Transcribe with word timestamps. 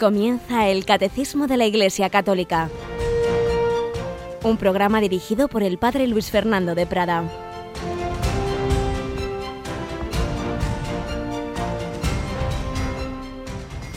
Comienza 0.00 0.66
el 0.66 0.86
Catecismo 0.86 1.46
de 1.46 1.58
la 1.58 1.66
Iglesia 1.66 2.08
Católica, 2.08 2.70
un 4.42 4.56
programa 4.56 4.98
dirigido 4.98 5.46
por 5.46 5.62
el 5.62 5.76
Padre 5.76 6.06
Luis 6.06 6.30
Fernando 6.30 6.74
de 6.74 6.86
Prada. 6.86 7.24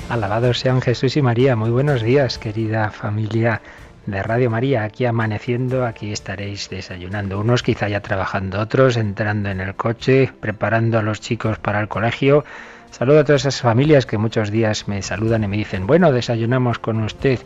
Alabados 0.09 0.59
sean 0.59 0.81
Jesús 0.81 1.15
y 1.15 1.21
María. 1.21 1.55
Muy 1.55 1.69
buenos 1.69 2.01
días, 2.01 2.37
querida 2.37 2.89
familia 2.89 3.61
de 4.05 4.21
Radio 4.21 4.49
María. 4.49 4.83
Aquí 4.83 5.05
amaneciendo, 5.05 5.85
aquí 5.85 6.11
estaréis 6.11 6.69
desayunando. 6.69 7.39
Unos 7.39 7.63
quizá 7.63 7.87
ya 7.87 8.01
trabajando, 8.01 8.59
otros 8.59 8.97
entrando 8.97 9.49
en 9.49 9.61
el 9.61 9.73
coche, 9.75 10.33
preparando 10.41 10.99
a 10.99 11.01
los 11.01 11.21
chicos 11.21 11.59
para 11.59 11.79
el 11.79 11.87
colegio 11.87 12.43
Saludo 12.93 13.21
a 13.21 13.23
todas 13.23 13.41
esas 13.41 13.59
familias 13.59 14.05
que 14.05 14.19
muchos 14.19 14.51
días 14.51 14.87
me 14.87 15.01
saludan 15.01 15.43
y 15.43 15.47
me 15.47 15.57
dicen, 15.57 15.87
bueno, 15.87 16.11
desayunamos 16.11 16.77
con 16.77 17.01
usted. 17.01 17.39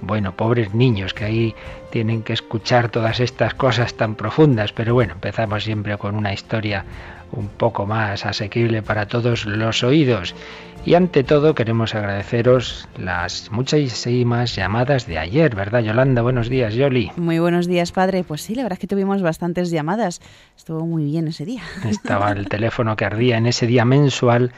Bueno, 0.00 0.32
pobres 0.34 0.74
niños 0.74 1.14
que 1.14 1.24
ahí 1.24 1.54
tienen 1.90 2.24
que 2.24 2.32
escuchar 2.32 2.88
todas 2.88 3.20
estas 3.20 3.54
cosas 3.54 3.94
tan 3.94 4.16
profundas, 4.16 4.72
pero 4.72 4.94
bueno, 4.94 5.12
empezamos 5.12 5.62
siempre 5.62 5.96
con 5.98 6.16
una 6.16 6.32
historia 6.32 6.84
un 7.30 7.46
poco 7.48 7.86
más 7.86 8.26
asequible 8.26 8.82
para 8.82 9.06
todos 9.06 9.46
los 9.46 9.84
oídos. 9.84 10.34
Y 10.84 10.94
ante 10.94 11.22
todo 11.24 11.54
queremos 11.54 11.94
agradeceros 11.94 12.88
las 12.96 13.50
muchísimas 13.50 14.54
llamadas 14.54 15.06
de 15.06 15.18
ayer, 15.18 15.54
¿verdad 15.54 15.80
Yolanda? 15.80 16.22
Buenos 16.22 16.48
días, 16.48 16.74
Yoli. 16.74 17.10
Muy 17.16 17.38
buenos 17.40 17.66
días, 17.66 17.92
padre. 17.92 18.24
Pues 18.24 18.42
sí, 18.42 18.54
la 18.54 18.62
verdad 18.62 18.76
es 18.76 18.80
que 18.80 18.86
tuvimos 18.86 19.20
bastantes 19.20 19.70
llamadas. 19.70 20.20
Estuvo 20.56 20.86
muy 20.86 21.04
bien 21.04 21.28
ese 21.28 21.44
día. 21.44 21.62
Estaba 21.84 22.30
el 22.30 22.48
teléfono 22.48 22.96
que 22.96 23.04
ardía 23.04 23.36
en 23.36 23.46
ese 23.46 23.66
día 23.66 23.84
mensual 23.84 24.52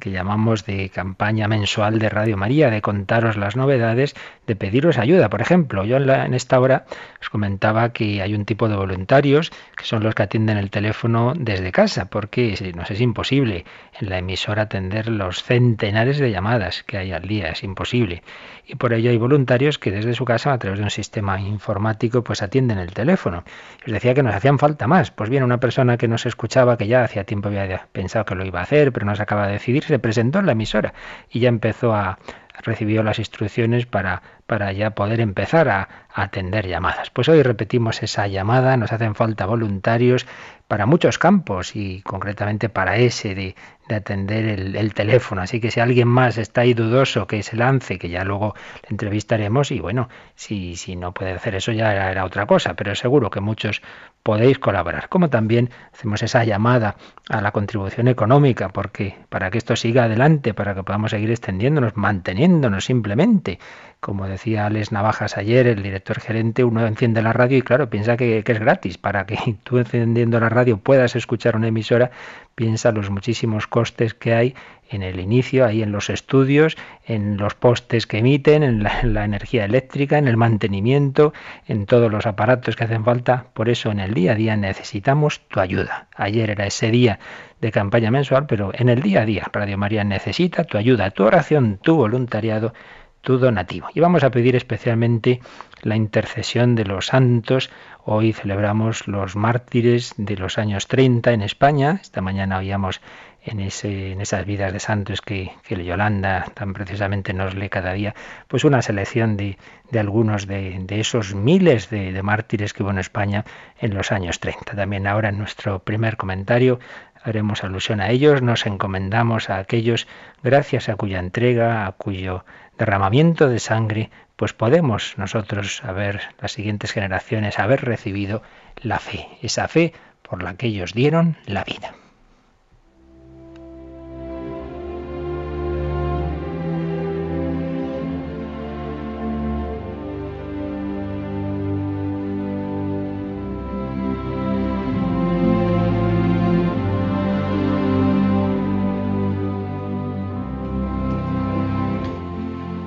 que 0.00 0.10
llamamos 0.10 0.64
de 0.66 0.88
campaña 0.90 1.48
mensual 1.48 1.98
de 1.98 2.08
Radio 2.08 2.36
María, 2.36 2.70
de 2.70 2.80
contaros 2.80 3.36
las 3.36 3.56
novedades, 3.56 4.14
de 4.46 4.54
pediros 4.56 4.98
ayuda. 4.98 5.28
Por 5.28 5.40
ejemplo, 5.40 5.84
yo 5.84 5.96
en, 5.96 6.34
esta 6.34 6.60
hora 6.60 6.84
os 7.20 7.28
comentaba 7.28 7.92
que 7.92 8.22
hay 8.22 8.34
un 8.34 8.44
tipo 8.44 8.68
de 8.68 8.76
voluntarios 8.76 9.50
que 9.76 9.84
son 9.84 10.02
los 10.04 10.14
que 10.14 10.22
atienden 10.22 10.58
el 10.58 10.70
teléfono 10.70 11.32
desde 11.36 11.72
casa, 11.72 12.06
porque 12.06 12.72
nos 12.76 12.90
es 12.90 13.00
imposible 13.00 13.64
en 14.00 14.10
la 14.10 14.18
emisora 14.18 14.62
atender 14.62 15.08
los 15.08 15.42
centenares 15.42 16.18
de 16.18 16.30
llamadas 16.30 16.84
que 16.84 16.98
hay 16.98 17.12
al 17.12 17.26
día, 17.26 17.48
es 17.48 17.64
imposible. 17.64 18.22
Y 18.66 18.76
por 18.76 18.92
ello 18.92 19.10
hay 19.10 19.18
voluntarios 19.18 19.78
que 19.78 19.90
desde 19.90 20.14
su 20.14 20.24
casa, 20.24 20.52
a 20.52 20.58
través 20.58 20.78
de 20.78 20.84
un 20.84 20.90
sistema 20.90 21.40
informático, 21.40 22.24
pues 22.24 22.42
atienden 22.42 22.78
el 22.78 22.92
teléfono. 22.92 23.44
Os 23.86 23.92
decía 23.92 24.14
que 24.14 24.22
nos 24.22 24.34
hacían 24.34 24.58
falta 24.58 24.86
más. 24.86 25.10
Pues 25.10 25.28
bien, 25.28 25.42
una 25.42 25.60
persona 25.60 25.96
que 25.96 26.08
nos 26.08 26.24
escuchaba, 26.24 26.78
que 26.78 26.86
ya 26.86 27.04
hacía 27.04 27.24
tiempo 27.24 27.48
había 27.48 27.88
pensado 27.92 28.24
que 28.24 28.34
lo 28.34 28.44
iba 28.44 28.60
a 28.60 28.62
hacer, 28.62 28.92
pero 28.92 29.04
no 29.04 29.14
se 29.14 29.22
acaba 29.22 29.46
de 29.46 29.58
se 29.58 29.98
presentó 29.98 30.38
en 30.38 30.46
la 30.46 30.52
emisora 30.52 30.94
y 31.30 31.40
ya 31.40 31.48
empezó 31.48 31.94
a 31.94 32.18
recibió 32.62 33.02
las 33.02 33.18
instrucciones 33.18 33.86
para, 33.86 34.22
para 34.46 34.72
ya 34.72 34.90
poder 34.90 35.20
empezar 35.20 35.68
a, 35.68 35.88
atender 36.14 36.68
llamadas. 36.68 37.10
Pues 37.10 37.28
hoy 37.28 37.42
repetimos 37.42 38.02
esa 38.04 38.28
llamada, 38.28 38.76
nos 38.76 38.92
hacen 38.92 39.16
falta 39.16 39.46
voluntarios 39.46 40.26
para 40.68 40.86
muchos 40.86 41.18
campos 41.18 41.74
y 41.74 42.02
concretamente 42.02 42.68
para 42.68 42.96
ese 42.96 43.34
de, 43.34 43.56
de 43.88 43.94
atender 43.96 44.44
el, 44.44 44.76
el, 44.76 44.94
teléfono. 44.94 45.42
Así 45.42 45.60
que 45.60 45.72
si 45.72 45.80
alguien 45.80 46.06
más 46.06 46.38
está 46.38 46.60
ahí 46.60 46.72
dudoso 46.72 47.26
que 47.26 47.42
se 47.42 47.56
lance, 47.56 47.98
que 47.98 48.08
ya 48.08 48.22
luego 48.22 48.54
le 48.84 48.90
entrevistaremos 48.90 49.72
y 49.72 49.80
bueno, 49.80 50.08
si, 50.36 50.76
si 50.76 50.94
no 50.94 51.12
puede 51.12 51.32
hacer 51.32 51.56
eso 51.56 51.72
ya 51.72 51.92
era, 51.92 52.12
era 52.12 52.24
otra 52.24 52.46
cosa, 52.46 52.74
pero 52.74 52.94
seguro 52.94 53.28
que 53.28 53.40
muchos 53.40 53.82
podéis 54.22 54.58
colaborar. 54.58 55.08
Como 55.08 55.28
también 55.30 55.70
hacemos 55.92 56.22
esa 56.22 56.44
llamada 56.44 56.94
a 57.28 57.40
la 57.40 57.50
contribución 57.50 58.06
económica, 58.06 58.68
porque 58.68 59.18
para 59.28 59.50
que 59.50 59.58
esto 59.58 59.74
siga 59.74 60.04
adelante, 60.04 60.54
para 60.54 60.74
que 60.74 60.84
podamos 60.84 61.10
seguir 61.10 61.30
extendiéndonos, 61.30 61.96
manteniéndonos 61.96 62.84
simplemente. 62.84 63.58
Como 64.04 64.26
decía 64.26 64.66
Alex 64.66 64.92
Navajas 64.92 65.38
ayer, 65.38 65.66
el 65.66 65.82
director 65.82 66.20
gerente, 66.20 66.62
uno 66.62 66.86
enciende 66.86 67.22
la 67.22 67.32
radio 67.32 67.56
y 67.56 67.62
claro, 67.62 67.88
piensa 67.88 68.18
que, 68.18 68.44
es 68.46 68.60
gratis. 68.60 68.98
Para 68.98 69.24
que 69.24 69.38
tú 69.64 69.78
encendiendo 69.78 70.38
la 70.38 70.50
radio 70.50 70.76
puedas 70.76 71.16
escuchar 71.16 71.56
una 71.56 71.68
emisora, 71.68 72.10
piensa 72.54 72.92
los 72.92 73.08
muchísimos 73.08 73.66
costes 73.66 74.12
que 74.12 74.34
hay 74.34 74.54
en 74.90 75.02
el 75.02 75.20
inicio, 75.20 75.64
ahí 75.64 75.82
en 75.82 75.90
los 75.90 76.10
estudios, 76.10 76.76
en 77.06 77.38
los 77.38 77.54
postes 77.54 78.06
que 78.06 78.18
emiten, 78.18 78.62
en 78.62 78.82
la, 78.82 79.24
energía 79.24 79.64
eléctrica, 79.64 80.18
en 80.18 80.28
el 80.28 80.36
mantenimiento, 80.36 81.32
en 81.66 81.86
todos 81.86 82.12
los 82.12 82.26
aparatos 82.26 82.76
que 82.76 82.84
hacen 82.84 83.06
falta. 83.06 83.46
Por 83.54 83.70
eso 83.70 83.90
en 83.90 84.00
el 84.00 84.12
día 84.12 84.32
a 84.32 84.34
día 84.34 84.54
necesitamos 84.54 85.40
tu 85.48 85.60
ayuda. 85.60 86.08
Ayer 86.14 86.50
era 86.50 86.66
ese 86.66 86.90
día 86.90 87.20
de 87.62 87.72
campaña 87.72 88.10
mensual, 88.10 88.44
pero 88.44 88.70
en 88.74 88.90
el 88.90 89.00
día 89.00 89.22
a 89.22 89.24
día 89.24 89.48
Radio 89.50 89.78
María 89.78 90.04
necesita 90.04 90.64
tu 90.64 90.76
ayuda, 90.76 91.10
tu 91.10 91.24
oración, 91.24 91.78
tu 91.82 91.96
voluntariado, 91.96 92.74
tu 93.24 93.38
donativo. 93.38 93.88
Y 93.94 94.00
vamos 94.00 94.22
a 94.22 94.30
pedir 94.30 94.54
especialmente 94.54 95.40
la 95.82 95.96
intercesión 95.96 96.76
de 96.76 96.84
los 96.84 97.06
santos. 97.06 97.70
Hoy 98.04 98.32
celebramos 98.32 99.08
los 99.08 99.34
mártires 99.34 100.14
de 100.16 100.36
los 100.36 100.58
años 100.58 100.86
30 100.86 101.32
en 101.32 101.42
España. 101.42 101.98
Esta 102.00 102.20
mañana 102.20 102.58
oíamos 102.58 103.00
en, 103.44 103.60
ese, 103.60 104.12
en 104.12 104.20
esas 104.20 104.46
vidas 104.46 104.72
de 104.72 104.80
santos 104.80 105.20
que, 105.20 105.52
que 105.62 105.82
Yolanda 105.84 106.46
tan 106.54 106.72
precisamente 106.72 107.32
nos 107.32 107.54
lee 107.54 107.68
cada 107.68 107.92
día, 107.92 108.14
pues 108.48 108.64
una 108.64 108.82
selección 108.82 109.36
de, 109.36 109.58
algunos 109.98 110.46
de, 110.46 110.78
de, 110.80 111.00
esos 111.00 111.34
miles 111.34 111.90
de, 111.90 112.12
de, 112.12 112.22
mártires 112.22 112.72
que 112.72 112.82
hubo 112.82 112.90
en 112.90 112.98
España 112.98 113.44
en 113.78 113.94
los 113.94 114.12
años 114.12 114.40
30. 114.40 114.74
También 114.74 115.06
ahora 115.06 115.28
en 115.28 115.38
nuestro 115.38 115.80
primer 115.80 116.16
comentario 116.16 116.78
haremos 117.22 117.64
alusión 117.64 118.00
a 118.00 118.10
ellos, 118.10 118.42
nos 118.42 118.66
encomendamos 118.66 119.48
a 119.50 119.58
aquellos 119.58 120.06
gracias 120.42 120.88
a 120.88 120.96
cuya 120.96 121.18
entrega, 121.18 121.86
a 121.86 121.92
cuyo 121.92 122.44
derramamiento 122.78 123.48
de 123.48 123.58
sangre, 123.58 124.10
pues 124.36 124.52
podemos 124.52 125.16
nosotros, 125.16 125.82
haber 125.84 126.20
las 126.40 126.52
siguientes 126.52 126.92
generaciones, 126.92 127.58
haber 127.58 127.84
recibido 127.84 128.42
la 128.76 128.98
fe, 128.98 129.28
esa 129.42 129.68
fe 129.68 129.92
por 130.22 130.42
la 130.42 130.56
que 130.56 130.66
ellos 130.66 130.92
dieron 130.92 131.36
la 131.46 131.64
vida. 131.64 131.94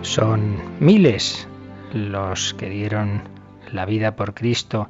Son 0.08 0.56
miles 0.80 1.50
los 1.94 2.54
que 2.54 2.70
dieron 2.70 3.24
la 3.74 3.86
vida 3.86 4.16
por 4.16 4.34
Cristo 4.34 4.88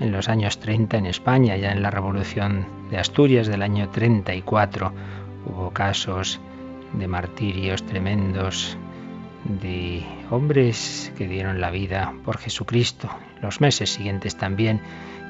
en 0.00 0.10
los 0.10 0.30
años 0.30 0.58
30 0.58 0.96
en 0.96 1.06
España, 1.06 1.56
ya 1.58 1.70
en 1.70 1.82
la 1.82 1.90
Revolución 1.90 2.66
de 2.90 2.96
Asturias 2.96 3.46
del 3.46 3.60
año 3.60 3.90
34 3.90 4.92
hubo 5.46 5.70
casos 5.70 6.40
de 6.94 7.06
martirios 7.06 7.84
tremendos 7.84 8.78
de 9.44 10.02
hombres 10.30 11.12
que 11.18 11.28
dieron 11.28 11.60
la 11.60 11.70
vida 11.70 12.14
por 12.24 12.38
Jesucristo. 12.38 13.10
Los 13.42 13.60
meses 13.60 13.90
siguientes 13.90 14.38
también, 14.38 14.80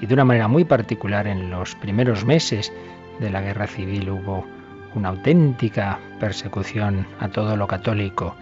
y 0.01 0.07
de 0.07 0.15
una 0.15 0.25
manera 0.25 0.47
muy 0.47 0.65
particular 0.65 1.27
en 1.27 1.51
los 1.51 1.75
primeros 1.75 2.25
meses 2.25 2.73
de 3.19 3.31
la 3.31 3.43
guerra 3.43 3.67
civil 3.67 4.11
hubo 4.11 4.47
una 4.95 5.09
auténtica 5.09 5.99
persecución 6.21 7.05
a 7.19 7.29
todo 7.29 7.57
lo 7.57 7.67
católico 7.67 8.37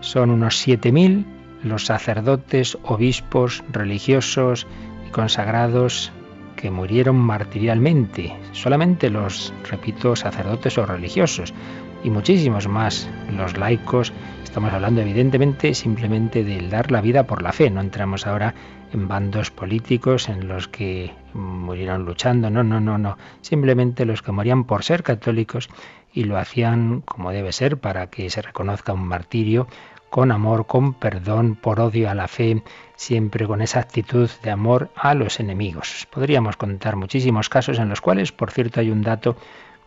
son 0.00 0.30
unos 0.30 0.66
7.000 0.66 1.24
los 1.62 1.86
sacerdotes, 1.86 2.78
obispos, 2.82 3.62
religiosos 3.70 4.66
y 5.06 5.10
consagrados 5.10 6.12
que 6.56 6.70
murieron 6.70 7.16
martirialmente. 7.16 8.36
Solamente 8.52 9.10
los, 9.10 9.52
repito, 9.68 10.16
sacerdotes 10.16 10.76
o 10.78 10.86
religiosos 10.86 11.54
y 12.04 12.10
muchísimos 12.10 12.68
más 12.68 13.08
los 13.36 13.56
laicos. 13.56 14.12
Estamos 14.44 14.72
hablando 14.72 15.00
evidentemente 15.00 15.74
simplemente 15.74 16.44
del 16.44 16.70
dar 16.70 16.90
la 16.90 17.00
vida 17.00 17.24
por 17.24 17.42
la 17.42 17.52
fe. 17.52 17.70
No 17.70 17.80
entramos 17.80 18.26
ahora 18.26 18.54
en 18.92 19.06
bandos 19.06 19.50
políticos 19.50 20.28
en 20.28 20.48
los 20.48 20.68
que 20.68 21.12
murieron 21.34 22.04
luchando. 22.04 22.50
No, 22.50 22.62
no, 22.62 22.80
no, 22.80 22.98
no. 22.98 23.16
Simplemente 23.42 24.04
los 24.04 24.22
que 24.22 24.32
morían 24.32 24.64
por 24.64 24.82
ser 24.82 25.02
católicos 25.02 25.68
y 26.12 26.24
lo 26.24 26.36
hacían 26.36 27.02
como 27.02 27.30
debe 27.30 27.52
ser 27.52 27.78
para 27.78 28.08
que 28.08 28.28
se 28.30 28.42
reconozca 28.42 28.92
un 28.92 29.06
martirio 29.06 29.68
con 30.10 30.32
amor, 30.32 30.66
con 30.66 30.92
perdón, 30.92 31.54
por 31.54 31.80
odio 31.80 32.10
a 32.10 32.14
la 32.14 32.28
fe, 32.28 32.62
siempre 32.96 33.46
con 33.46 33.62
esa 33.62 33.78
actitud 33.78 34.28
de 34.42 34.50
amor 34.50 34.90
a 34.96 35.14
los 35.14 35.40
enemigos. 35.40 36.06
Podríamos 36.10 36.56
contar 36.56 36.96
muchísimos 36.96 37.48
casos 37.48 37.78
en 37.78 37.88
los 37.88 38.00
cuales, 38.00 38.32
por 38.32 38.50
cierto, 38.50 38.80
hay 38.80 38.90
un 38.90 39.02
dato 39.02 39.36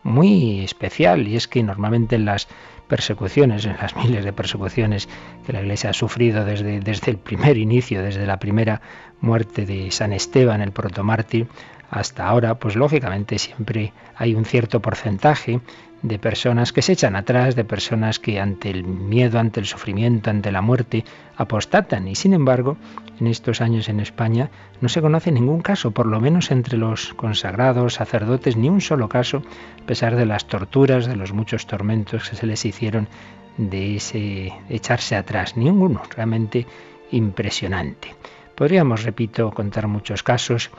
muy 0.02 0.60
especial 0.64 1.28
y 1.28 1.36
es 1.36 1.46
que 1.46 1.62
normalmente 1.62 2.16
en 2.16 2.24
las 2.24 2.48
persecuciones, 2.88 3.66
en 3.66 3.76
las 3.76 3.94
miles 4.02 4.24
de 4.24 4.32
persecuciones 4.32 5.08
que 5.46 5.52
la 5.52 5.60
Iglesia 5.60 5.90
ha 5.90 5.94
sufrido 5.94 6.44
desde, 6.44 6.80
desde 6.80 7.10
el 7.10 7.18
primer 7.18 7.58
inicio, 7.58 8.02
desde 8.02 8.26
la 8.26 8.38
primera 8.38 8.80
muerte 9.20 9.66
de 9.66 9.90
San 9.90 10.12
Esteban, 10.12 10.62
el 10.62 10.72
protomártir, 10.72 11.48
hasta 11.90 12.26
ahora, 12.26 12.56
pues 12.56 12.76
lógicamente 12.76 13.38
siempre 13.38 13.92
hay 14.16 14.34
un 14.34 14.44
cierto 14.44 14.80
porcentaje 14.80 15.60
de 16.04 16.18
personas 16.18 16.74
que 16.74 16.82
se 16.82 16.92
echan 16.92 17.16
atrás, 17.16 17.56
de 17.56 17.64
personas 17.64 18.18
que 18.18 18.38
ante 18.38 18.68
el 18.68 18.84
miedo, 18.84 19.38
ante 19.38 19.58
el 19.58 19.64
sufrimiento, 19.64 20.28
ante 20.28 20.52
la 20.52 20.60
muerte, 20.60 21.02
apostatan. 21.34 22.06
Y 22.08 22.14
sin 22.14 22.34
embargo, 22.34 22.76
en 23.18 23.26
estos 23.26 23.62
años 23.62 23.88
en 23.88 24.00
España 24.00 24.50
no 24.82 24.90
se 24.90 25.00
conoce 25.00 25.32
ningún 25.32 25.62
caso, 25.62 25.92
por 25.92 26.04
lo 26.04 26.20
menos 26.20 26.50
entre 26.50 26.76
los 26.76 27.14
consagrados, 27.14 27.94
sacerdotes, 27.94 28.54
ni 28.54 28.68
un 28.68 28.82
solo 28.82 29.08
caso, 29.08 29.42
a 29.82 29.86
pesar 29.86 30.14
de 30.14 30.26
las 30.26 30.46
torturas, 30.46 31.06
de 31.06 31.16
los 31.16 31.32
muchos 31.32 31.66
tormentos 31.66 32.28
que 32.28 32.36
se 32.36 32.46
les 32.46 32.66
hicieron 32.66 33.08
de 33.56 33.96
ese 33.96 34.52
echarse 34.68 35.16
atrás, 35.16 35.56
ninguno, 35.56 36.02
realmente 36.14 36.66
impresionante. 37.12 38.14
Podríamos, 38.54 39.04
repito, 39.04 39.52
contar 39.52 39.88
muchos 39.88 40.22
casos, 40.22 40.70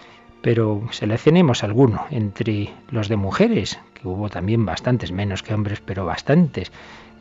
pero 0.43 0.83
seleccionemos 0.91 1.63
alguno 1.63 2.05
entre 2.11 2.69
los 2.91 3.09
de 3.09 3.15
mujeres, 3.15 3.79
hubo 4.11 4.29
también 4.29 4.65
bastantes, 4.65 5.11
menos 5.11 5.43
que 5.43 5.53
hombres, 5.53 5.81
pero 5.85 6.05
bastantes. 6.05 6.71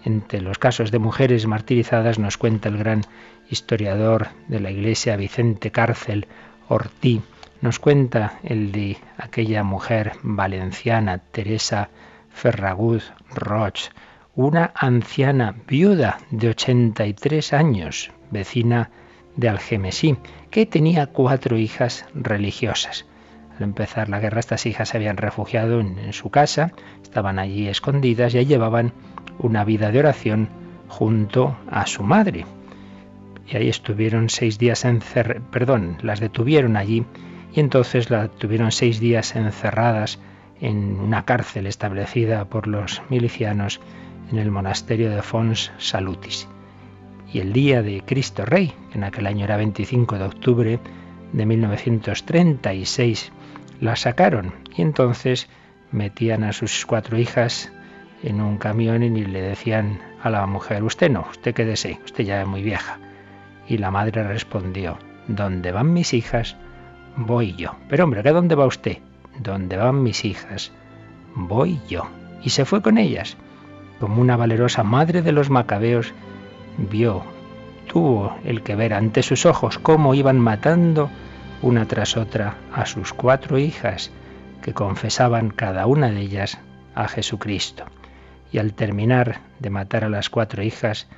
Entre 0.04 0.40
los 0.40 0.58
casos 0.58 0.90
de 0.90 0.98
mujeres 0.98 1.46
martirizadas 1.46 2.18
nos 2.18 2.36
cuenta 2.36 2.68
el 2.68 2.78
gran 2.78 3.02
historiador 3.48 4.28
de 4.48 4.60
la 4.60 4.70
Iglesia 4.70 5.16
Vicente 5.16 5.70
Cárcel 5.70 6.26
Ortí, 6.68 7.22
nos 7.60 7.78
cuenta 7.78 8.34
el 8.42 8.72
de 8.72 8.98
aquella 9.16 9.62
mujer 9.62 10.12
valenciana, 10.22 11.18
Teresa 11.18 11.88
Ferraguz 12.30 13.12
Roch, 13.34 13.90
una 14.34 14.72
anciana 14.74 15.54
viuda 15.66 16.18
de 16.30 16.50
83 16.50 17.52
años, 17.52 18.10
vecina 18.30 18.90
de 19.36 19.48
Algemesí, 19.48 20.16
que 20.50 20.66
tenía 20.66 21.06
cuatro 21.06 21.56
hijas 21.56 22.04
religiosas. 22.14 23.06
Al 23.56 23.62
empezar 23.62 24.08
la 24.08 24.20
guerra 24.20 24.40
estas 24.40 24.66
hijas 24.66 24.88
se 24.88 24.96
habían 24.96 25.16
refugiado 25.16 25.80
en, 25.80 26.12
su 26.12 26.30
casa, 26.30 26.72
estaban 27.02 27.38
allí 27.38 27.68
escondidas 27.68 28.34
y 28.34 28.38
ahí 28.38 28.46
llevaban 28.46 28.92
una 29.38 29.64
vida 29.64 29.92
de 29.92 30.00
oración 30.00 30.48
junto 30.88 31.56
a 31.70 31.86
su 31.86 32.02
madre. 32.02 32.46
Y 33.46 33.56
ahí 33.56 33.68
estuvieron 33.68 34.28
seis 34.28 34.58
días 34.58 34.84
encerradas, 34.84 35.42
perdón, 35.50 35.98
las 36.02 36.18
detuvieron 36.18 36.76
allí 36.76 37.04
y 37.52 37.60
entonces 37.60 38.10
las 38.10 38.30
tuvieron 38.30 38.72
seis 38.72 38.98
días 38.98 39.36
encerradas 39.36 40.18
en 40.60 40.98
una 40.98 41.24
cárcel 41.24 41.66
establecida 41.66 42.46
por 42.46 42.66
los 42.66 43.02
milicianos 43.08 43.80
en 44.32 44.38
el 44.38 44.50
monasterio 44.50 45.10
de 45.10 45.22
Fons 45.22 45.72
Salutis. 45.78 46.48
Y 47.32 47.40
el 47.40 47.52
día 47.52 47.82
de 47.82 48.02
Cristo 48.04 48.44
Rey, 48.44 48.72
en 48.94 49.04
aquel 49.04 49.26
año 49.26 49.44
era 49.44 49.56
25 49.56 50.18
de 50.18 50.24
octubre 50.24 50.80
de 51.32 51.46
1936, 51.46 53.32
la 53.84 53.96
sacaron 53.96 54.54
y 54.74 54.80
entonces 54.80 55.46
metían 55.92 56.42
a 56.42 56.54
sus 56.54 56.86
cuatro 56.86 57.18
hijas 57.18 57.70
en 58.22 58.40
un 58.40 58.56
camión 58.56 59.02
y 59.02 59.10
le 59.10 59.42
decían 59.42 60.00
a 60.22 60.30
la 60.30 60.46
mujer, 60.46 60.82
usted 60.82 61.10
no, 61.10 61.26
usted 61.30 61.54
quédese, 61.54 62.00
usted 62.02 62.24
ya 62.24 62.40
es 62.40 62.46
muy 62.46 62.62
vieja. 62.62 62.98
Y 63.68 63.76
la 63.76 63.90
madre 63.90 64.24
respondió, 64.24 64.98
¿dónde 65.28 65.70
van 65.70 65.92
mis 65.92 66.14
hijas? 66.14 66.56
Voy 67.16 67.54
yo. 67.56 67.76
Pero 67.90 68.04
hombre, 68.04 68.22
¿qué 68.22 68.30
dónde 68.30 68.54
va 68.54 68.64
usted? 68.64 69.00
¿Dónde 69.38 69.76
van 69.76 70.02
mis 70.02 70.24
hijas? 70.24 70.72
Voy 71.34 71.78
yo. 71.86 72.08
Y 72.42 72.50
se 72.50 72.64
fue 72.64 72.80
con 72.80 72.96
ellas. 72.96 73.36
Como 74.00 74.22
una 74.22 74.38
valerosa 74.38 74.82
madre 74.82 75.20
de 75.20 75.32
los 75.32 75.50
macabeos, 75.50 76.14
vio, 76.78 77.22
tuvo 77.86 78.34
el 78.44 78.62
que 78.62 78.76
ver 78.76 78.94
ante 78.94 79.22
sus 79.22 79.44
ojos 79.44 79.78
cómo 79.78 80.14
iban 80.14 80.40
matando 80.40 81.10
una 81.64 81.86
tras 81.86 82.18
otra 82.18 82.58
a 82.74 82.84
sus 82.84 83.14
cuatro 83.14 83.56
hijas, 83.58 84.12
que 84.60 84.74
confesaban 84.74 85.48
cada 85.48 85.86
una 85.86 86.10
de 86.10 86.20
ellas 86.20 86.58
a 86.94 87.08
Jesucristo. 87.08 87.84
Y 88.52 88.58
al 88.58 88.74
terminar 88.74 89.40
de 89.60 89.70
matar 89.70 90.04
a 90.04 90.10
las 90.10 90.28
cuatro 90.28 90.62
hijas, 90.62 91.08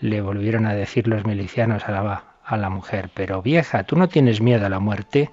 le 0.00 0.22
volvieron 0.22 0.64
a 0.64 0.74
decir 0.74 1.06
los 1.06 1.26
milicianos 1.26 1.86
a 1.86 1.92
la, 1.92 2.24
a 2.42 2.56
la 2.56 2.70
mujer, 2.70 3.10
pero 3.12 3.42
vieja, 3.42 3.84
¿tú 3.84 3.96
no 3.96 4.08
tienes 4.08 4.40
miedo 4.40 4.64
a 4.64 4.70
la 4.70 4.80
muerte? 4.80 5.30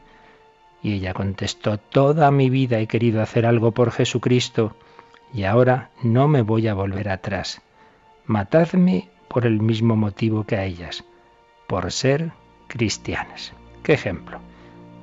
Y 0.84 0.96
ella 0.96 1.14
contestó, 1.14 1.78
toda 1.78 2.30
mi 2.30 2.50
vida 2.50 2.78
he 2.80 2.88
querido 2.88 3.22
hacer 3.22 3.46
algo 3.46 3.72
por 3.72 3.92
Jesucristo 3.92 4.76
y 5.34 5.46
ahora 5.46 5.92
no 6.04 6.28
me 6.28 6.42
voy 6.42 6.68
a 6.68 6.74
volver 6.74 7.08
atrás. 7.08 7.62
Matadme 8.26 9.08
por 9.30 9.46
el 9.46 9.62
mismo 9.62 9.96
motivo 9.96 10.44
que 10.44 10.58
a 10.58 10.66
ellas, 10.66 11.06
por 11.68 11.90
ser 11.94 12.34
cristianas. 12.68 13.54
¿Qué 13.82 13.94
ejemplo? 13.94 14.42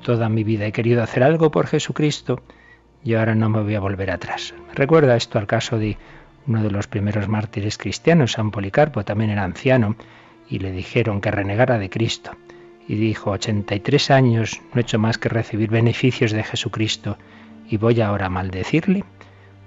Toda 0.04 0.28
mi 0.28 0.44
vida 0.44 0.66
he 0.66 0.72
querido 0.72 1.02
hacer 1.02 1.22
algo 1.22 1.50
por 1.50 1.66
Jesucristo 1.66 2.42
y 3.02 3.14
ahora 3.14 3.34
no 3.34 3.48
me 3.48 3.62
voy 3.62 3.74
a 3.74 3.80
volver 3.80 4.10
atrás. 4.10 4.54
Recuerda 4.74 5.16
esto 5.16 5.38
al 5.38 5.46
caso 5.46 5.78
de 5.78 5.96
uno 6.46 6.62
de 6.62 6.70
los 6.70 6.86
primeros 6.86 7.26
mártires 7.26 7.78
cristianos, 7.78 8.32
San 8.32 8.50
Policarpo, 8.50 9.02
también 9.02 9.30
era 9.30 9.44
anciano, 9.44 9.96
y 10.46 10.58
le 10.58 10.72
dijeron 10.72 11.22
que 11.22 11.30
renegara 11.30 11.78
de 11.78 11.88
Cristo. 11.88 12.32
Y 12.86 12.96
dijo, 12.96 13.30
83 13.30 14.10
años 14.10 14.60
no 14.74 14.80
he 14.80 14.82
hecho 14.82 14.98
más 14.98 15.16
que 15.16 15.30
recibir 15.30 15.70
beneficios 15.70 16.32
de 16.32 16.44
Jesucristo 16.44 17.16
y 17.70 17.78
voy 17.78 18.02
ahora 18.02 18.26
a 18.26 18.30
maldecirle. 18.30 19.04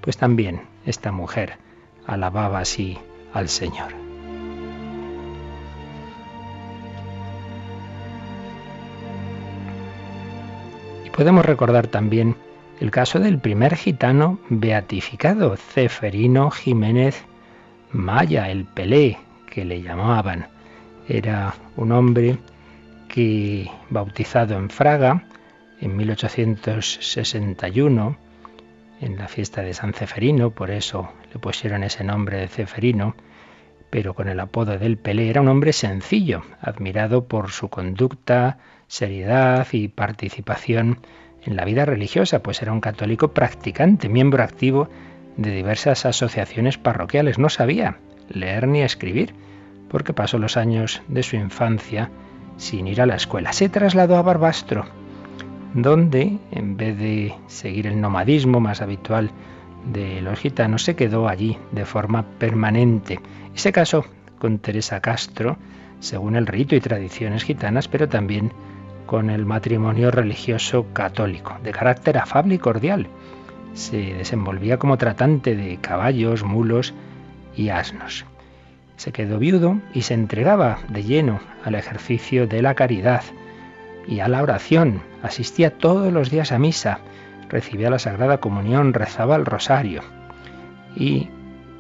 Pues 0.02 0.18
también 0.18 0.62
esta 0.86 1.12
mujer 1.12 1.58
alababa 2.06 2.60
así 2.60 3.00
al 3.34 3.50
Señor. 3.50 4.07
Podemos 11.18 11.44
recordar 11.44 11.88
también 11.88 12.38
el 12.80 12.92
caso 12.92 13.20
del 13.20 13.40
primer 13.40 13.76
gitano 13.76 14.40
beatificado, 14.50 15.58
Ceferino 15.58 16.52
Jiménez 16.52 17.26
Maya, 17.92 18.52
el 18.52 18.66
Pelé, 18.66 19.18
que 19.50 19.66
le 19.66 19.82
llamaban. 19.82 20.46
Era 21.10 21.56
un 21.76 21.92
hombre 21.92 22.38
que, 23.08 23.68
bautizado 23.90 24.58
en 24.58 24.70
Fraga 24.70 25.24
en 25.82 25.98
1861, 25.98 28.16
en 29.02 29.18
la 29.18 29.28
fiesta 29.28 29.64
de 29.64 29.74
San 29.74 29.94
Ceferino, 29.94 30.52
por 30.52 30.70
eso 30.70 31.10
le 31.34 31.40
pusieron 31.40 31.84
ese 31.84 32.04
nombre 32.04 32.38
de 32.38 32.48
Ceferino, 32.48 33.16
pero 33.90 34.14
con 34.14 34.30
el 34.30 34.40
apodo 34.40 34.78
del 34.78 35.00
Pelé, 35.00 35.32
era 35.32 35.42
un 35.42 35.48
hombre 35.48 35.74
sencillo, 35.74 36.44
admirado 36.62 37.26
por 37.26 37.50
su 37.50 37.70
conducta, 37.70 38.60
seriedad 38.88 39.68
y 39.72 39.88
participación 39.88 41.00
en 41.44 41.56
la 41.56 41.66
vida 41.66 41.86
religiosa, 41.86 42.44
pues 42.44 42.62
era 42.62 42.74
un 42.74 42.82
católico 42.82 43.30
practicante, 43.30 44.10
miembro 44.10 44.44
activo 44.44 44.90
de 45.38 45.52
diversas 45.52 46.06
asociaciones 46.06 46.78
parroquiales. 46.78 47.38
No 47.38 47.50
sabía 47.50 47.98
leer 48.30 48.68
ni 48.68 48.82
escribir, 48.82 49.34
porque 49.90 50.14
pasó 50.14 50.38
los 50.38 50.58
años 50.58 51.02
de 51.08 51.24
su 51.24 51.36
infancia 51.36 52.10
sin 52.58 52.88
ir 52.88 53.02
a 53.02 53.06
la 53.06 53.16
escuela. 53.16 53.54
Se 53.54 53.70
trasladó 53.70 54.18
a 54.18 54.22
Barbastro, 54.24 54.86
donde, 55.74 56.40
en 56.52 56.76
vez 56.76 56.98
de 56.98 57.36
seguir 57.48 57.88
el 57.88 58.02
nomadismo 58.02 58.60
más 58.60 58.82
habitual 58.82 59.32
de 59.92 60.22
los 60.22 60.40
gitanos, 60.40 60.84
se 60.84 60.96
quedó 60.96 61.28
allí 61.28 61.58
de 61.72 61.86
forma 61.86 62.24
permanente. 62.40 63.20
Y 63.56 63.60
se 63.60 63.72
casó 63.72 64.06
con 64.40 64.60
Teresa 64.60 65.02
Castro, 65.02 65.58
según 66.00 66.36
el 66.36 66.48
rito 66.48 66.76
y 66.76 66.82
tradiciones 66.82 67.44
gitanas, 67.44 67.88
pero 67.88 68.10
también 68.10 68.52
con 69.08 69.32
el 69.32 69.46
matrimonio 69.46 70.12
religioso 70.12 70.86
católico, 70.94 71.58
de 71.64 71.72
carácter 71.72 72.20
afable 72.20 72.56
y 72.56 72.58
cordial. 72.60 73.08
Se 73.74 74.14
desenvolvía 74.14 74.78
como 74.78 74.98
tratante 74.98 75.56
de 75.56 75.78
caballos, 75.78 76.44
mulos 76.44 76.94
y 77.56 77.70
asnos. 77.70 78.26
Se 78.98 79.12
quedó 79.12 79.40
viudo 79.40 79.80
y 79.94 80.04
se 80.04 80.14
entregaba 80.14 80.80
de 80.90 81.04
lleno 81.04 81.40
al 81.64 81.74
ejercicio 81.74 82.46
de 82.46 82.62
la 82.62 82.76
caridad 82.76 83.24
y 84.08 84.20
a 84.20 84.28
la 84.28 84.44
oración. 84.44 85.02
Asistía 85.24 85.72
todos 85.72 86.14
los 86.14 86.30
días 86.30 86.52
a 86.52 86.60
misa, 86.60 87.00
recibía 87.50 87.90
la 87.90 88.00
Sagrada 88.00 88.40
Comunión, 88.40 88.94
rezaba 88.94 89.36
el 89.36 89.46
rosario. 89.46 90.02
Y 90.96 91.30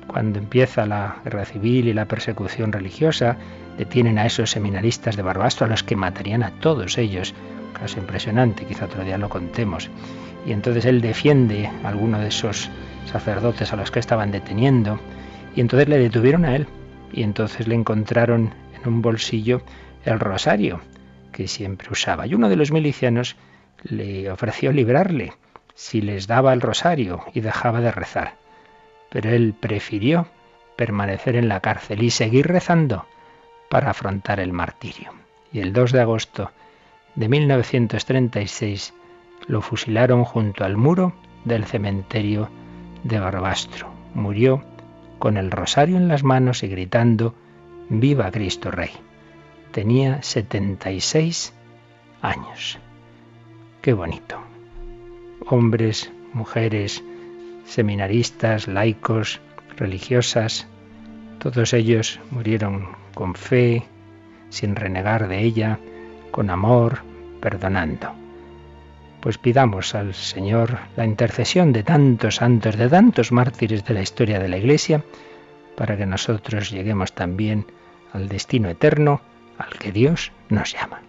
cuando 0.07 0.39
empieza 0.39 0.85
la 0.85 1.17
guerra 1.23 1.45
civil 1.45 1.87
y 1.87 1.93
la 1.93 2.05
persecución 2.05 2.71
religiosa, 2.71 3.37
detienen 3.77 4.17
a 4.17 4.25
esos 4.25 4.51
seminaristas 4.51 5.15
de 5.15 5.21
Barbastro 5.21 5.65
a 5.65 5.69
los 5.69 5.83
que 5.83 5.95
matarían 5.95 6.43
a 6.43 6.51
todos 6.59 6.97
ellos. 6.97 7.33
Caso 7.79 7.99
impresionante, 7.99 8.65
quizá 8.65 8.85
otro 8.85 9.03
día 9.03 9.17
lo 9.17 9.29
contemos. 9.29 9.89
Y 10.45 10.51
entonces 10.51 10.85
él 10.85 11.01
defiende 11.01 11.69
a 11.83 11.89
alguno 11.89 12.19
de 12.19 12.29
esos 12.29 12.69
sacerdotes 13.05 13.71
a 13.71 13.75
los 13.75 13.91
que 13.91 13.99
estaban 13.99 14.31
deteniendo. 14.31 14.99
Y 15.55 15.61
entonces 15.61 15.87
le 15.87 15.99
detuvieron 15.99 16.45
a 16.45 16.55
él. 16.55 16.67
Y 17.13 17.23
entonces 17.23 17.67
le 17.67 17.75
encontraron 17.75 18.53
en 18.75 18.87
un 18.87 19.01
bolsillo 19.01 19.61
el 20.05 20.19
rosario 20.19 20.81
que 21.31 21.47
siempre 21.47 21.89
usaba. 21.91 22.25
Y 22.25 22.33
uno 22.33 22.49
de 22.49 22.55
los 22.55 22.71
milicianos 22.71 23.35
le 23.83 24.31
ofreció 24.31 24.71
librarle 24.71 25.33
si 25.75 26.01
les 26.01 26.25
daba 26.25 26.53
el 26.53 26.61
rosario 26.61 27.23
y 27.33 27.41
dejaba 27.41 27.79
de 27.81 27.91
rezar. 27.91 28.35
Pero 29.11 29.29
él 29.29 29.53
prefirió 29.59 30.27
permanecer 30.75 31.35
en 31.35 31.47
la 31.47 31.59
cárcel 31.59 32.01
y 32.01 32.09
seguir 32.09 32.47
rezando 32.47 33.05
para 33.69 33.91
afrontar 33.91 34.39
el 34.39 34.53
martirio. 34.53 35.11
Y 35.51 35.59
el 35.59 35.73
2 35.73 35.91
de 35.91 36.01
agosto 36.01 36.51
de 37.15 37.29
1936 37.29 38.93
lo 39.47 39.61
fusilaron 39.61 40.23
junto 40.23 40.63
al 40.63 40.77
muro 40.77 41.13
del 41.45 41.65
cementerio 41.65 42.49
de 43.03 43.19
Barbastro. 43.19 43.89
Murió 44.13 44.63
con 45.19 45.37
el 45.37 45.51
rosario 45.51 45.97
en 45.97 46.07
las 46.07 46.23
manos 46.23 46.63
y 46.63 46.67
gritando 46.67 47.33
Viva 47.89 48.29
Cristo 48.31 48.71
Rey. 48.71 48.91
Tenía 49.71 50.21
76 50.21 51.53
años. 52.21 52.79
Qué 53.81 53.93
bonito. 53.93 54.39
Hombres, 55.47 56.11
mujeres, 56.33 57.03
seminaristas, 57.65 58.67
laicos, 58.67 59.39
religiosas, 59.77 60.67
todos 61.39 61.73
ellos 61.73 62.19
murieron 62.31 62.89
con 63.17 63.33
fe, 63.33 63.83
sin 64.49 64.75
renegar 64.75 65.27
de 65.27 65.39
ella, 65.39 65.79
con 66.29 66.51
amor, 66.51 66.99
perdonando. 67.41 68.13
Pues 69.21 69.39
pidamos 69.39 69.95
al 69.95 70.13
Señor 70.13 70.77
la 70.95 71.03
intercesión 71.03 71.73
de 71.73 71.81
tantos 71.81 72.35
santos, 72.35 72.77
de 72.77 72.87
tantos 72.87 73.31
mártires 73.31 73.83
de 73.85 73.95
la 73.95 74.03
historia 74.03 74.37
de 74.37 74.49
la 74.49 74.57
Iglesia, 74.57 75.03
para 75.75 75.97
que 75.97 76.05
nosotros 76.05 76.69
lleguemos 76.69 77.13
también 77.13 77.65
al 78.13 78.29
destino 78.29 78.69
eterno 78.69 79.19
al 79.57 79.73
que 79.79 79.91
Dios 79.91 80.31
nos 80.49 80.73
llama. 80.73 81.01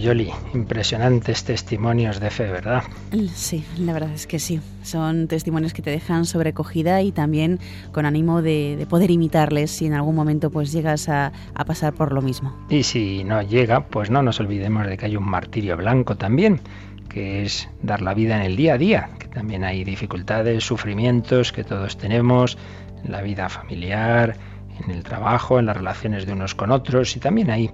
Yoli, 0.00 0.30
impresionantes 0.54 1.44
testimonios 1.44 2.20
de 2.20 2.30
fe, 2.30 2.50
¿verdad? 2.50 2.82
Sí, 3.34 3.64
la 3.78 3.92
verdad 3.92 4.12
es 4.12 4.26
que 4.26 4.38
sí. 4.38 4.60
Son 4.82 5.28
testimonios 5.28 5.72
que 5.72 5.82
te 5.82 5.90
dejan 5.90 6.24
sobrecogida 6.24 7.02
y 7.02 7.12
también 7.12 7.58
con 7.92 8.06
ánimo 8.06 8.42
de, 8.42 8.86
poder 8.88 9.10
imitarles 9.10 9.70
si 9.70 9.86
en 9.86 9.92
algún 9.92 10.14
momento 10.14 10.50
pues 10.50 10.72
llegas 10.72 11.08
a, 11.08 11.32
a, 11.54 11.64
pasar 11.64 11.92
por 11.92 12.12
lo 12.12 12.22
mismo. 12.22 12.56
Y 12.68 12.82
si 12.82 13.24
no 13.24 13.42
llega, 13.42 13.86
pues 13.86 14.10
no 14.10 14.22
nos 14.22 14.40
olvidemos 14.40 14.86
de 14.86 14.96
que 14.96 15.06
hay 15.06 15.16
un 15.16 15.28
martirio 15.28 15.76
blanco 15.76 16.16
también, 16.16 16.60
que 17.08 17.42
es 17.42 17.68
dar 17.82 18.00
la 18.00 18.14
vida 18.14 18.36
en 18.36 18.42
el 18.42 18.56
día 18.56 18.74
a 18.74 18.78
día, 18.78 19.10
que 19.18 19.28
también 19.28 19.64
hay 19.64 19.84
dificultades, 19.84 20.64
sufrimientos 20.64 21.52
que 21.52 21.64
todos 21.64 21.98
tenemos 21.98 22.56
en 23.04 23.12
la 23.12 23.22
vida 23.22 23.48
familiar, 23.48 24.36
en 24.84 24.90
el 24.90 25.02
trabajo, 25.02 25.58
en 25.58 25.66
las 25.66 25.76
relaciones 25.76 26.26
de 26.26 26.32
unos 26.32 26.54
con 26.54 26.70
otros 26.70 27.16
y 27.16 27.20
también 27.20 27.50
hay 27.50 27.70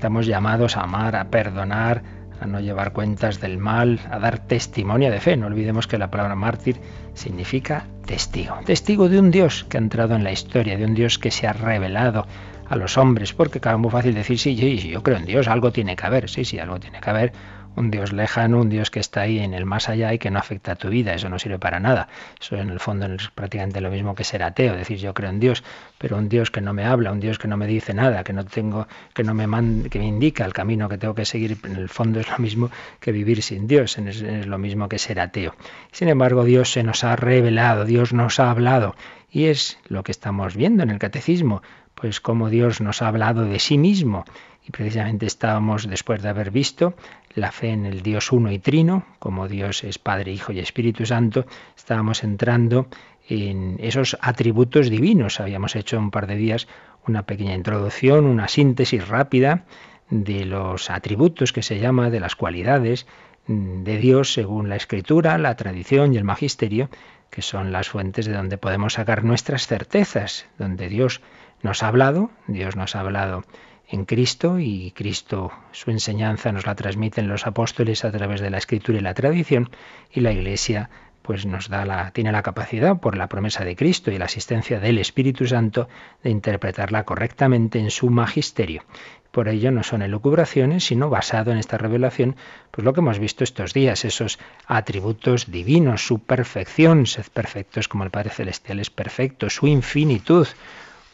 Estamos 0.00 0.24
llamados 0.24 0.78
a 0.78 0.84
amar, 0.84 1.14
a 1.14 1.28
perdonar, 1.28 2.02
a 2.40 2.46
no 2.46 2.58
llevar 2.58 2.94
cuentas 2.94 3.38
del 3.38 3.58
mal, 3.58 4.00
a 4.10 4.18
dar 4.18 4.38
testimonio 4.38 5.10
de 5.10 5.20
fe. 5.20 5.36
No 5.36 5.46
olvidemos 5.46 5.86
que 5.86 5.98
la 5.98 6.10
palabra 6.10 6.34
mártir 6.34 6.80
significa 7.12 7.84
testigo. 8.06 8.56
Testigo 8.64 9.10
de 9.10 9.18
un 9.18 9.30
Dios 9.30 9.66
que 9.68 9.76
ha 9.76 9.80
entrado 9.80 10.14
en 10.14 10.24
la 10.24 10.32
historia, 10.32 10.78
de 10.78 10.86
un 10.86 10.94
Dios 10.94 11.18
que 11.18 11.30
se 11.30 11.46
ha 11.46 11.52
revelado 11.52 12.26
a 12.66 12.76
los 12.76 12.96
hombres, 12.96 13.34
porque 13.34 13.60
claro, 13.60 13.76
es 13.76 13.82
muy 13.82 13.90
fácil 13.90 14.14
decir, 14.14 14.38
sí, 14.38 14.56
sí, 14.56 14.88
yo 14.88 15.02
creo 15.02 15.18
en 15.18 15.26
Dios, 15.26 15.48
algo 15.48 15.70
tiene 15.70 15.96
que 15.96 16.06
haber, 16.06 16.30
sí, 16.30 16.46
sí, 16.46 16.58
algo 16.58 16.80
tiene 16.80 16.98
que 17.02 17.10
haber, 17.10 17.32
un 17.76 17.90
Dios 17.90 18.12
lejano, 18.12 18.60
un 18.60 18.68
Dios 18.68 18.90
que 18.90 19.00
está 19.00 19.22
ahí 19.22 19.38
en 19.38 19.54
el 19.54 19.64
más 19.64 19.88
allá 19.88 20.12
y 20.12 20.18
que 20.18 20.30
no 20.30 20.38
afecta 20.38 20.72
a 20.72 20.76
tu 20.76 20.88
vida. 20.88 21.14
Eso 21.14 21.28
no 21.28 21.38
sirve 21.38 21.58
para 21.58 21.80
nada. 21.80 22.08
Eso 22.40 22.56
en 22.56 22.70
el 22.70 22.80
fondo 22.80 23.06
es 23.06 23.28
prácticamente 23.28 23.80
lo 23.80 23.90
mismo 23.90 24.14
que 24.14 24.24
ser 24.24 24.42
ateo, 24.42 24.76
decir 24.76 24.98
yo 24.98 25.14
creo 25.14 25.30
en 25.30 25.40
Dios, 25.40 25.62
pero 25.98 26.16
un 26.16 26.28
Dios 26.28 26.50
que 26.50 26.60
no 26.60 26.72
me 26.72 26.84
habla, 26.84 27.12
un 27.12 27.20
Dios 27.20 27.38
que 27.38 27.48
no 27.48 27.56
me 27.56 27.66
dice 27.66 27.94
nada, 27.94 28.24
que 28.24 28.32
no 28.32 28.44
tengo, 28.44 28.86
que 29.14 29.24
no 29.24 29.34
me 29.34 29.44
que 29.88 29.98
me 29.98 30.06
indica 30.06 30.44
el 30.44 30.52
camino 30.52 30.88
que 30.88 30.98
tengo 30.98 31.14
que 31.14 31.24
seguir. 31.24 31.58
En 31.64 31.76
el 31.76 31.88
fondo 31.88 32.20
es 32.20 32.30
lo 32.30 32.38
mismo 32.38 32.70
que 33.00 33.12
vivir 33.12 33.42
sin 33.42 33.66
Dios, 33.66 33.98
es 33.98 34.46
lo 34.46 34.58
mismo 34.58 34.88
que 34.88 34.98
ser 34.98 35.20
ateo. 35.20 35.54
Sin 35.92 36.08
embargo, 36.08 36.44
Dios 36.44 36.72
se 36.72 36.82
nos 36.82 37.04
ha 37.04 37.16
revelado, 37.16 37.84
Dios 37.84 38.12
nos 38.12 38.40
ha 38.40 38.50
hablado 38.50 38.94
y 39.30 39.44
es 39.44 39.78
lo 39.86 40.02
que 40.02 40.12
estamos 40.12 40.56
viendo 40.56 40.82
en 40.82 40.90
el 40.90 40.98
catecismo, 40.98 41.62
pues 42.00 42.20
como 42.20 42.48
Dios 42.48 42.80
nos 42.80 43.02
ha 43.02 43.08
hablado 43.08 43.44
de 43.44 43.58
sí 43.58 43.76
mismo 43.76 44.24
y 44.66 44.70
precisamente 44.70 45.26
estábamos, 45.26 45.88
después 45.88 46.22
de 46.22 46.30
haber 46.30 46.50
visto 46.50 46.94
la 47.34 47.52
fe 47.52 47.70
en 47.70 47.84
el 47.84 48.02
Dios 48.02 48.32
uno 48.32 48.50
y 48.50 48.58
trino, 48.58 49.04
como 49.18 49.48
Dios 49.48 49.84
es 49.84 49.98
Padre, 49.98 50.32
Hijo 50.32 50.52
y 50.52 50.60
Espíritu 50.60 51.04
Santo, 51.04 51.44
estábamos 51.76 52.24
entrando 52.24 52.86
en 53.28 53.76
esos 53.80 54.16
atributos 54.20 54.88
divinos. 54.88 55.40
Habíamos 55.40 55.76
hecho 55.76 55.98
un 55.98 56.10
par 56.10 56.26
de 56.26 56.36
días 56.36 56.68
una 57.06 57.24
pequeña 57.24 57.54
introducción, 57.54 58.24
una 58.24 58.48
síntesis 58.48 59.06
rápida 59.06 59.64
de 60.08 60.46
los 60.46 60.90
atributos 60.90 61.52
que 61.52 61.62
se 61.62 61.78
llama, 61.78 62.10
de 62.10 62.20
las 62.20 62.34
cualidades 62.34 63.06
de 63.46 63.98
Dios 63.98 64.32
según 64.32 64.68
la 64.68 64.76
Escritura, 64.76 65.36
la 65.38 65.56
tradición 65.56 66.14
y 66.14 66.16
el 66.16 66.24
magisterio, 66.24 66.88
que 67.30 67.42
son 67.42 67.72
las 67.72 67.88
fuentes 67.88 68.26
de 68.26 68.32
donde 68.32 68.58
podemos 68.58 68.94
sacar 68.94 69.24
nuestras 69.24 69.66
certezas, 69.66 70.46
donde 70.58 70.88
Dios 70.88 71.20
nos 71.62 71.82
ha 71.82 71.88
hablado, 71.88 72.30
Dios 72.46 72.76
nos 72.76 72.96
ha 72.96 73.00
hablado 73.00 73.44
en 73.88 74.04
Cristo 74.04 74.58
y 74.60 74.92
Cristo 74.92 75.52
su 75.72 75.90
enseñanza 75.90 76.52
nos 76.52 76.66
la 76.66 76.76
transmiten 76.76 77.28
los 77.28 77.46
apóstoles 77.46 78.04
a 78.04 78.12
través 78.12 78.40
de 78.40 78.50
la 78.50 78.58
escritura 78.58 78.98
y 78.98 79.02
la 79.02 79.14
tradición 79.14 79.70
y 80.12 80.20
la 80.20 80.32
Iglesia 80.32 80.90
pues 81.22 81.44
nos 81.44 81.68
da 81.68 81.84
la 81.84 82.10
tiene 82.12 82.32
la 82.32 82.42
capacidad 82.42 82.98
por 82.98 83.16
la 83.16 83.28
promesa 83.28 83.64
de 83.64 83.76
Cristo 83.76 84.10
y 84.10 84.18
la 84.18 84.24
asistencia 84.24 84.80
del 84.80 84.98
Espíritu 84.98 85.46
Santo 85.46 85.88
de 86.22 86.30
interpretarla 86.30 87.04
correctamente 87.04 87.78
en 87.78 87.90
su 87.90 88.10
magisterio. 88.10 88.82
Por 89.30 89.48
ello 89.48 89.70
no 89.70 89.82
son 89.82 90.02
elucubraciones, 90.02 90.84
sino 90.84 91.08
basado 91.08 91.52
en 91.52 91.58
esta 91.58 91.78
revelación, 91.78 92.36
pues 92.70 92.84
lo 92.84 92.92
que 92.92 93.00
hemos 93.00 93.18
visto 93.18 93.44
estos 93.44 93.72
días, 93.72 94.04
esos 94.04 94.38
atributos 94.66 95.50
divinos, 95.50 96.06
su 96.06 96.18
perfección, 96.18 97.06
sed 97.06 97.26
perfectos 97.32 97.86
como 97.86 98.04
el 98.04 98.10
Padre 98.10 98.30
Celestial 98.30 98.80
es 98.80 98.90
perfecto, 98.90 99.48
su 99.48 99.66
infinitud, 99.68 100.48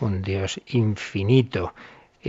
un 0.00 0.22
Dios 0.22 0.60
infinito, 0.68 1.74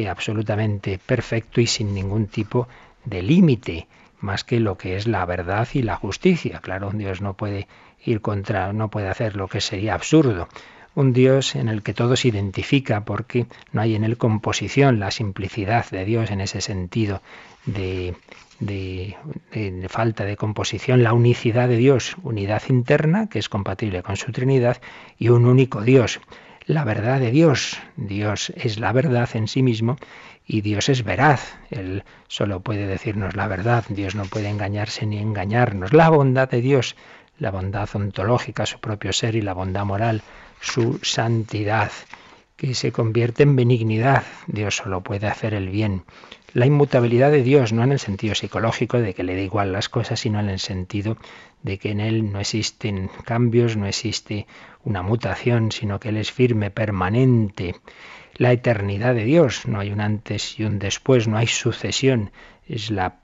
absolutamente 0.09 0.99
perfecto 1.03 1.61
y 1.61 1.67
sin 1.67 1.93
ningún 1.93 2.27
tipo 2.27 2.67
de 3.05 3.23
límite, 3.23 3.87
más 4.19 4.43
que 4.43 4.59
lo 4.59 4.77
que 4.77 4.95
es 4.95 5.07
la 5.07 5.25
verdad 5.25 5.67
y 5.73 5.81
la 5.81 5.95
justicia. 5.95 6.59
Claro, 6.59 6.89
un 6.89 6.97
Dios 6.97 7.21
no 7.21 7.33
puede 7.33 7.67
ir 8.03 8.21
contra, 8.21 8.73
no 8.73 8.89
puede 8.89 9.07
hacer 9.07 9.35
lo 9.35 9.47
que 9.47 9.61
sería 9.61 9.93
absurdo. 9.93 10.47
Un 10.97 11.13
Dios 11.13 11.53
en 11.53 11.69
el 11.69 11.83
que 11.83 11.93
todo 11.93 12.15
se 12.15 12.29
identifica 12.29 13.05
porque 13.05 13.45
no 13.71 13.81
hay 13.81 13.93
en 13.93 14.03
él 14.03 14.17
composición, 14.17 14.99
la 14.99 15.11
simplicidad 15.11 15.87
de 15.91 16.05
Dios 16.05 16.31
en 16.31 16.41
ese 16.41 16.59
sentido 16.59 17.21
de, 17.67 18.15
de, 18.59 19.15
falta 19.89 20.25
de 20.25 20.35
composición, 20.37 21.03
la 21.03 21.13
unicidad 21.13 21.69
de 21.69 21.77
Dios, 21.77 22.15
unidad 22.23 22.63
interna 22.69 23.29
que 23.29 23.37
es 23.37 23.47
compatible 23.47 24.01
con 24.01 24.17
su 24.17 24.31
Trinidad 24.31 24.81
y 25.19 25.29
un 25.29 25.45
único 25.45 25.83
Dios 25.83 26.19
la 26.65 26.83
verdad 26.83 27.19
de 27.19 27.29
Dios. 27.29 27.77
Dios 27.95 28.51
es 28.55 28.79
la 28.79 28.91
verdad 28.91 29.29
en 29.35 29.47
sí 29.47 29.61
mismo 29.61 29.97
y 30.47 30.61
Dios 30.61 30.89
es 30.89 31.03
veraz. 31.03 31.59
Él 31.69 32.05
solo 32.27 32.61
puede 32.61 32.87
decirnos 32.87 33.35
la 33.35 33.47
verdad. 33.47 33.85
Dios 33.89 34.15
no 34.15 34.25
puede 34.25 34.49
engañarse 34.49 35.05
ni 35.05 35.19
engañarnos. 35.19 35.93
La 35.93 36.09
bondad 36.09 36.49
de 36.49 36.61
Dios, 36.61 36.95
la 37.37 37.51
bondad 37.51 37.87
ontológica, 37.93 38.65
su 38.65 38.79
propio 38.79 39.13
ser 39.13 39.35
y 39.35 39.41
la 39.41 39.53
bondad 39.53 39.85
moral, 39.85 40.23
su 40.61 40.99
santidad, 41.03 41.91
que 42.57 42.73
se 42.73 42.91
convierte 42.91 43.43
en 43.43 43.55
benignidad. 43.55 44.23
Dios 44.47 44.77
solo 44.77 45.01
puede 45.01 45.27
hacer 45.27 45.53
el 45.53 45.69
bien. 45.69 46.03
La 46.53 46.65
inmutabilidad 46.65 47.29
de 47.29 47.43
Dios, 47.43 47.71
no 47.71 47.83
en 47.83 47.91
el 47.91 47.99
sentido 47.99 48.33
psicológico 48.33 48.97
de 48.97 49.13
que 49.13 49.23
le 49.23 49.35
da 49.35 49.41
igual 49.41 49.71
las 49.71 49.89
cosas, 49.89 50.21
sino 50.21 50.39
en 50.39 50.49
el 50.49 50.57
sentido 50.57 51.17
de 51.61 51.77
que 51.77 51.91
en 51.91 51.99
Él 51.99 52.31
no 52.31 52.39
existen 52.39 53.11
cambios, 53.25 53.77
no 53.77 53.85
existe 53.85 54.47
una 54.83 55.03
mutación, 55.03 55.71
sino 55.71 55.99
que 55.99 56.09
Él 56.09 56.17
es 56.17 56.31
firme, 56.31 56.71
permanente. 56.71 57.75
La 58.33 58.51
eternidad 58.51 59.13
de 59.13 59.25
Dios, 59.25 59.67
no 59.67 59.79
hay 59.79 59.91
un 59.91 60.01
antes 60.01 60.59
y 60.59 60.63
un 60.63 60.79
después, 60.79 61.27
no 61.27 61.37
hay 61.37 61.47
sucesión, 61.47 62.31
es 62.67 62.89
la, 62.89 63.19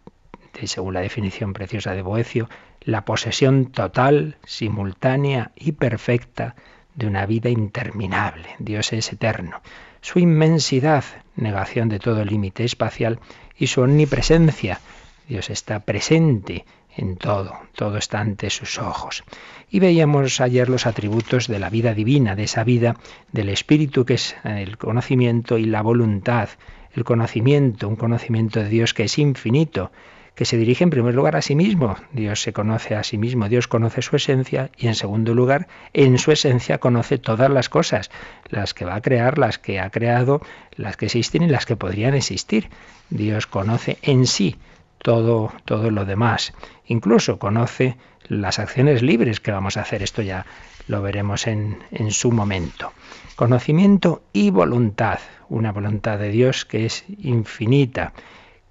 según 0.64 0.94
la 0.94 1.02
definición 1.02 1.54
preciosa 1.54 1.94
de 1.96 2.04
Boecio, 2.04 2.50
la 2.82 3.04
posesión 3.04 3.72
total, 3.72 4.38
simultánea 4.46 5.52
y 5.56 5.72
perfecta 5.72 6.56
de 6.96 7.08
una 7.08 7.26
vida 7.26 7.50
interminable. 7.50 8.50
Dios 8.60 8.94
es 8.94 9.12
eterno. 9.12 9.62
Su 10.02 10.20
inmensidad, 10.20 11.04
negación 11.36 11.90
de 11.90 12.00
todo 12.00 12.26
límite 12.26 12.64
espacial, 12.64 13.20
y 13.58 13.68
su 13.68 13.82
omnipresencia. 13.82 14.80
Dios 15.28 15.50
está 15.50 15.80
presente 15.80 16.66
en 16.96 17.18
todo, 17.18 17.56
todo 17.76 17.98
está 17.98 18.20
ante 18.20 18.50
sus 18.50 18.78
ojos. 18.78 19.24
Y 19.70 19.80
veíamos 19.80 20.42
ayer 20.42 20.70
los 20.70 20.86
atributos 20.86 21.48
de 21.48 21.60
la 21.60 21.70
vida 21.70 21.94
divina, 21.94 22.36
de 22.36 22.44
esa 22.44 22.64
vida 22.64 22.98
del 23.32 23.50
Espíritu 23.50 24.06
que 24.06 24.16
es 24.16 24.36
el 24.44 24.78
conocimiento 24.78 25.58
y 25.58 25.66
la 25.66 25.82
voluntad, 25.82 26.50
el 26.94 27.04
conocimiento, 27.04 27.88
un 27.88 27.96
conocimiento 27.96 28.60
de 28.60 28.70
Dios 28.70 28.94
que 28.94 29.06
es 29.06 29.18
infinito, 29.18 29.92
que 30.36 30.46
se 30.46 30.58
dirige 30.58 30.84
en 30.84 30.90
primer 30.90 31.14
lugar 31.14 31.36
a 31.36 31.42
sí 31.42 31.56
mismo. 31.56 31.96
Dios 32.12 32.42
se 32.42 32.54
conoce 32.54 32.96
a 32.96 33.04
sí 33.04 33.18
mismo, 33.18 33.50
Dios 33.50 33.68
conoce 33.68 34.02
su 34.02 34.16
esencia 34.16 34.72
y 34.78 34.88
en 34.88 34.96
segundo 34.96 35.34
lugar, 35.36 35.68
en 35.94 36.18
su 36.18 36.32
esencia 36.32 36.80
conoce 36.80 37.18
todas 37.18 37.50
las 37.50 37.70
cosas, 37.70 38.10
las 38.50 38.74
que 38.74 38.86
va 38.86 38.96
a 38.96 39.02
crear, 39.02 39.38
las 39.38 39.60
que 39.60 39.80
ha 39.80 39.90
creado, 39.90 40.42
las 40.76 40.98
que 40.98 41.06
existen 41.06 41.44
y 41.44 41.48
las 41.48 41.66
que 41.66 41.76
podrían 41.76 42.16
existir. 42.16 42.70
Dios 43.10 43.46
conoce 43.46 43.98
en 44.02 44.26
sí 44.26 44.58
todo, 44.98 45.54
todo 45.66 45.92
lo 45.92 46.06
demás. 46.06 46.54
Incluso 46.86 47.38
conoce 47.38 47.98
las 48.28 48.58
acciones 48.58 49.04
libres 49.04 49.40
que 49.40 49.52
vamos 49.52 49.78
a 49.78 49.82
hacer. 49.82 50.02
Esto 50.02 50.24
ya 50.24 50.46
lo 50.88 51.02
veremos 51.02 51.46
en, 51.46 51.80
en 51.92 52.12
su 52.12 52.32
momento. 52.32 52.92
Conocimiento 53.36 54.24
y 54.34 54.50
voluntad. 54.50 55.20
Una 55.50 55.72
voluntad 55.72 56.18
de 56.18 56.30
Dios 56.30 56.66
que 56.66 56.86
es 56.86 57.04
infinita, 57.20 58.14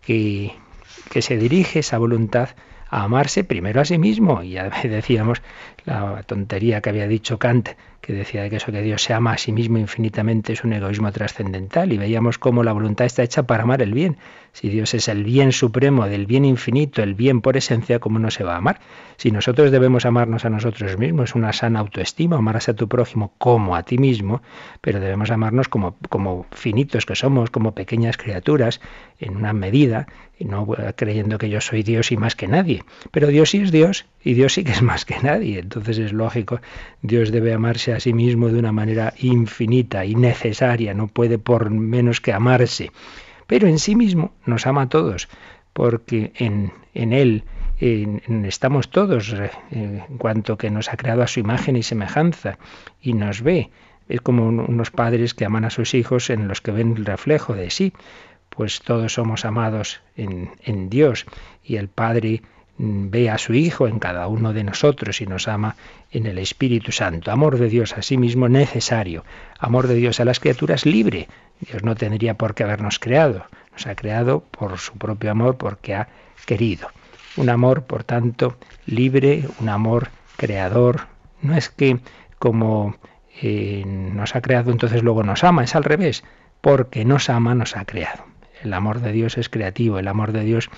que 0.01 0.53
que 1.11 1.23
se 1.23 1.37
dirige 1.37 1.81
esa 1.81 1.99
voluntad 1.99 2.51
a 2.89 3.05
amarse 3.05 3.45
primero 3.45 3.81
a 3.81 3.85
sí 3.85 3.99
mismo. 3.99 4.43
Y 4.43 4.51
ya 4.53 4.71
decíamos 4.85 5.43
la 5.85 6.23
tontería 6.23 6.81
que 6.81 6.91
había 6.91 7.09
dicho 7.09 7.39
Kant, 7.39 7.71
que 8.03 8.13
decía 8.13 8.51
que 8.51 8.57
eso 8.57 8.73
que 8.73 8.83
Dios 8.83 9.03
se 9.03 9.15
ama 9.15 9.33
a 9.33 9.39
sí 9.39 9.53
mismo 9.53 9.79
infinitamente 9.79 10.53
es 10.53 10.65
un 10.65 10.73
egoísmo 10.73 11.13
trascendental. 11.13 11.93
Y 11.93 11.99
veíamos 11.99 12.37
cómo 12.37 12.65
la 12.65 12.73
voluntad 12.73 13.07
está 13.07 13.23
hecha 13.23 13.45
para 13.45 13.63
amar 13.63 13.81
el 13.81 13.95
bien. 13.95 14.17
Si 14.53 14.69
Dios 14.69 14.93
es 14.95 15.07
el 15.09 15.23
bien 15.23 15.53
supremo 15.53 16.07
del 16.09 16.27
bien 16.27 16.45
infinito, 16.45 17.03
el 17.03 17.15
bien 17.15 17.41
por 17.41 17.57
esencia, 17.57 18.01
¿cómo 18.01 18.19
no 18.19 18.31
se 18.31 18.43
va 18.43 18.55
a 18.55 18.57
amar? 18.57 18.81
Si 19.17 19.31
nosotros 19.31 19.71
debemos 19.71 20.05
amarnos 20.05 20.45
a 20.45 20.51
nosotros 20.51 20.99
mismos, 20.99 21.31
es 21.31 21.35
una 21.37 21.53
sana 21.53 21.79
autoestima, 21.79 22.37
amarse 22.37 22.73
a 22.73 22.75
tu 22.75 22.89
prójimo 22.89 23.33
como 23.39 23.77
a 23.77 23.85
ti 23.85 23.99
mismo, 23.99 24.43
pero 24.81 24.99
debemos 24.99 25.31
amarnos 25.31 25.69
como, 25.69 25.97
como 26.09 26.47
finitos 26.51 27.07
que 27.07 27.15
somos, 27.15 27.51
como 27.51 27.73
pequeñas 27.73 28.17
criaturas, 28.17 28.81
en 29.21 29.37
una 29.37 29.53
medida, 29.53 30.09
y 30.39 30.45
no 30.45 30.67
creyendo 30.97 31.39
que 31.39 31.49
yo 31.49 31.61
soy 31.61 31.85
Dios 31.85 32.11
y 32.11 32.17
más 32.17 32.35
que 32.35 32.49
nadie. 32.49 32.83
Pero 33.13 33.29
Dios 33.29 33.51
sí 33.51 33.59
es 33.59 33.71
Dios 33.71 34.07
y 34.25 34.35
Dios 34.35 34.55
sí 34.55 34.65
que 34.65 34.73
es 34.73 34.83
más 34.83 35.05
que 35.05 35.21
nadie. 35.21 35.63
Entonces 35.73 35.99
es 35.99 36.13
lógico, 36.13 36.61
Dios 37.01 37.33
debe 37.33 37.55
amarse 37.55 37.95
a 37.95 38.01
sí 38.01 38.13
mismo 38.13 38.49
de 38.49 38.59
una 38.59 38.73
manera 38.73 39.15
infinita 39.19 40.05
y 40.05 40.15
necesaria, 40.15 40.93
no 40.93 41.09
puede 41.09 41.39
por 41.39 41.71
menos 41.71 42.21
que 42.21 42.35
amarse. 42.35 42.93
Pero 43.47 43.69
en 43.69 43.79
sí 43.79 43.97
mismo 43.97 44.33
nos 44.45 44.67
ama 44.67 44.83
a 44.83 44.89
todos, 44.91 45.31
porque 45.73 46.33
en, 46.37 46.75
en 46.93 47.15
Él 47.15 47.45
estamos 47.81 48.91
todos, 48.91 49.33
eh, 49.33 49.51
en 49.71 50.19
cuanto 50.19 50.59
que 50.59 50.71
nos 50.71 50.93
ha 50.93 50.99
creado 50.99 51.23
a 51.23 51.27
su 51.27 51.41
imagen 51.41 51.77
y 51.77 51.83
semejanza, 51.83 52.59
y 53.01 53.15
nos 53.15 53.41
ve. 53.41 53.71
Es 54.11 54.21
como 54.21 54.47
unos 54.47 54.91
padres 54.91 55.33
que 55.33 55.47
aman 55.47 55.65
a 55.65 55.71
sus 55.71 55.95
hijos 55.95 56.29
en 56.29 56.49
los 56.49 56.61
que 56.61 56.71
ven 56.71 56.97
el 56.99 57.07
reflejo 57.07 57.55
de 57.55 57.71
sí. 57.71 57.95
Pues 58.51 58.83
todos 58.83 59.15
somos 59.15 59.47
amados 59.47 60.03
en, 60.19 60.51
en 60.63 60.91
Dios 60.91 61.25
y 61.65 61.77
el 61.77 61.89
Padre 61.89 62.43
ve 62.79 63.31
a 63.31 63.39
su 63.39 63.55
Hijo 63.55 63.87
en 63.87 63.99
cada 63.99 64.27
uno 64.27 64.53
de 64.53 64.65
nosotros 64.65 65.21
y 65.21 65.27
nos 65.27 65.49
ama 65.49 65.77
en 66.11 66.27
el 66.27 66.39
Espíritu 66.39 66.93
Santo. 66.93 67.31
Amor 67.31 67.59
de 67.59 67.69
Dios 67.69 67.97
a 67.97 68.03
sí 68.03 68.17
mismo 68.17 68.49
necesario. 68.49 69.25
Amor 69.59 69.87
de 69.87 69.95
Dios 69.95 70.21
a 70.21 70.25
las 70.25 70.41
criaturas 70.41 70.87
libre. 70.87 71.29
Dios 71.61 71.83
no 71.83 71.95
tendría 71.95 72.35
por 72.35 72.55
qué 72.55 72.65
habernos 72.65 72.99
creado. 72.99 73.45
Nos 73.73 73.87
ha 73.87 73.95
creado 73.95 74.41
por 74.51 74.79
su 74.79 74.95
propio 74.95 75.31
amor 75.31 75.57
porque 75.57 75.95
ha 75.95 76.09
querido. 76.47 76.89
Un 77.37 77.49
amor, 77.49 77.85
por 77.85 78.05
tanto, 78.05 78.57
libre, 78.87 79.45
un 79.61 79.69
amor 79.69 80.09
creador. 80.37 81.07
No 81.41 81.57
es 81.57 81.69
que 81.69 82.01
como 82.39 82.97
eh, 83.41 83.85
nos 83.87 84.35
ha 84.35 84.43
creado 84.43 84.71
entonces 84.71 85.03
luego 85.03 85.23
nos 85.23 85.45
ama, 85.45 85.65
es 85.65 85.75
al 85.75 85.85
revés. 85.85 86.25
Porque 86.61 87.05
nos 87.05 87.31
ama, 87.31 87.55
nos 87.55 87.77
ha 87.77 87.85
creado. 87.85 88.25
El 88.63 88.73
amor 88.75 89.01
de 89.01 89.13
Dios 89.13 89.39
es 89.39 89.49
creativo, 89.49 89.99
el 89.99 90.09
amor 90.09 90.33
de 90.33 90.45
Dios 90.45 90.71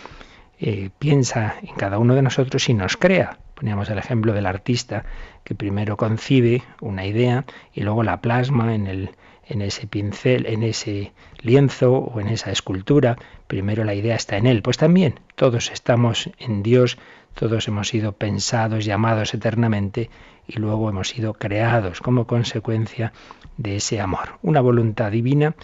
eh, 0.61 0.90
piensa 0.99 1.57
en 1.62 1.75
cada 1.75 1.99
uno 1.99 2.14
de 2.14 2.23
nosotros 2.23 2.69
y 2.69 2.75
nos 2.75 2.97
crea. 2.97 3.38
Poníamos 3.55 3.88
el 3.90 3.99
ejemplo 3.99 4.33
del 4.33 4.47
artista 4.47 5.05
que 5.45 5.55
primero 5.55 5.97
concibe 5.97 6.62
una 6.81 7.07
idea 7.07 7.45
y 7.73 7.83
luego 7.83 8.03
la 8.03 8.21
plasma 8.21 8.75
en, 8.75 8.87
el, 8.87 9.11
en 9.47 9.62
ese 9.62 9.87
pincel, 9.87 10.47
en 10.47 10.62
ese 10.62 11.12
lienzo 11.40 11.93
o 11.93 12.21
en 12.21 12.29
esa 12.29 12.51
escultura. 12.51 13.17
Primero 13.47 13.85
la 13.85 13.95
idea 13.95 14.17
está 14.17 14.37
en 14.37 14.47
él. 14.47 14.62
Pues 14.62 14.77
también 14.77 15.21
todos 15.35 15.71
estamos 15.71 16.31
en 16.38 16.62
Dios, 16.62 16.99
todos 17.35 17.69
hemos 17.69 17.88
sido 17.88 18.12
pensados, 18.12 18.85
llamados 18.85 19.35
eternamente 19.35 20.11
y 20.47 20.59
luego 20.59 20.88
hemos 20.88 21.09
sido 21.09 21.35
creados 21.35 22.01
como 22.01 22.27
consecuencia 22.27 23.12
de 23.57 23.77
ese 23.77 24.01
amor. 24.01 24.38
Una 24.43 24.61
voluntad 24.61 25.11
divina 25.11 25.55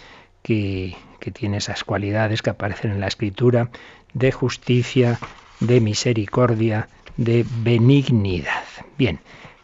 que, 0.41 0.95
que 1.19 1.31
tiene 1.31 1.57
esas 1.57 1.83
cualidades 1.83 2.41
que 2.41 2.49
aparecen 2.49 2.91
en 2.91 2.99
la 2.99 3.07
escritura 3.07 3.69
de 4.13 4.31
justicia, 4.31 5.19
de 5.59 5.79
misericordia, 5.81 6.87
de 7.17 7.45
benignidad. 7.63 8.63
Bien, 8.97 9.19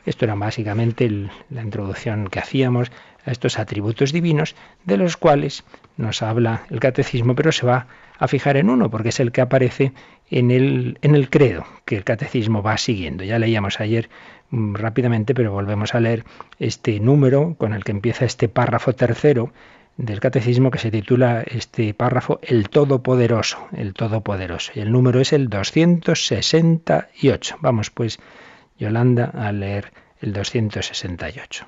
esto 0.05 0.25
era 0.25 0.35
básicamente 0.35 1.09
la 1.49 1.61
introducción 1.61 2.27
que 2.27 2.39
hacíamos 2.39 2.91
a 3.25 3.31
estos 3.31 3.59
atributos 3.59 4.13
divinos, 4.13 4.55
de 4.85 4.97
los 4.97 5.17
cuales 5.17 5.65
nos 5.97 6.21
habla 6.21 6.63
el 6.69 6.79
catecismo, 6.79 7.35
pero 7.35 7.51
se 7.51 7.65
va 7.65 7.87
a 8.17 8.27
fijar 8.27 8.57
en 8.57 8.69
uno, 8.69 8.89
porque 8.89 9.09
es 9.09 9.19
el 9.19 9.31
que 9.31 9.41
aparece 9.41 9.91
en 10.29 10.49
el, 10.49 10.97
en 11.01 11.13
el 11.13 11.29
credo 11.29 11.65
que 11.85 11.97
el 11.97 12.03
catecismo 12.03 12.63
va 12.63 12.77
siguiendo. 12.77 13.23
Ya 13.23 13.37
leíamos 13.37 13.79
ayer 13.79 14.09
mm, 14.49 14.75
rápidamente, 14.75 15.35
pero 15.35 15.51
volvemos 15.51 15.93
a 15.93 15.99
leer 15.99 16.23
este 16.57 16.99
número 16.99 17.55
con 17.57 17.73
el 17.73 17.83
que 17.83 17.91
empieza 17.91 18.25
este 18.25 18.47
párrafo 18.47 18.93
tercero 18.93 19.51
del 19.97 20.19
catecismo 20.19 20.71
que 20.71 20.79
se 20.79 20.91
titula 20.91 21.41
este 21.41 21.93
párrafo 21.93 22.39
El 22.41 22.69
Todopoderoso, 22.69 23.67
el 23.75 23.93
Todopoderoso. 23.93 24.71
Y 24.75 24.79
el 24.79 24.91
número 24.91 25.19
es 25.19 25.33
el 25.33 25.49
268. 25.49 27.57
Vamos 27.61 27.89
pues, 27.89 28.19
Yolanda, 28.77 29.25
a 29.25 29.51
leer 29.51 29.91
el 30.21 30.33
268. 30.33 31.65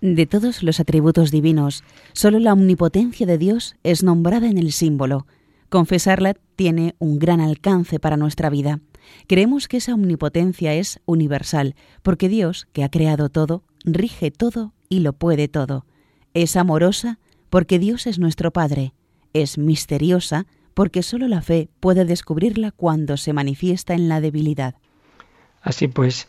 De 0.00 0.26
todos 0.26 0.62
los 0.62 0.80
atributos 0.80 1.30
divinos, 1.30 1.84
solo 2.12 2.38
la 2.40 2.52
omnipotencia 2.52 3.26
de 3.26 3.38
Dios 3.38 3.76
es 3.84 4.02
nombrada 4.02 4.48
en 4.48 4.58
el 4.58 4.72
símbolo. 4.72 5.26
Confesarla 5.70 6.34
tiene 6.56 6.94
un 6.98 7.18
gran 7.18 7.40
alcance 7.40 7.98
para 7.98 8.16
nuestra 8.16 8.50
vida. 8.50 8.80
Creemos 9.28 9.68
que 9.68 9.78
esa 9.78 9.94
omnipotencia 9.94 10.74
es 10.74 11.00
universal, 11.06 11.74
porque 12.02 12.28
Dios, 12.28 12.66
que 12.72 12.84
ha 12.84 12.90
creado 12.90 13.28
todo, 13.28 13.62
rige 13.84 14.30
todo 14.30 14.72
y 14.88 15.00
lo 15.00 15.14
puede 15.14 15.48
todo. 15.48 15.86
Es 16.34 16.56
amorosa 16.56 17.18
porque 17.54 17.78
Dios 17.78 18.08
es 18.08 18.18
nuestro 18.18 18.50
Padre, 18.50 18.94
es 19.32 19.58
misteriosa 19.58 20.46
porque 20.74 21.04
sólo 21.04 21.28
la 21.28 21.40
fe 21.40 21.68
puede 21.78 22.04
descubrirla 22.04 22.72
cuando 22.72 23.16
se 23.16 23.32
manifiesta 23.32 23.94
en 23.94 24.08
la 24.08 24.20
debilidad. 24.20 24.74
Así 25.62 25.86
pues, 25.86 26.26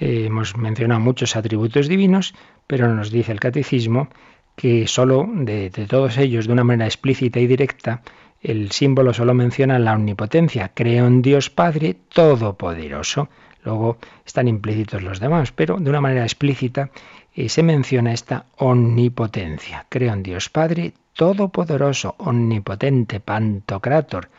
eh, 0.00 0.24
hemos 0.26 0.56
mencionado 0.56 0.98
muchos 0.98 1.36
atributos 1.36 1.86
divinos, 1.86 2.34
pero 2.66 2.92
nos 2.92 3.12
dice 3.12 3.30
el 3.30 3.38
catecismo 3.38 4.08
que 4.56 4.88
sólo 4.88 5.28
de, 5.32 5.70
de 5.70 5.86
todos 5.86 6.18
ellos, 6.18 6.48
de 6.48 6.54
una 6.54 6.64
manera 6.64 6.86
explícita 6.86 7.38
y 7.38 7.46
directa, 7.46 8.02
el 8.42 8.72
símbolo 8.72 9.14
solo 9.14 9.32
menciona 9.32 9.78
la 9.78 9.92
omnipotencia. 9.92 10.72
Creo 10.74 11.06
en 11.06 11.22
Dios 11.22 11.50
Padre 11.50 11.94
Todopoderoso. 12.12 13.28
Luego 13.62 13.98
están 14.26 14.48
implícitos 14.48 15.04
los 15.04 15.20
demás, 15.20 15.52
pero 15.52 15.76
de 15.78 15.88
una 15.88 16.00
manera 16.00 16.24
explícita 16.24 16.90
y 17.34 17.48
se 17.48 17.62
menciona 17.62 18.12
esta 18.12 18.46
omnipotencia. 18.56 19.86
Creo 19.88 20.12
en 20.12 20.22
Dios 20.22 20.48
Padre 20.48 20.94
Todopoderoso, 21.14 22.14
Omnipotente, 22.18 23.20
Pantocrator. 23.20 24.30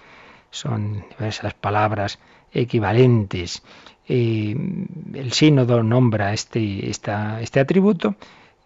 Son 0.50 1.06
diversas 1.10 1.54
palabras 1.54 2.20
equivalentes. 2.52 3.64
el 4.08 5.32
sínodo 5.32 5.84
nombra 5.84 6.34
este, 6.34 6.90
este 6.90 7.60
atributo 7.60 8.16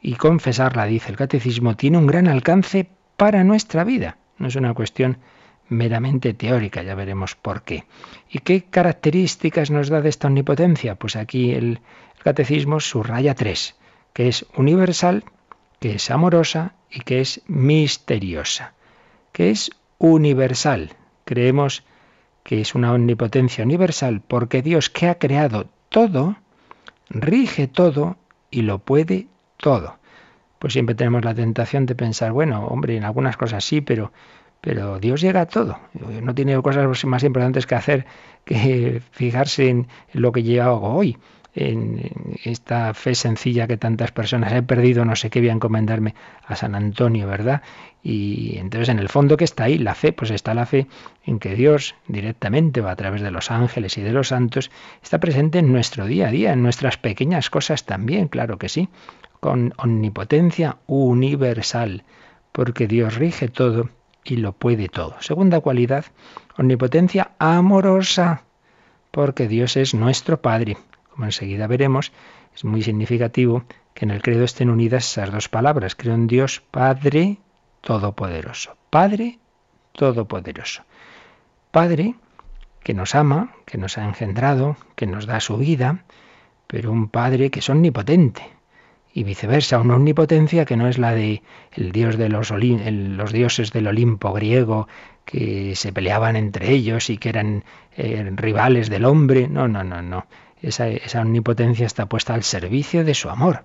y 0.01 0.15
confesarla, 0.15 0.85
dice 0.85 1.11
el 1.11 1.17
catecismo, 1.17 1.75
tiene 1.75 1.97
un 1.97 2.07
gran 2.07 2.27
alcance 2.27 2.87
para 3.17 3.43
nuestra 3.43 3.83
vida. 3.83 4.17
No 4.37 4.47
es 4.47 4.55
una 4.55 4.73
cuestión 4.73 5.17
meramente 5.69 6.33
teórica, 6.33 6.83
ya 6.83 6.95
veremos 6.95 7.35
por 7.35 7.63
qué. 7.63 7.85
¿Y 8.29 8.39
qué 8.39 8.63
características 8.63 9.71
nos 9.71 9.89
da 9.89 10.01
de 10.01 10.09
esta 10.09 10.27
omnipotencia? 10.27 10.95
Pues 10.95 11.15
aquí 11.15 11.51
el 11.51 11.79
catecismo 12.23 12.79
subraya 12.79 13.33
tres 13.33 13.78
que 14.13 14.27
es 14.27 14.45
universal, 14.55 15.23
que 15.79 15.95
es 15.95 16.11
amorosa 16.11 16.73
y 16.89 17.01
que 17.01 17.21
es 17.21 17.41
misteriosa. 17.47 18.73
Que 19.31 19.51
es 19.51 19.71
universal. 19.97 20.93
Creemos 21.25 21.83
que 22.43 22.61
es 22.61 22.75
una 22.75 22.93
omnipotencia 22.93 23.63
universal 23.63 24.21
porque 24.27 24.61
Dios 24.61 24.89
que 24.89 25.07
ha 25.07 25.19
creado 25.19 25.67
todo, 25.89 26.37
rige 27.09 27.67
todo 27.67 28.17
y 28.51 28.63
lo 28.63 28.79
puede 28.79 29.27
todo. 29.57 29.97
Pues 30.57 30.73
siempre 30.73 30.95
tenemos 30.95 31.23
la 31.23 31.35
tentación 31.35 31.85
de 31.85 31.95
pensar, 31.95 32.31
bueno, 32.31 32.65
hombre, 32.67 32.97
en 32.97 33.03
algunas 33.03 33.37
cosas 33.37 33.63
sí, 33.63 33.81
pero 33.81 34.11
pero 34.61 34.99
Dios 34.99 35.21
llega 35.21 35.41
a 35.41 35.45
todo. 35.45 35.79
No 35.93 36.35
tiene 36.35 36.61
cosas 36.61 37.05
más 37.05 37.23
importantes 37.23 37.65
que 37.65 37.75
hacer 37.75 38.05
que 38.43 39.01
fijarse 39.11 39.69
en 39.69 39.87
lo 40.11 40.31
que 40.31 40.43
yo 40.43 40.63
hago 40.63 40.95
hoy 40.95 41.17
en 41.59 42.37
esta 42.45 42.93
fe 42.93 43.15
sencilla 43.15 43.67
que 43.67 43.75
tantas 43.75 44.13
personas 44.13 44.53
he 44.53 44.63
perdido, 44.63 45.03
no 45.03 45.17
sé 45.17 45.29
qué 45.29 45.41
voy 45.41 45.49
a 45.49 45.53
encomendarme 45.53 46.15
a 46.47 46.55
San 46.55 46.73
Antonio, 46.73 47.27
¿verdad? 47.27 47.63
Y 48.01 48.57
entonces 48.57 48.87
en 48.87 48.97
el 48.97 49.09
fondo 49.09 49.35
que 49.35 49.43
está 49.43 49.65
ahí 49.65 49.77
la 49.77 49.93
fe, 49.93 50.13
pues 50.13 50.31
está 50.31 50.53
la 50.53 50.65
fe 50.65 50.87
en 51.25 51.37
que 51.37 51.55
Dios 51.55 51.95
directamente 52.07 52.79
o 52.79 52.87
a 52.87 52.95
través 52.95 53.21
de 53.21 53.31
los 53.31 53.51
ángeles 53.51 53.97
y 53.97 54.01
de 54.01 54.13
los 54.13 54.29
santos 54.29 54.71
está 55.03 55.19
presente 55.19 55.59
en 55.59 55.69
nuestro 55.69 56.05
día 56.05 56.29
a 56.29 56.31
día, 56.31 56.53
en 56.53 56.63
nuestras 56.63 56.95
pequeñas 56.95 57.49
cosas 57.49 57.83
también, 57.83 58.29
claro 58.29 58.57
que 58.57 58.69
sí, 58.69 58.87
con 59.41 59.73
omnipotencia 59.75 60.77
universal, 60.87 62.03
porque 62.53 62.87
Dios 62.87 63.15
rige 63.15 63.49
todo 63.49 63.89
y 64.23 64.37
lo 64.37 64.53
puede 64.53 64.87
todo. 64.87 65.17
Segunda 65.19 65.59
cualidad, 65.59 66.05
omnipotencia 66.57 67.31
amorosa, 67.37 68.43
porque 69.11 69.49
Dios 69.49 69.75
es 69.75 69.93
nuestro 69.93 70.41
Padre 70.41 70.77
como 71.19 71.27
enseguida 71.27 71.67
veremos, 71.67 72.13
es 72.55 72.63
muy 72.63 72.82
significativo 72.82 73.65
que 73.93 74.05
en 74.05 74.12
el 74.12 74.21
credo 74.21 74.45
estén 74.45 74.69
unidas 74.69 75.03
esas 75.03 75.34
dos 75.34 75.49
palabras. 75.49 75.93
Creo 75.93 76.13
en 76.13 76.27
Dios 76.27 76.63
Padre 76.71 77.39
Todopoderoso. 77.82 78.77
Padre 78.89 79.38
Todopoderoso. 79.91 80.84
Padre 81.71 82.15
que 82.86 82.93
nos 82.93 83.15
ama, 83.15 83.53
que 83.65 83.77
nos 83.77 83.97
ha 83.97 84.05
engendrado, 84.05 84.77
que 84.95 85.08
nos 85.08 85.25
da 85.25 85.41
su 85.41 85.58
vida, 85.58 86.05
pero 86.67 86.89
un 86.89 87.10
Padre 87.10 87.49
que 87.49 87.60
es 87.60 87.69
omnipotente. 87.69 88.43
Y 89.13 89.25
viceversa, 89.25 89.82
una 89.82 89.97
omnipotencia 89.97 90.63
que 90.63 90.77
no 90.77 90.88
es 90.88 90.97
la 90.97 91.13
de 91.13 91.43
el 91.73 91.91
dios 91.91 92.15
de 92.17 92.29
los, 92.29 93.34
dioses 93.34 93.73
del 93.73 93.88
Olimpo 93.88 94.32
griego 94.32 94.88
que 95.25 95.75
se 95.75 95.91
peleaban 95.91 96.38
entre 96.38 96.71
ellos 96.71 97.10
y 97.10 97.17
que 97.17 97.27
eran 97.27 97.65
eh, 97.97 98.32
rivales 98.38 98.89
del 98.89 99.03
hombre. 99.03 99.49
No, 99.49 99.67
no, 99.67 99.84
no, 99.84 100.01
no 100.01 100.25
esa, 100.61 101.21
omnipotencia 101.21 101.85
está 101.85 102.07
puesta 102.07 102.33
al 102.33 102.43
servicio 102.43 103.03
de 103.03 103.13
su 103.13 103.29
amor. 103.29 103.63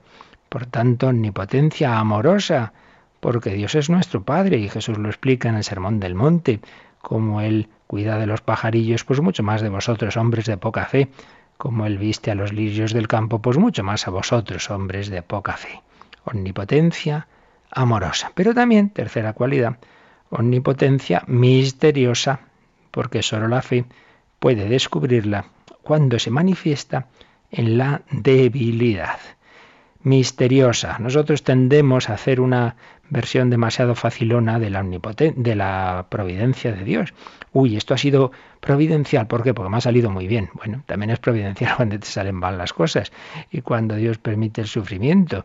Por 0.49 0.67
tanto, 0.67 1.09
omnipotencia 1.09 1.99
amorosa, 1.99 2.73
porque 3.21 3.51
Dios 3.51 3.75
es 3.75 3.91
nuestro 3.91 4.23
Padre 4.23 4.59
y 4.59 4.69
Jesús 4.69 4.99
lo 4.99 5.09
explica 5.09 5.49
en 5.49 5.57
el 5.57 5.65
Sermón 5.65 5.99
del 5.99 6.15
Monte, 6.15 6.61
como 7.01 7.41
Él 7.41 7.69
cuida 7.87 8.19
de 8.19 8.27
los 8.27 8.41
pajarillos, 8.41 9.05
pues 9.05 9.21
mucho 9.21 9.43
más 9.43 9.63
de 9.63 9.69
vosotros, 9.69 10.17
hombres 10.17 10.47
de 10.47 10.57
poca 10.57 10.87
fe, 10.87 11.09
como 11.57 11.87
Él 11.87 11.99
viste 11.99 12.31
a 12.31 12.35
los 12.35 12.53
lirios 12.53 12.93
del 12.93 13.09
campo, 13.09 13.41
pues 13.41 13.59
mucho 13.59 13.83
más 13.83 14.07
a 14.07 14.11
vosotros, 14.11 14.71
hombres 14.71 15.09
de 15.09 15.23
poca 15.23 15.57
fe. 15.57 15.83
Omnipotencia 16.25 17.27
amorosa. 17.71 18.33
Pero 18.35 18.55
también, 18.55 18.91
tercera 18.91 19.33
cualidad, 19.33 19.79
omnipotencia 20.31 21.25
misteriosa, 21.27 22.41
porque 22.91 23.23
solo 23.23 23.49
la 23.49 23.63
fe 23.63 23.85
puede 24.39 24.69
descubrirla 24.69 25.47
cuando 25.85 26.19
se 26.19 26.31
manifiesta 26.31 27.07
en 27.51 27.79
la 27.79 28.03
debilidad 28.11 29.19
misteriosa. 30.03 30.99
Nosotros 30.99 31.43
tendemos 31.45 32.09
a 32.09 32.15
hacer 32.15 32.41
una 32.41 32.77
versión 33.11 33.51
demasiado 33.51 33.95
facilona 33.95 34.59
de 34.59 34.71
la, 34.71 34.83
de 34.83 35.55
la 35.55 36.07
providencia 36.09 36.73
de 36.73 36.85
Dios. 36.85 37.15
Uy, 37.53 37.77
esto 37.77 37.95
ha 37.95 37.99
sido 37.99 38.33
providencial, 38.61 39.27
¿por 39.27 39.43
qué? 39.43 39.55
Porque 39.55 39.71
me 39.71 39.77
ha 39.77 39.81
salido 39.81 40.11
muy 40.11 40.27
bien. 40.27 40.51
Bueno, 40.55 40.83
también 40.87 41.11
es 41.11 41.19
providencial 41.19 41.75
cuando 41.77 41.99
te 41.99 42.07
salen 42.07 42.35
mal 42.35 42.59
las 42.59 42.73
cosas 42.73 43.13
y 43.51 43.61
cuando 43.61 43.97
Dios 43.97 44.19
permite 44.19 44.61
el 44.61 44.67
sufrimiento. 44.67 45.45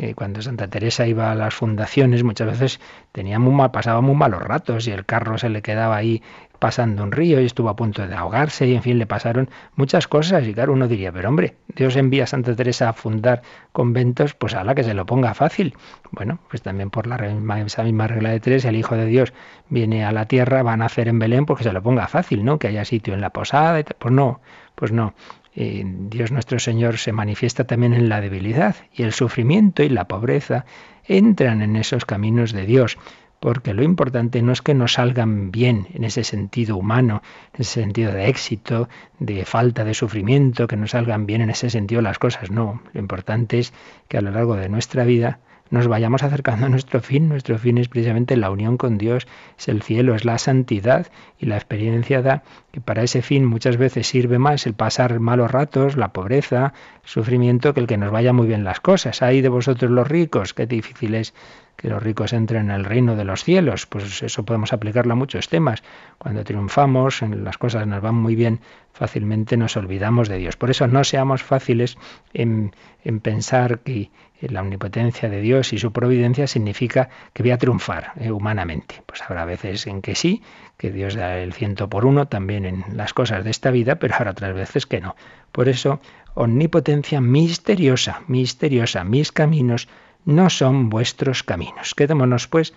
Eh, 0.00 0.14
cuando 0.14 0.40
Santa 0.40 0.68
Teresa 0.68 1.08
iba 1.08 1.32
a 1.32 1.34
las 1.34 1.54
fundaciones, 1.54 2.22
muchas 2.22 2.46
veces 2.46 2.80
tenía 3.10 3.40
muy 3.40 3.52
mal, 3.52 3.72
pasaba 3.72 4.00
muy 4.00 4.14
malos 4.14 4.40
ratos 4.40 4.86
y 4.86 4.92
el 4.92 5.04
carro 5.04 5.38
se 5.38 5.48
le 5.48 5.60
quedaba 5.60 5.96
ahí 5.96 6.22
pasando 6.58 7.02
un 7.02 7.12
río 7.12 7.40
y 7.40 7.46
estuvo 7.46 7.68
a 7.68 7.76
punto 7.76 8.06
de 8.06 8.14
ahogarse 8.14 8.66
y 8.66 8.74
en 8.74 8.82
fin 8.82 8.98
le 8.98 9.06
pasaron 9.06 9.48
muchas 9.76 10.08
cosas 10.08 10.46
y 10.46 10.54
claro 10.54 10.72
uno 10.72 10.88
diría 10.88 11.12
pero 11.12 11.28
hombre 11.28 11.56
Dios 11.68 11.96
envía 11.96 12.24
a 12.24 12.26
Santa 12.26 12.54
Teresa 12.56 12.88
a 12.88 12.92
fundar 12.92 13.42
conventos 13.72 14.34
pues 14.34 14.54
a 14.54 14.64
la 14.64 14.74
que 14.74 14.82
se 14.82 14.94
lo 14.94 15.06
ponga 15.06 15.34
fácil 15.34 15.76
bueno 16.10 16.40
pues 16.48 16.62
también 16.62 16.90
por 16.98 17.06
la 17.06 17.60
esa 17.64 17.84
misma 17.84 18.08
regla 18.08 18.30
de 18.30 18.40
tres 18.40 18.64
el 18.64 18.74
Hijo 18.74 18.96
de 18.96 19.06
Dios 19.06 19.32
viene 19.68 20.04
a 20.04 20.10
la 20.10 20.24
tierra 20.24 20.64
va 20.64 20.72
a 20.72 20.76
nacer 20.76 21.06
en 21.06 21.20
Belén 21.20 21.46
porque 21.46 21.62
se 21.62 21.72
lo 21.72 21.80
ponga 21.80 22.08
fácil 22.08 22.44
no 22.44 22.58
que 22.58 22.66
haya 22.66 22.84
sitio 22.84 23.14
en 23.14 23.20
la 23.20 23.30
posada 23.30 23.80
pues 24.00 24.12
no 24.12 24.40
pues 24.74 24.90
no. 24.90 25.14
Eh, 25.54 25.84
Dios 25.86 26.32
nuestro 26.32 26.58
Señor 26.58 26.98
se 26.98 27.12
manifiesta 27.12 27.62
también 27.68 27.94
en 27.94 28.08
la 28.08 28.20
debilidad 28.20 28.74
y 28.92 29.04
el 29.04 29.12
sufrimiento 29.12 29.84
y 29.84 29.90
la 29.90 30.08
pobreza 30.08 30.64
entran 31.04 31.62
en 31.62 31.76
esos 31.76 32.04
caminos 32.04 32.50
de 32.50 32.66
Dios 32.66 32.98
porque 33.38 33.74
lo 33.74 33.84
importante 33.84 34.42
no 34.42 34.50
es 34.50 34.60
que 34.60 34.74
nos 34.74 34.94
salgan 34.94 35.52
bien 35.52 35.86
en 35.94 36.02
ese 36.02 36.24
sentido 36.24 36.76
humano, 36.76 37.22
en 37.54 37.60
ese 37.60 37.80
sentido 37.80 38.10
de 38.10 38.28
éxito, 38.28 38.88
de 39.20 39.44
falta 39.44 39.84
de 39.84 39.94
sufrimiento, 39.94 40.66
que 40.66 40.76
nos 40.76 40.90
salgan 40.90 41.26
bien 41.26 41.42
en 41.42 41.50
ese 41.50 41.70
sentido 41.70 42.02
las 42.02 42.18
cosas, 42.18 42.50
no, 42.50 42.82
lo 42.92 42.98
importante 42.98 43.60
es 43.60 43.72
que 44.08 44.18
a 44.18 44.20
lo 44.20 44.32
largo 44.32 44.56
de 44.56 44.68
nuestra 44.68 45.04
vida 45.04 45.38
nos 45.70 45.88
vayamos 45.88 46.22
acercando 46.22 46.66
a 46.66 46.68
nuestro 46.68 47.00
fin. 47.00 47.28
Nuestro 47.28 47.58
fin 47.58 47.78
es 47.78 47.88
precisamente 47.88 48.36
la 48.36 48.50
unión 48.50 48.76
con 48.76 48.98
Dios, 48.98 49.26
es 49.58 49.68
el 49.68 49.82
cielo, 49.82 50.14
es 50.14 50.24
la 50.24 50.38
santidad 50.38 51.06
y 51.38 51.46
la 51.46 51.56
experiencia 51.56 52.22
da 52.22 52.42
que 52.72 52.80
para 52.80 53.02
ese 53.02 53.22
fin 53.22 53.44
muchas 53.44 53.76
veces 53.76 54.06
sirve 54.06 54.38
más 54.38 54.66
el 54.66 54.74
pasar 54.74 55.20
malos 55.20 55.50
ratos, 55.50 55.96
la 55.96 56.12
pobreza, 56.12 56.72
el 57.02 57.08
sufrimiento, 57.08 57.74
que 57.74 57.80
el 57.80 57.86
que 57.86 57.96
nos 57.96 58.10
vaya 58.10 58.32
muy 58.32 58.46
bien 58.46 58.64
las 58.64 58.80
cosas. 58.80 59.22
Hay 59.22 59.40
de 59.40 59.48
vosotros 59.48 59.90
los 59.90 60.08
ricos, 60.08 60.54
qué 60.54 60.66
difícil 60.66 61.14
es 61.14 61.34
que 61.78 61.88
los 61.88 62.02
ricos 62.02 62.32
entren 62.32 62.70
en 62.70 62.70
el 62.72 62.84
reino 62.84 63.14
de 63.14 63.24
los 63.24 63.44
cielos. 63.44 63.86
Pues 63.86 64.22
eso 64.24 64.44
podemos 64.44 64.72
aplicarlo 64.72 65.12
a 65.12 65.16
muchos 65.16 65.48
temas. 65.48 65.84
Cuando 66.18 66.42
triunfamos, 66.42 67.22
en 67.22 67.44
las 67.44 67.56
cosas 67.56 67.86
nos 67.86 68.02
van 68.02 68.16
muy 68.16 68.34
bien, 68.34 68.60
fácilmente 68.92 69.56
nos 69.56 69.76
olvidamos 69.76 70.28
de 70.28 70.38
Dios. 70.38 70.56
Por 70.56 70.70
eso 70.70 70.88
no 70.88 71.04
seamos 71.04 71.44
fáciles 71.44 71.96
en, 72.34 72.74
en 73.04 73.20
pensar 73.20 73.78
que 73.78 74.10
la 74.40 74.60
omnipotencia 74.60 75.28
de 75.28 75.40
Dios 75.40 75.72
y 75.72 75.78
su 75.78 75.92
providencia 75.92 76.46
significa 76.46 77.08
que 77.32 77.42
voy 77.42 77.50
a 77.50 77.58
triunfar 77.58 78.12
eh, 78.20 78.30
humanamente. 78.30 79.02
Pues 79.06 79.22
habrá 79.22 79.44
veces 79.44 79.86
en 79.86 80.00
que 80.00 80.14
sí, 80.14 80.42
que 80.76 80.92
Dios 80.92 81.14
da 81.14 81.38
el 81.38 81.52
ciento 81.52 81.88
por 81.88 82.04
uno 82.04 82.28
también 82.28 82.64
en 82.64 82.84
las 82.94 83.12
cosas 83.12 83.44
de 83.44 83.50
esta 83.50 83.70
vida, 83.70 83.96
pero 83.96 84.14
habrá 84.14 84.30
otras 84.30 84.54
veces 84.54 84.86
que 84.86 85.00
no. 85.00 85.16
Por 85.50 85.68
eso, 85.68 86.00
omnipotencia 86.34 87.20
misteriosa, 87.20 88.22
misteriosa, 88.28 89.02
mis 89.04 89.32
caminos 89.32 89.88
no 90.24 90.50
son 90.50 90.88
vuestros 90.88 91.42
caminos. 91.42 91.94
Quedémonos 91.94 92.46
pues 92.46 92.74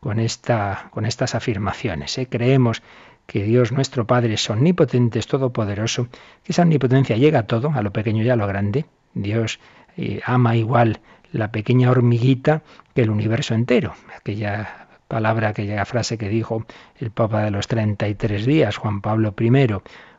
con, 0.00 0.20
esta, 0.20 0.88
con 0.90 1.06
estas 1.06 1.34
afirmaciones. 1.34 2.16
¿eh? 2.18 2.28
Creemos 2.30 2.82
que 3.26 3.44
Dios 3.44 3.72
nuestro 3.72 4.06
Padre 4.06 4.34
es 4.34 4.50
omnipotente, 4.50 5.18
es 5.18 5.26
todopoderoso, 5.26 6.08
que 6.42 6.52
esa 6.52 6.62
omnipotencia 6.62 7.16
llega 7.16 7.40
a 7.40 7.46
todo, 7.46 7.70
a 7.74 7.82
lo 7.82 7.92
pequeño 7.92 8.24
y 8.24 8.30
a 8.30 8.36
lo 8.36 8.46
grande. 8.46 8.86
Dios 9.14 9.60
eh, 10.00 10.22
ama 10.24 10.56
igual 10.56 11.00
la 11.30 11.52
pequeña 11.52 11.90
hormiguita 11.90 12.62
que 12.94 13.02
el 13.02 13.10
universo 13.10 13.52
entero. 13.54 13.94
Aquella 14.16 14.88
palabra, 15.08 15.48
aquella 15.48 15.84
frase 15.84 16.16
que 16.16 16.30
dijo 16.30 16.64
el 16.98 17.10
Papa 17.10 17.42
de 17.42 17.50
los 17.50 17.68
33 17.68 18.46
días, 18.46 18.78
Juan 18.78 19.02
Pablo 19.02 19.34
I, 19.38 19.50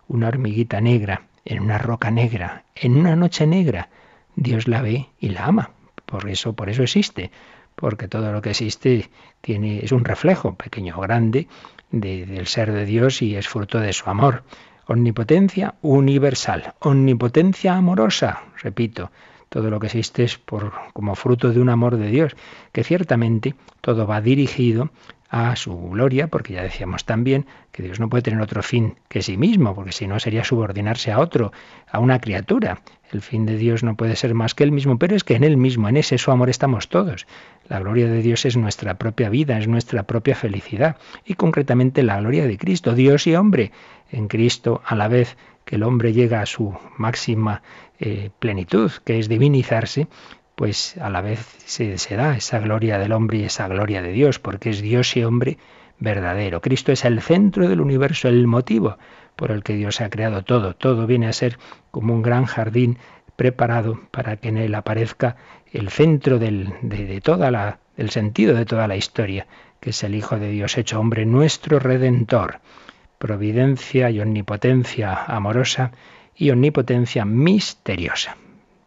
una 0.07 0.27
hormiguita 0.27 0.81
negra 0.81 1.23
en 1.45 1.63
una 1.63 1.79
roca 1.79 2.11
negra, 2.11 2.63
en 2.75 2.95
una 2.95 3.15
noche 3.15 3.47
negra, 3.47 3.89
Dios 4.35 4.67
la 4.67 4.83
ve 4.83 5.07
y 5.19 5.29
la 5.29 5.45
ama. 5.45 5.71
Por 6.05 6.29
eso, 6.29 6.53
por 6.53 6.69
eso 6.69 6.83
existe, 6.83 7.31
porque 7.75 8.07
todo 8.07 8.31
lo 8.31 8.43
que 8.43 8.51
existe 8.51 9.09
tiene, 9.41 9.79
es 9.83 9.91
un 9.91 10.05
reflejo, 10.05 10.53
pequeño 10.53 10.95
o 10.95 11.01
grande, 11.01 11.47
del 11.89 12.45
ser 12.45 12.71
de 12.71 12.85
Dios 12.85 13.23
y 13.23 13.35
es 13.35 13.47
fruto 13.47 13.79
de 13.79 13.93
su 13.93 14.07
amor. 14.09 14.43
Omnipotencia 14.85 15.73
universal, 15.81 16.75
omnipotencia 16.79 17.75
amorosa, 17.75 18.43
repito, 18.61 19.09
todo 19.51 19.69
lo 19.69 19.81
que 19.81 19.87
existe 19.87 20.23
es 20.23 20.37
por, 20.37 20.71
como 20.93 21.13
fruto 21.13 21.51
de 21.51 21.59
un 21.59 21.67
amor 21.67 21.97
de 21.97 22.07
Dios, 22.07 22.37
que 22.71 22.85
ciertamente 22.85 23.53
todo 23.81 24.07
va 24.07 24.21
dirigido 24.21 24.91
a 25.29 25.57
su 25.57 25.77
gloria, 25.89 26.27
porque 26.27 26.53
ya 26.53 26.63
decíamos 26.63 27.03
también 27.03 27.45
que 27.73 27.83
Dios 27.83 27.99
no 27.99 28.09
puede 28.09 28.23
tener 28.23 28.39
otro 28.39 28.63
fin 28.63 28.95
que 29.09 29.21
sí 29.21 29.35
mismo, 29.35 29.75
porque 29.75 29.91
si 29.91 30.07
no 30.07 30.21
sería 30.21 30.45
subordinarse 30.45 31.11
a 31.11 31.19
otro, 31.19 31.51
a 31.89 31.99
una 31.99 32.19
criatura. 32.19 32.81
El 33.11 33.21
fin 33.21 33.45
de 33.45 33.57
Dios 33.57 33.83
no 33.83 33.95
puede 33.95 34.15
ser 34.15 34.33
más 34.33 34.55
que 34.55 34.63
Él 34.63 34.71
mismo, 34.71 34.97
pero 34.97 35.17
es 35.17 35.25
que 35.25 35.35
en 35.35 35.43
Él 35.43 35.57
mismo, 35.57 35.89
en 35.89 35.97
ese 35.97 36.17
su 36.17 36.31
amor 36.31 36.49
estamos 36.49 36.87
todos. 36.87 37.27
La 37.67 37.79
gloria 37.79 38.07
de 38.07 38.21
Dios 38.21 38.45
es 38.45 38.55
nuestra 38.55 38.97
propia 38.97 39.29
vida, 39.29 39.57
es 39.57 39.67
nuestra 39.67 40.03
propia 40.03 40.35
felicidad 40.35 40.95
y 41.25 41.33
concretamente 41.33 42.03
la 42.03 42.21
gloria 42.21 42.47
de 42.47 42.57
Cristo, 42.57 42.95
Dios 42.95 43.27
y 43.27 43.35
hombre. 43.35 43.73
En 44.11 44.29
Cristo, 44.29 44.81
a 44.85 44.95
la 44.95 45.09
vez 45.09 45.37
el 45.71 45.83
hombre 45.83 46.13
llega 46.13 46.41
a 46.41 46.45
su 46.45 46.77
máxima 46.97 47.63
eh, 47.99 48.29
plenitud, 48.39 48.91
que 49.03 49.17
es 49.17 49.27
divinizarse, 49.27 50.07
pues 50.55 50.97
a 50.97 51.09
la 51.09 51.21
vez 51.21 51.39
se, 51.65 51.97
se 51.97 52.15
da 52.15 52.35
esa 52.35 52.59
gloria 52.59 52.99
del 52.99 53.13
hombre 53.13 53.39
y 53.39 53.43
esa 53.45 53.67
gloria 53.67 54.01
de 54.01 54.11
Dios, 54.11 54.37
porque 54.37 54.69
es 54.69 54.81
Dios 54.81 55.15
y 55.17 55.23
hombre 55.23 55.57
verdadero. 55.97 56.61
Cristo 56.61 56.91
es 56.91 57.05
el 57.05 57.21
centro 57.21 57.69
del 57.69 57.81
universo, 57.81 58.27
el 58.27 58.45
motivo 58.47 58.97
por 59.35 59.51
el 59.51 59.63
que 59.63 59.75
Dios 59.75 60.01
ha 60.01 60.09
creado 60.09 60.43
todo. 60.43 60.75
Todo 60.75 61.07
viene 61.07 61.27
a 61.27 61.33
ser 61.33 61.57
como 61.89 62.13
un 62.13 62.21
gran 62.21 62.45
jardín 62.45 62.97
preparado 63.35 63.99
para 64.11 64.37
que 64.37 64.49
en 64.49 64.57
él 64.57 64.75
aparezca 64.75 65.37
el 65.71 65.89
centro 65.89 66.37
del, 66.37 66.73
de, 66.81 67.21
toda 67.21 67.49
la, 67.49 67.79
el 67.97 68.09
sentido 68.09 68.55
de 68.55 68.65
toda 68.65 68.87
la 68.87 68.97
historia, 68.97 69.47
que 69.79 69.91
es 69.91 70.03
el 70.03 70.15
Hijo 70.15 70.37
de 70.37 70.49
Dios 70.49 70.77
hecho 70.77 70.99
hombre, 70.99 71.25
nuestro 71.25 71.79
Redentor. 71.79 72.59
Providencia 73.21 74.09
y 74.09 74.19
omnipotencia 74.19 75.13
amorosa 75.25 75.91
y 76.35 76.49
omnipotencia 76.49 77.23
misteriosa. 77.23 78.35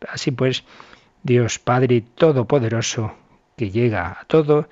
Así 0.08 0.32
pues, 0.32 0.64
Dios 1.22 1.60
Padre 1.60 2.02
Todopoderoso, 2.16 3.14
que 3.56 3.70
llega 3.70 4.08
a 4.08 4.24
todo, 4.24 4.68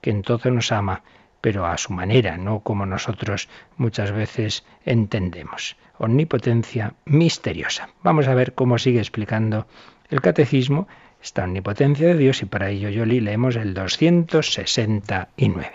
que 0.00 0.10
en 0.10 0.22
todo 0.22 0.48
nos 0.52 0.70
ama, 0.70 1.02
pero 1.40 1.66
a 1.66 1.76
su 1.76 1.92
manera, 1.92 2.36
no 2.36 2.60
como 2.60 2.86
nosotros 2.86 3.48
muchas 3.76 4.12
veces 4.12 4.64
entendemos. 4.84 5.76
Omnipotencia 5.98 6.94
misteriosa. 7.04 7.88
Vamos 8.04 8.28
a 8.28 8.34
ver 8.34 8.54
cómo 8.54 8.78
sigue 8.78 9.00
explicando 9.00 9.66
el 10.08 10.20
catecismo 10.20 10.86
esta 11.20 11.42
omnipotencia 11.42 12.06
de 12.06 12.16
Dios 12.16 12.42
y 12.42 12.44
para 12.44 12.70
ello 12.70 12.90
yo 12.90 13.04
leemos 13.04 13.56
el 13.56 13.74
269. 13.74 15.72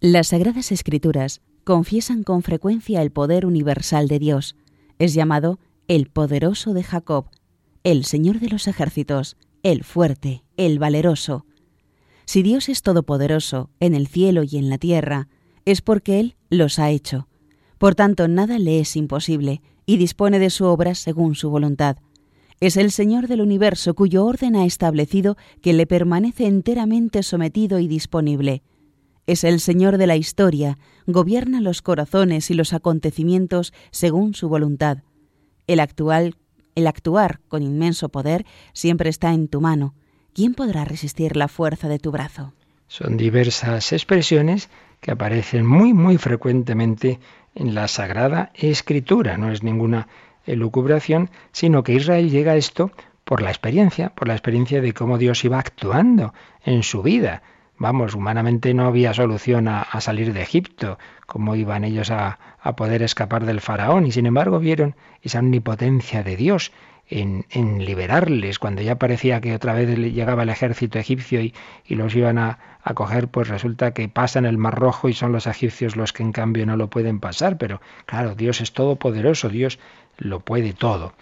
Las 0.00 0.28
Sagradas 0.28 0.72
Escrituras 0.72 1.42
confiesan 1.66 2.22
con 2.22 2.44
frecuencia 2.44 3.02
el 3.02 3.10
poder 3.10 3.44
universal 3.44 4.06
de 4.06 4.20
Dios. 4.20 4.54
Es 5.00 5.14
llamado 5.14 5.58
el 5.88 6.06
poderoso 6.06 6.74
de 6.74 6.84
Jacob, 6.84 7.26
el 7.82 8.04
Señor 8.04 8.38
de 8.38 8.48
los 8.48 8.68
ejércitos, 8.68 9.36
el 9.64 9.82
fuerte, 9.82 10.44
el 10.56 10.78
valeroso. 10.78 11.44
Si 12.24 12.44
Dios 12.44 12.68
es 12.68 12.82
todopoderoso 12.82 13.68
en 13.80 13.94
el 13.94 14.06
cielo 14.06 14.44
y 14.44 14.58
en 14.58 14.70
la 14.70 14.78
tierra, 14.78 15.26
es 15.64 15.82
porque 15.82 16.20
Él 16.20 16.36
los 16.50 16.78
ha 16.78 16.90
hecho. 16.90 17.26
Por 17.78 17.96
tanto, 17.96 18.28
nada 18.28 18.60
le 18.60 18.78
es 18.78 18.94
imposible 18.94 19.60
y 19.86 19.96
dispone 19.96 20.38
de 20.38 20.50
su 20.50 20.66
obra 20.66 20.94
según 20.94 21.34
su 21.34 21.50
voluntad. 21.50 21.96
Es 22.60 22.76
el 22.76 22.92
Señor 22.92 23.26
del 23.26 23.40
universo 23.40 23.94
cuyo 23.94 24.24
orden 24.24 24.54
ha 24.54 24.66
establecido 24.66 25.36
que 25.62 25.72
le 25.72 25.88
permanece 25.88 26.46
enteramente 26.46 27.24
sometido 27.24 27.80
y 27.80 27.88
disponible. 27.88 28.62
Es 29.26 29.44
el 29.44 29.60
Señor 29.60 29.98
de 29.98 30.06
la 30.06 30.16
historia, 30.16 30.78
gobierna 31.06 31.60
los 31.60 31.82
corazones 31.82 32.50
y 32.50 32.54
los 32.54 32.72
acontecimientos 32.72 33.72
según 33.90 34.34
su 34.34 34.48
voluntad. 34.48 34.98
El 35.66 35.80
actual 35.80 36.36
el 36.76 36.86
actuar 36.86 37.40
con 37.48 37.62
inmenso 37.62 38.10
poder 38.10 38.44
siempre 38.72 39.10
está 39.10 39.32
en 39.32 39.48
tu 39.48 39.60
mano. 39.60 39.94
¿Quién 40.34 40.54
podrá 40.54 40.84
resistir 40.84 41.34
la 41.34 41.48
fuerza 41.48 41.88
de 41.88 41.98
tu 41.98 42.12
brazo? 42.12 42.52
Son 42.86 43.16
diversas 43.16 43.92
expresiones 43.92 44.68
que 45.00 45.10
aparecen 45.10 45.66
muy, 45.66 45.94
muy 45.94 46.18
frecuentemente 46.18 47.18
en 47.54 47.74
la 47.74 47.88
Sagrada 47.88 48.52
Escritura. 48.54 49.38
No 49.38 49.50
es 49.50 49.62
ninguna 49.62 50.06
elucubración, 50.44 51.30
sino 51.50 51.82
que 51.82 51.94
Israel 51.94 52.30
llega 52.30 52.52
a 52.52 52.56
esto 52.56 52.92
por 53.24 53.40
la 53.40 53.48
experiencia, 53.48 54.10
por 54.10 54.28
la 54.28 54.34
experiencia 54.34 54.82
de 54.82 54.92
cómo 54.92 55.16
Dios 55.16 55.44
iba 55.44 55.58
actuando 55.58 56.34
en 56.62 56.82
su 56.82 57.02
vida. 57.02 57.42
Vamos, 57.78 58.14
humanamente 58.14 58.72
no 58.72 58.86
había 58.86 59.12
solución 59.12 59.68
a, 59.68 60.00
salir 60.00 60.32
de 60.32 60.42
Egipto, 60.42 60.98
cómo 61.26 61.56
iban 61.56 61.84
ellos 61.84 62.10
a, 62.10 62.38
poder 62.76 63.02
escapar 63.02 63.44
del 63.44 63.60
faraón, 63.60 64.06
y 64.06 64.12
sin 64.12 64.26
embargo 64.26 64.58
vieron 64.58 64.96
esa 65.22 65.38
omnipotencia 65.38 66.24
de 66.24 66.36
Dios 66.36 66.72
en, 67.08 67.44
en 67.50 67.84
liberarles, 67.84 68.58
cuando 68.58 68.82
ya 68.82 68.96
parecía 68.96 69.40
que 69.40 69.54
otra 69.54 69.74
vez 69.74 69.96
llegaba 69.96 70.42
el 70.42 70.48
ejército 70.48 70.98
egipcio 70.98 71.40
y, 71.40 71.54
y 71.84 71.94
los 71.94 72.16
iban 72.16 72.38
a, 72.38 72.58
a 72.82 72.94
coger, 72.94 73.28
pues 73.28 73.48
resulta 73.48 73.92
que 73.92 74.08
pasan 74.08 74.46
el 74.46 74.58
Mar 74.58 74.78
Rojo 74.78 75.08
y 75.08 75.12
son 75.12 75.32
los 75.32 75.46
egipcios 75.46 75.96
los 75.96 76.12
que 76.12 76.22
en 76.22 76.32
cambio 76.32 76.66
no 76.66 76.76
lo 76.76 76.88
pueden 76.88 77.20
pasar, 77.20 77.58
pero 77.58 77.80
claro, 78.06 78.34
Dios 78.34 78.60
es 78.60 78.72
todopoderoso, 78.72 79.48
Dios 79.48 79.78
lo 80.16 80.40
puede 80.40 80.72
todo. 80.72 81.12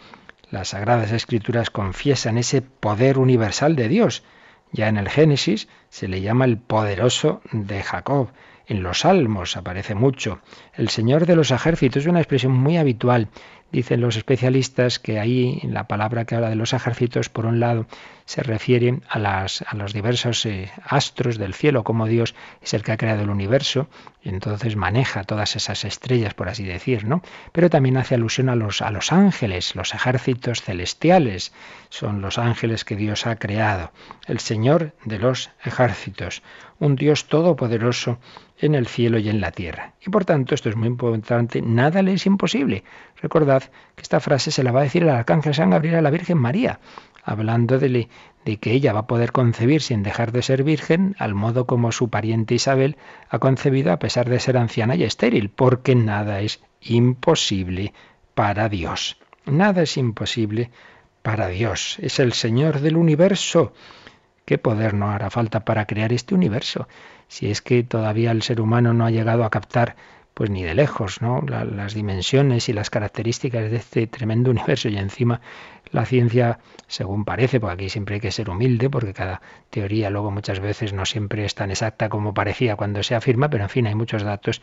Las 0.51 0.69
Sagradas 0.69 1.11
Escrituras 1.11 1.71
confiesan 1.71 2.39
ese 2.39 2.63
poder 2.63 3.19
universal 3.19 3.77
de 3.77 3.89
Dios, 3.89 4.23
ya 4.75 4.89
en 4.89 4.99
el 4.99 5.09
Génesis 5.09 5.69
se 5.89 6.09
le 6.09 6.21
llama 6.21 6.45
el 6.45 6.59
poderoso 6.59 7.41
de 7.53 7.83
Jacob. 7.83 8.29
En 8.67 8.83
los 8.83 9.01
Salmos 9.01 9.57
aparece 9.57 9.95
mucho. 9.95 10.41
El 10.75 10.89
Señor 10.89 11.27
de 11.27 11.37
los 11.37 11.51
ejércitos 11.51 12.03
es 12.03 12.09
una 12.09 12.21
expresión 12.21 12.53
muy 12.53 12.77
habitual 12.77 13.29
Dicen 13.75 14.01
los 14.01 14.17
especialistas 14.17 15.01
que 15.01 15.19
ahí, 15.19 15.59
en 15.65 15.75
la 15.75 15.89
palabra 15.89 16.25
que 16.25 16.37
habla 16.37 16.49
de 16.49 16.55
los 16.55 16.73
ejércitos, 16.73 17.29
por 17.29 17.45
un 17.45 17.59
lado, 17.59 17.87
se 18.27 18.43
refiere 18.43 19.01
a, 19.09 19.19
las, 19.19 19.63
a 19.67 19.77
los 19.77 19.93
diversos 19.93 20.47
eh, 20.47 20.71
astros 20.85 21.37
del 21.37 21.55
cielo, 21.55 21.85
como 21.85 22.07
Dios 22.07 22.35
es 22.63 22.73
el 22.73 22.83
que 22.83 22.93
ha 22.93 22.97
creado 22.97 23.23
el 23.23 23.31
universo, 23.31 23.89
y 24.23 24.31
entonces 24.31 24.77
maneja 24.77 25.25
todas 25.25 25.57
esas 25.57 25.85
estrellas, 25.85 26.33
por 26.33 26.49
así 26.49 26.65
decir, 26.65 27.05
¿no? 27.05 27.23
Pero 27.53 27.69
también 27.69 27.99
hace 27.99 28.15
alusión 28.15 28.49
a 28.49 28.57
los, 28.57 28.81
a 28.81 28.91
los 28.91 29.13
ángeles, 29.13 29.77
los 29.77 29.95
ejércitos 29.95 30.63
celestiales, 30.63 31.53
son 31.91 32.23
los 32.23 32.39
ángeles 32.39 32.85
que 32.85 32.97
Dios 32.97 33.27
ha 33.27 33.37
creado, 33.37 33.93
el 34.27 34.41
Señor 34.41 34.95
de 35.05 35.19
los 35.19 35.51
ejércitos, 35.63 36.43
un 36.79 36.97
Dios 36.97 37.27
todopoderoso 37.27 38.19
en 38.59 38.75
el 38.75 38.87
cielo 38.87 39.19
y 39.19 39.29
en 39.29 39.41
la 39.41 39.51
tierra. 39.51 39.93
Y 40.01 40.11
por 40.11 40.25
tanto, 40.25 40.55
esto 40.55 40.71
es 40.71 40.77
muy 40.77 40.89
importante, 40.89 41.61
nada 41.61 42.03
le 42.03 42.15
es 42.15 42.25
imposible. 42.25 42.85
Recordad 43.21 43.65
que 43.95 44.03
esta 44.03 44.21
frase 44.21 44.51
se 44.51 44.63
la 44.63 44.73
va 44.73 44.81
a 44.81 44.85
decir 44.85 45.03
el 45.03 45.11
arcángel 45.11 45.55
San 45.55 45.71
Gabriel 45.71 45.97
a 45.97 46.03
la 46.03 46.11
Virgen 46.11 46.39
María, 46.39 46.81
hablando 47.25 47.79
de, 47.79 48.09
de 48.45 48.57
que 48.59 48.73
ella 48.73 48.93
va 48.93 49.01
a 49.01 49.07
poder 49.07 49.33
concebir 49.33 49.83
sin 49.83 50.03
dejar 50.03 50.33
de 50.33 50.43
ser 50.43 50.63
virgen, 50.63 51.17
al 51.19 51.35
modo 51.35 51.67
como 51.67 51.93
su 51.93 52.11
pariente 52.11 52.55
Isabel 52.55 52.97
ha 53.29 53.39
concebido 53.39 53.93
a 53.93 53.99
pesar 53.99 54.29
de 54.29 54.41
ser 54.41 54.57
anciana 54.57 54.95
y 54.95 55.05
estéril, 55.05 55.51
porque 55.51 55.95
nada 55.95 56.41
es 56.41 56.63
imposible 56.81 57.93
para 58.35 58.69
Dios. 58.69 59.17
Nada 59.47 59.83
es 59.83 59.97
imposible 59.97 60.71
para 61.23 61.49
Dios. 61.49 61.99
Es 62.01 62.21
el 62.21 62.33
Señor 62.33 62.81
del 62.81 62.97
universo. 62.97 63.73
¿Qué 64.45 64.59
poder 64.59 64.93
no 64.93 65.11
hará 65.11 65.31
falta 65.31 65.65
para 65.65 65.87
crear 65.87 66.13
este 66.13 66.35
universo? 66.35 66.87
si 67.29 67.51
es 67.51 67.63
que 67.63 67.83
todavía 67.83 68.31
el 68.31 68.43
ser 68.43 68.61
humano 68.61 68.95
no 68.95 69.07
ha 69.07 69.11
llegado 69.11 69.45
a 69.45 69.51
captar 69.51 69.97
pues 70.35 70.51
ni 70.51 70.65
de 70.65 70.75
lejos, 70.75 71.23
¿no? 71.23 71.43
las 71.43 71.95
dimensiones 71.95 72.69
y 72.69 72.73
las 72.73 72.91
características 72.91 73.71
de 73.71 73.77
este 73.77 74.07
tremendo 74.09 74.51
universo 74.51 74.89
y 74.89 74.97
encima 74.97 75.41
la 75.95 76.05
ciencia, 76.05 76.59
según 76.89 77.25
parece, 77.25 77.61
porque 77.61 77.75
aquí 77.75 77.89
siempre 77.89 78.17
hay 78.17 78.21
que 78.21 78.33
ser 78.33 78.51
humilde, 78.51 78.91
porque 78.91 79.15
cada 79.15 79.41
teoría 79.71 80.11
luego 80.11 80.33
muchas 80.33 80.59
veces 80.59 80.93
no 80.93 81.07
siempre 81.07 81.45
es 81.45 81.55
tan 81.55 81.71
exacta 81.71 82.09
como 82.09 82.35
parecía 82.35 82.75
cuando 82.75 83.03
se 83.05 83.15
afirma, 83.15 83.49
pero 83.49 83.63
en 83.63 83.71
fin, 83.71 83.87
hay 83.87 83.95
muchos 83.95 84.25
datos 84.25 84.61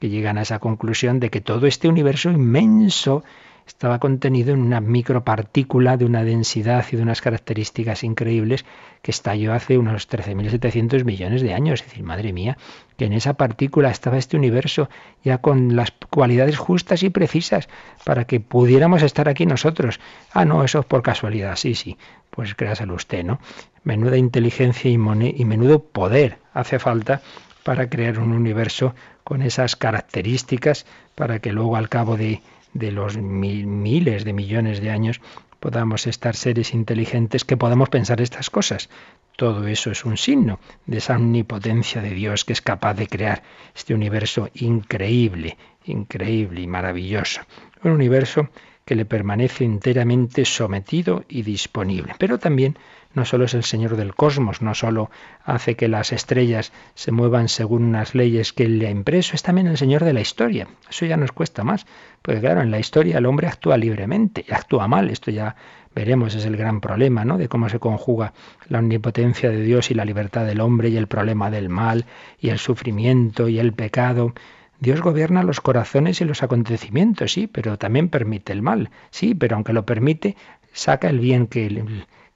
que 0.00 0.08
llegan 0.08 0.38
a 0.38 0.42
esa 0.42 0.58
conclusión 0.58 1.20
de 1.20 1.30
que 1.30 1.40
todo 1.40 1.66
este 1.68 1.86
universo 1.86 2.30
inmenso 2.30 3.22
estaba 3.66 3.98
contenido 3.98 4.54
en 4.54 4.60
una 4.60 4.80
micropartícula 4.80 5.96
de 5.96 6.04
una 6.04 6.24
densidad 6.24 6.84
y 6.90 6.96
de 6.96 7.02
unas 7.02 7.20
características 7.20 8.04
increíbles 8.04 8.64
que 9.02 9.10
estalló 9.10 9.52
hace 9.52 9.78
unos 9.78 10.08
13.700 10.08 11.04
millones 11.04 11.42
de 11.42 11.54
años. 11.54 11.80
Es 11.80 11.86
decir, 11.88 12.04
madre 12.04 12.32
mía, 12.32 12.56
que 12.96 13.06
en 13.06 13.12
esa 13.12 13.34
partícula 13.34 13.90
estaba 13.90 14.18
este 14.18 14.36
universo 14.36 14.88
ya 15.24 15.38
con 15.38 15.74
las 15.76 15.92
cualidades 16.10 16.56
justas 16.56 17.02
y 17.02 17.10
precisas 17.10 17.68
para 18.04 18.24
que 18.24 18.40
pudiéramos 18.40 19.02
estar 19.02 19.28
aquí 19.28 19.46
nosotros. 19.46 20.00
Ah, 20.32 20.44
no, 20.44 20.64
eso 20.64 20.80
es 20.80 20.86
por 20.86 21.02
casualidad. 21.02 21.56
Sí, 21.56 21.74
sí, 21.74 21.96
pues 22.30 22.54
créaselo 22.54 22.94
usted, 22.94 23.24
¿no? 23.24 23.40
Menuda 23.84 24.16
inteligencia 24.16 24.90
y, 24.90 24.94
y 24.94 25.44
menudo 25.44 25.82
poder 25.82 26.38
hace 26.54 26.78
falta 26.78 27.22
para 27.62 27.88
crear 27.88 28.18
un 28.18 28.32
universo 28.32 28.94
con 29.24 29.42
esas 29.42 29.76
características 29.76 30.86
para 31.14 31.38
que 31.38 31.52
luego 31.52 31.76
al 31.76 31.88
cabo 31.88 32.16
de 32.16 32.42
de 32.74 32.92
los 32.92 33.16
miles 33.18 34.24
de 34.24 34.32
millones 34.32 34.80
de 34.80 34.90
años 34.90 35.20
podamos 35.60 36.08
estar 36.08 36.34
seres 36.34 36.74
inteligentes 36.74 37.44
que 37.44 37.56
podamos 37.56 37.88
pensar 37.88 38.20
estas 38.20 38.50
cosas. 38.50 38.90
Todo 39.36 39.66
eso 39.68 39.90
es 39.90 40.04
un 40.04 40.16
signo 40.16 40.58
de 40.86 40.98
esa 40.98 41.16
omnipotencia 41.16 42.02
de 42.02 42.10
Dios 42.10 42.44
que 42.44 42.52
es 42.52 42.60
capaz 42.60 42.94
de 42.94 43.06
crear 43.06 43.42
este 43.74 43.94
universo 43.94 44.50
increíble, 44.54 45.56
increíble 45.84 46.62
y 46.62 46.66
maravilloso. 46.66 47.42
Un 47.84 47.92
universo 47.92 48.48
que 48.84 48.96
le 48.96 49.04
permanece 49.04 49.64
enteramente 49.64 50.44
sometido 50.44 51.24
y 51.28 51.42
disponible. 51.42 52.14
Pero 52.18 52.38
también 52.38 52.76
no 53.14 53.24
solo 53.24 53.44
es 53.44 53.54
el 53.54 53.64
Señor 53.64 53.96
del 53.96 54.14
cosmos, 54.14 54.62
no 54.62 54.74
solo 54.74 55.10
hace 55.44 55.76
que 55.76 55.88
las 55.88 56.12
estrellas 56.12 56.72
se 56.94 57.12
muevan 57.12 57.48
según 57.48 57.84
unas 57.84 58.14
leyes 58.14 58.52
que 58.52 58.64
Él 58.64 58.78
le 58.78 58.86
ha 58.86 58.90
impreso, 58.90 59.34
es 59.34 59.42
también 59.42 59.66
el 59.66 59.78
Señor 59.78 60.04
de 60.04 60.12
la 60.12 60.20
historia. 60.20 60.68
Eso 60.88 61.06
ya 61.06 61.16
nos 61.16 61.32
cuesta 61.32 61.64
más, 61.64 61.86
porque 62.22 62.40
claro, 62.40 62.60
en 62.60 62.70
la 62.70 62.78
historia 62.78 63.18
el 63.18 63.26
hombre 63.26 63.48
actúa 63.48 63.76
libremente 63.76 64.44
actúa 64.50 64.88
mal. 64.88 65.10
Esto 65.10 65.30
ya 65.30 65.56
veremos, 65.94 66.34
es 66.34 66.44
el 66.46 66.56
gran 66.56 66.80
problema, 66.80 67.24
¿no? 67.24 67.38
De 67.38 67.48
cómo 67.48 67.68
se 67.68 67.78
conjuga 67.78 68.32
la 68.68 68.78
omnipotencia 68.78 69.50
de 69.50 69.62
Dios 69.62 69.90
y 69.90 69.94
la 69.94 70.04
libertad 70.04 70.46
del 70.46 70.60
hombre 70.60 70.88
y 70.88 70.96
el 70.96 71.06
problema 71.06 71.50
del 71.50 71.68
mal 71.68 72.06
y 72.40 72.50
el 72.50 72.58
sufrimiento 72.58 73.48
y 73.48 73.58
el 73.58 73.72
pecado. 73.72 74.32
Dios 74.80 75.00
gobierna 75.00 75.42
los 75.42 75.60
corazones 75.60 76.20
y 76.20 76.24
los 76.24 76.42
acontecimientos, 76.42 77.32
sí, 77.32 77.46
pero 77.46 77.78
también 77.78 78.08
permite 78.08 78.52
el 78.52 78.62
mal, 78.62 78.90
sí, 79.10 79.34
pero 79.34 79.56
aunque 79.56 79.72
lo 79.72 79.84
permite, 79.84 80.36
saca 80.72 81.08
el 81.08 81.20
bien 81.20 81.46
que, 81.46 81.84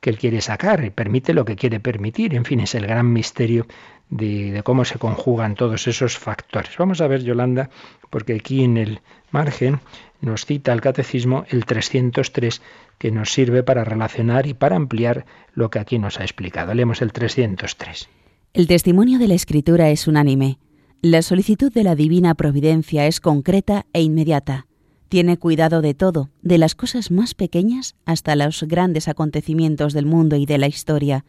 que 0.00 0.10
Él 0.10 0.18
quiere 0.18 0.40
sacar 0.40 0.84
y 0.84 0.90
permite 0.90 1.34
lo 1.34 1.44
que 1.44 1.56
quiere 1.56 1.80
permitir. 1.80 2.34
En 2.34 2.44
fin, 2.44 2.60
es 2.60 2.74
el 2.74 2.86
gran 2.86 3.12
misterio 3.12 3.66
de, 4.10 4.52
de, 4.52 4.62
cómo 4.62 4.84
se 4.84 4.98
conjugan 4.98 5.54
todos 5.54 5.86
esos 5.88 6.18
factores. 6.18 6.76
Vamos 6.78 7.00
a 7.00 7.06
ver, 7.06 7.22
Yolanda, 7.22 7.70
porque 8.10 8.34
aquí 8.34 8.62
en 8.62 8.76
el 8.76 9.00
margen 9.30 9.80
nos 10.20 10.44
cita 10.44 10.72
el 10.72 10.80
Catecismo 10.80 11.44
el 11.48 11.64
303 11.64 12.62
que 12.98 13.10
nos 13.10 13.32
sirve 13.32 13.62
para 13.62 13.84
relacionar 13.84 14.46
y 14.46 14.54
para 14.54 14.76
ampliar 14.76 15.26
lo 15.54 15.70
que 15.70 15.78
aquí 15.78 15.98
nos 15.98 16.20
ha 16.20 16.22
explicado. 16.22 16.74
Leemos 16.74 17.02
el 17.02 17.12
303. 17.12 18.08
El 18.54 18.66
testimonio 18.66 19.18
de 19.18 19.28
la 19.28 19.34
Escritura 19.34 19.90
es 19.90 20.06
unánime. 20.06 20.58
La 21.02 21.22
solicitud 21.22 21.72
de 21.72 21.84
la 21.84 21.94
divina 21.94 22.34
providencia 22.34 23.06
es 23.06 23.20
concreta 23.20 23.86
e 23.92 24.00
inmediata. 24.02 24.66
Tiene 25.08 25.36
cuidado 25.36 25.82
de 25.82 25.94
todo, 25.94 26.30
de 26.42 26.58
las 26.58 26.74
cosas 26.74 27.10
más 27.10 27.34
pequeñas 27.34 27.94
hasta 28.04 28.34
los 28.34 28.64
grandes 28.64 29.06
acontecimientos 29.06 29.92
del 29.92 30.06
mundo 30.06 30.36
y 30.36 30.46
de 30.46 30.58
la 30.58 30.66
historia. 30.66 31.24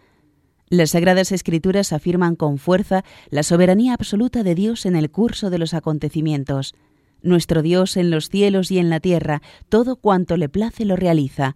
Las 0.70 0.92
Sagradas 0.92 1.32
Escrituras 1.32 1.94
afirman 1.94 2.36
con 2.36 2.58
fuerza 2.58 3.06
la 3.30 3.44
soberanía 3.44 3.94
absoluta 3.94 4.44
de 4.44 4.56
Dios 4.56 4.86
en 4.86 4.96
el 4.96 5.12
curso 5.12 5.50
de 5.50 5.60
los 5.60 5.74
acontecimientos. 5.74 6.74
Nuestro 7.22 7.62
Dios 7.62 7.98
en 7.98 8.10
los 8.10 8.30
cielos 8.30 8.72
y 8.72 8.80
en 8.80 8.90
la 8.90 9.00
tierra, 9.00 9.42
todo 9.70 9.96
cuanto 9.96 10.38
le 10.38 10.50
place 10.50 10.84
lo 10.84 10.96
realiza. 10.96 11.56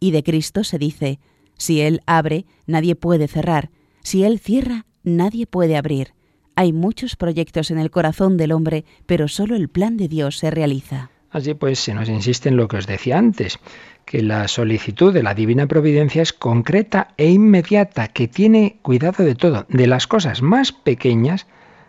Y 0.00 0.12
de 0.12 0.22
Cristo 0.22 0.64
se 0.64 0.78
dice, 0.78 1.20
si 1.58 1.82
Él 1.82 2.00
abre, 2.06 2.46
nadie 2.66 2.96
puede 2.96 3.28
cerrar, 3.28 3.70
si 4.02 4.24
Él 4.24 4.38
cierra, 4.38 4.86
nadie 5.02 5.46
puede 5.46 5.76
abrir. 5.76 6.14
Hay 6.56 6.72
muchos 6.72 7.16
proyectos 7.16 7.70
en 7.70 7.78
el 7.78 7.90
corazón 7.90 8.36
del 8.36 8.52
hombre, 8.52 8.84
pero 9.06 9.28
solo 9.28 9.56
el 9.56 9.68
plan 9.68 9.96
de 9.96 10.08
Dios 10.08 10.38
se 10.38 10.50
realiza. 10.50 11.10
Así 11.30 11.54
pues, 11.54 11.78
se 11.78 11.94
nos 11.94 12.08
insiste 12.08 12.48
en 12.48 12.56
lo 12.56 12.66
que 12.66 12.76
os 12.76 12.86
decía 12.86 13.18
antes, 13.18 13.58
que 14.04 14.22
la 14.22 14.48
solicitud 14.48 15.14
de 15.14 15.22
la 15.22 15.34
divina 15.34 15.66
providencia 15.66 16.22
es 16.22 16.32
concreta 16.32 17.14
e 17.16 17.30
inmediata, 17.30 18.08
que 18.08 18.26
tiene 18.26 18.78
cuidado 18.82 19.24
de 19.24 19.36
todo, 19.36 19.66
de 19.68 19.86
las 19.86 20.08
cosas 20.08 20.42
más 20.42 20.72
pequeñas 20.72 21.46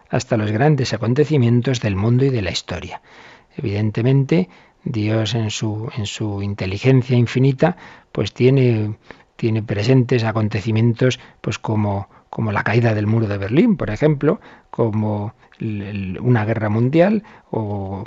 hasta 0.10 0.38
los 0.38 0.52
grandes 0.52 0.94
acontecimientos 0.94 1.82
del 1.82 1.96
mundo 1.96 2.26
y 2.26 2.30
de 2.30 2.44
la 2.44 2.52
historia. 2.52 3.02
Evidentemente, 3.58 4.50
Dios 4.84 5.34
en 5.34 5.50
su, 5.50 5.90
en 5.98 6.06
su 6.06 6.44
inteligencia 6.44 7.18
infinita, 7.18 7.78
pues 8.12 8.34
tiene, 8.34 8.98
presentes 9.66 10.24
acontecimientos 10.24 11.20
pues 11.42 11.58
como 11.58 12.08
la 12.52 12.64
caída 12.64 12.94
del 12.94 13.08
muro 13.08 13.28
de 13.28 13.40
Berlín, 13.40 13.78
por 13.78 13.90
ejemplo, 13.90 14.40
como 14.72 15.34
una 15.60 16.46
guerra 16.46 16.70
mundial 16.70 17.24
o, 17.52 18.04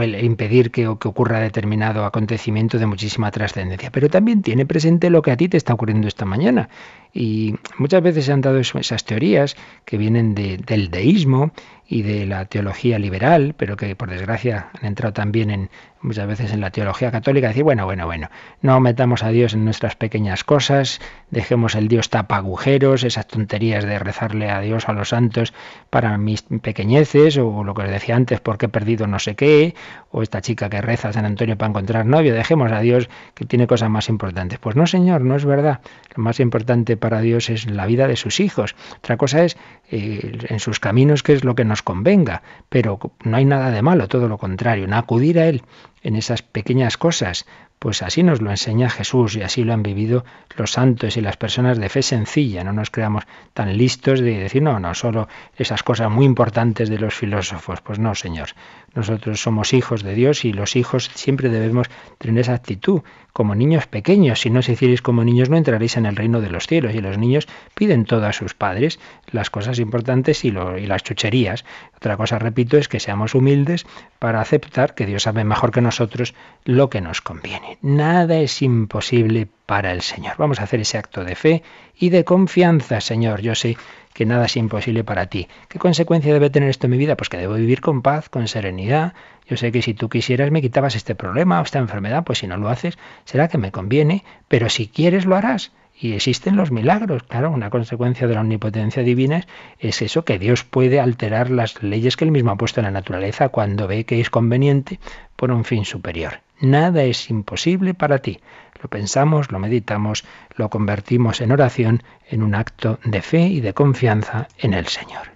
el 0.00 0.22
impedir 0.22 0.70
que, 0.70 0.86
ocurra 0.86 1.40
determinado 1.40 2.04
acontecimiento 2.04 2.78
de 2.78 2.86
muchísima 2.86 3.30
trascendencia. 3.30 3.90
Pero 3.90 4.08
también 4.08 4.42
tiene 4.42 4.66
presente 4.66 5.10
lo 5.10 5.22
que 5.22 5.32
a 5.32 5.36
ti 5.36 5.48
te 5.48 5.56
está 5.56 5.74
ocurriendo 5.74 6.06
esta 6.06 6.26
mañana. 6.26 6.68
Y 7.12 7.54
muchas 7.78 8.02
veces 8.02 8.26
se 8.26 8.32
han 8.32 8.42
dado 8.42 8.58
esas 8.58 9.04
teorías 9.04 9.56
que 9.84 9.96
vienen 9.96 10.34
del 10.34 10.90
deísmo 10.90 11.52
y 11.86 12.02
de 12.02 12.26
la 12.26 12.44
teología 12.46 12.98
liberal, 12.98 13.54
pero 13.56 13.76
que 13.76 13.94
por 13.94 14.10
desgracia 14.10 14.70
han 14.78 14.86
entrado 14.86 15.12
también 15.12 15.50
en 15.50 15.70
muchas 16.00 16.26
veces 16.26 16.52
en 16.52 16.60
la 16.60 16.70
teología 16.70 17.10
católica, 17.10 17.48
decir, 17.48 17.62
bueno, 17.62 17.84
bueno, 17.84 18.06
bueno, 18.06 18.30
no 18.62 18.80
metamos 18.80 19.22
a 19.22 19.28
Dios 19.30 19.54
en 19.54 19.64
nuestras 19.64 19.96
pequeñas 19.96 20.44
cosas, 20.44 21.00
dejemos 21.30 21.74
el 21.74 21.88
Dios 21.88 22.10
tapa 22.10 22.36
agujeros, 22.36 23.04
esas 23.04 23.26
tonterías 23.26 23.84
de 23.84 23.98
rezarle 23.98 24.50
a 24.50 24.60
Dios, 24.60 24.88
a 24.88 24.92
los 24.92 25.10
santos, 25.10 25.54
para 25.94 26.18
mis 26.18 26.42
pequeñeces, 26.42 27.38
o 27.38 27.62
lo 27.62 27.72
que 27.72 27.82
os 27.82 27.88
decía 27.88 28.16
antes, 28.16 28.40
porque 28.40 28.66
he 28.66 28.68
perdido 28.68 29.06
no 29.06 29.20
sé 29.20 29.36
qué, 29.36 29.76
o 30.10 30.22
esta 30.22 30.40
chica 30.40 30.68
que 30.68 30.80
reza 30.80 31.10
a 31.10 31.12
San 31.12 31.24
Antonio 31.24 31.56
para 31.56 31.70
encontrar 31.70 32.04
novio, 32.04 32.34
dejemos 32.34 32.72
a 32.72 32.80
Dios 32.80 33.08
que 33.34 33.44
tiene 33.44 33.68
cosas 33.68 33.90
más 33.90 34.08
importantes. 34.08 34.58
Pues 34.58 34.74
no, 34.74 34.88
Señor, 34.88 35.20
no 35.20 35.36
es 35.36 35.44
verdad. 35.44 35.82
Lo 36.16 36.24
más 36.24 36.40
importante 36.40 36.96
para 36.96 37.20
Dios 37.20 37.48
es 37.48 37.70
la 37.70 37.86
vida 37.86 38.08
de 38.08 38.16
sus 38.16 38.40
hijos. 38.40 38.74
Otra 38.96 39.16
cosa 39.16 39.44
es 39.44 39.56
eh, 39.88 40.36
en 40.48 40.58
sus 40.58 40.80
caminos 40.80 41.22
qué 41.22 41.32
es 41.32 41.44
lo 41.44 41.54
que 41.54 41.64
nos 41.64 41.82
convenga, 41.82 42.42
pero 42.68 42.98
no 43.22 43.36
hay 43.36 43.44
nada 43.44 43.70
de 43.70 43.80
malo, 43.80 44.08
todo 44.08 44.26
lo 44.26 44.36
contrario, 44.36 44.86
en 44.86 44.94
acudir 44.94 45.38
a 45.38 45.46
Él 45.46 45.62
en 46.04 46.16
esas 46.16 46.42
pequeñas 46.42 46.98
cosas, 46.98 47.46
pues 47.78 48.02
así 48.02 48.22
nos 48.22 48.40
lo 48.40 48.50
enseña 48.50 48.88
Jesús 48.88 49.36
y 49.36 49.42
así 49.42 49.62
lo 49.62 49.74
han 49.74 49.82
vivido 49.82 50.24
los 50.56 50.72
santos 50.72 51.16
y 51.16 51.20
las 51.20 51.36
personas 51.36 51.78
de 51.78 51.88
fe 51.88 52.02
sencilla. 52.02 52.64
No 52.64 52.72
nos 52.72 52.90
creamos 52.90 53.24
tan 53.52 53.76
listos 53.76 54.20
de 54.20 54.38
decir, 54.38 54.62
no, 54.62 54.80
no, 54.80 54.94
solo 54.94 55.28
esas 55.56 55.82
cosas 55.82 56.10
muy 56.10 56.24
importantes 56.24 56.88
de 56.88 56.98
los 56.98 57.14
filósofos. 57.14 57.80
Pues 57.82 57.98
no, 57.98 58.14
Señor. 58.14 58.50
Nosotros 58.94 59.40
somos 59.40 59.72
hijos 59.72 60.02
de 60.02 60.14
Dios 60.14 60.44
y 60.44 60.52
los 60.52 60.76
hijos 60.76 61.10
siempre 61.14 61.48
debemos 61.48 61.88
tener 62.18 62.40
esa 62.40 62.54
actitud 62.54 63.02
como 63.32 63.54
niños 63.54 63.86
pequeños. 63.86 64.40
Si 64.40 64.50
no 64.50 64.60
os 64.60 64.68
hicierais 64.68 65.02
como 65.02 65.24
niños 65.24 65.50
no 65.50 65.56
entraréis 65.56 65.96
en 65.96 66.06
el 66.06 66.16
reino 66.16 66.40
de 66.40 66.50
los 66.50 66.66
cielos. 66.66 66.94
Y 66.94 67.00
los 67.00 67.18
niños 67.18 67.48
piden 67.74 68.04
todo 68.04 68.26
a 68.26 68.32
sus 68.32 68.54
padres, 68.54 69.00
las 69.30 69.50
cosas 69.50 69.78
importantes 69.80 70.44
y, 70.44 70.48
y 70.48 70.86
las 70.86 71.02
chucherías. 71.02 71.64
Otra 71.96 72.16
cosa, 72.16 72.38
repito, 72.38 72.78
es 72.78 72.88
que 72.88 73.00
seamos 73.00 73.34
humildes 73.34 73.86
para 74.18 74.40
aceptar 74.40 74.94
que 74.94 75.06
Dios 75.06 75.24
sabe 75.24 75.44
mejor 75.44 75.72
que 75.72 75.80
nosotros 75.80 76.34
lo 76.64 76.90
que 76.90 77.00
nos 77.00 77.20
conviene. 77.20 77.78
Nada 77.82 78.38
es 78.38 78.62
imposible 78.62 79.48
para 79.66 79.92
el 79.92 80.02
Señor. 80.02 80.34
Vamos 80.38 80.60
a 80.60 80.64
hacer 80.64 80.80
ese 80.80 80.98
acto 80.98 81.24
de 81.24 81.34
fe 81.34 81.62
y 81.98 82.10
de 82.10 82.24
confianza, 82.24 83.00
Señor. 83.00 83.40
Yo 83.40 83.54
sé 83.54 83.76
que 84.14 84.24
nada 84.24 84.46
es 84.46 84.56
imposible 84.56 85.04
para 85.04 85.26
ti. 85.26 85.48
¿Qué 85.68 85.78
consecuencia 85.78 86.32
debe 86.32 86.48
tener 86.48 86.70
esto 86.70 86.86
en 86.86 86.92
mi 86.92 86.96
vida? 86.96 87.16
Pues 87.16 87.28
que 87.28 87.36
debo 87.36 87.54
vivir 87.54 87.82
con 87.82 88.00
paz, 88.00 88.30
con 88.30 88.48
serenidad. 88.48 89.12
Yo 89.46 89.58
sé 89.58 89.72
que 89.72 89.82
si 89.82 89.92
tú 89.92 90.08
quisieras 90.08 90.50
me 90.50 90.62
quitabas 90.62 90.94
este 90.94 91.14
problema 91.14 91.60
o 91.60 91.64
esta 91.64 91.80
enfermedad, 91.80 92.24
pues 92.24 92.38
si 92.38 92.46
no 92.46 92.56
lo 92.56 92.70
haces, 92.70 92.96
será 93.24 93.48
que 93.48 93.58
me 93.58 93.72
conviene, 93.72 94.24
pero 94.48 94.70
si 94.70 94.86
quieres 94.86 95.26
lo 95.26 95.36
harás. 95.36 95.72
Y 95.96 96.14
existen 96.14 96.56
los 96.56 96.72
milagros. 96.72 97.22
Claro, 97.22 97.50
una 97.50 97.70
consecuencia 97.70 98.26
de 98.26 98.34
la 98.34 98.40
omnipotencia 98.40 99.02
divina 99.02 99.46
es 99.78 100.02
eso, 100.02 100.24
que 100.24 100.38
Dios 100.38 100.64
puede 100.64 100.98
alterar 100.98 101.50
las 101.50 101.82
leyes 101.82 102.16
que 102.16 102.24
Él 102.24 102.32
mismo 102.32 102.50
ha 102.50 102.56
puesto 102.56 102.80
en 102.80 102.84
la 102.84 102.90
naturaleza 102.90 103.48
cuando 103.48 103.86
ve 103.86 104.04
que 104.04 104.20
es 104.20 104.30
conveniente 104.30 104.98
por 105.36 105.50
un 105.50 105.64
fin 105.64 105.84
superior. 105.84 106.40
Nada 106.60 107.02
es 107.02 107.30
imposible 107.30 107.94
para 107.94 108.18
ti. 108.18 108.40
Lo 108.82 108.88
pensamos, 108.88 109.50
lo 109.50 109.58
meditamos, 109.58 110.24
lo 110.56 110.68
convertimos 110.70 111.40
en 111.40 111.52
oración, 111.52 112.02
en 112.28 112.42
un 112.42 112.54
acto 112.54 112.98
de 113.04 113.22
fe 113.22 113.46
y 113.46 113.60
de 113.60 113.74
confianza 113.74 114.48
en 114.58 114.74
el 114.74 114.86
Señor. 114.86 115.28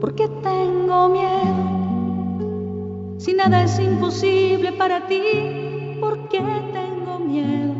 Porque 0.00 0.28
tengo 0.42 1.08
miedo? 1.08 1.84
Si 3.18 3.32
nada 3.34 3.64
es 3.64 3.78
imposible 3.78 4.72
para 4.72 5.06
ti, 5.06 5.96
¿por 6.00 6.28
qué 6.28 6.40
tengo 6.72 7.18
miedo? 7.20 7.74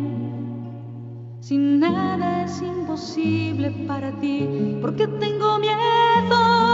Si 1.40 1.58
nada 1.58 2.44
es 2.44 2.62
imposible 2.62 3.70
para 3.86 4.10
ti, 4.12 4.78
¿por 4.80 4.96
qué 4.96 5.06
tengo 5.06 5.58
miedo? 5.58 6.73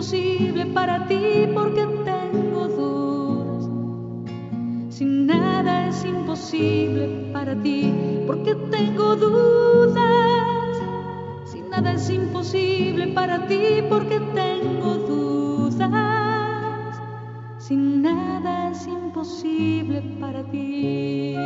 Imposible 0.00 0.64
para 0.72 1.06
ti, 1.06 1.46
porque 1.52 1.86
para 7.34 7.54
ti, 7.62 7.92
porque 8.26 8.54
tengo 8.70 9.14
dudas. 9.16 10.78
Si 11.44 11.60
nada 11.60 11.92
es 11.92 12.08
imposible 12.08 13.08
para 13.08 13.46
ti, 13.46 13.84
porque 13.90 14.18
tengo 14.34 14.94
dudas. 15.06 15.90
Si 17.58 17.76
nada 17.76 18.70
nada 18.70 18.70
es 18.70 18.86
imposible 18.86 20.00
para 20.18 20.42
ti. 20.44 21.36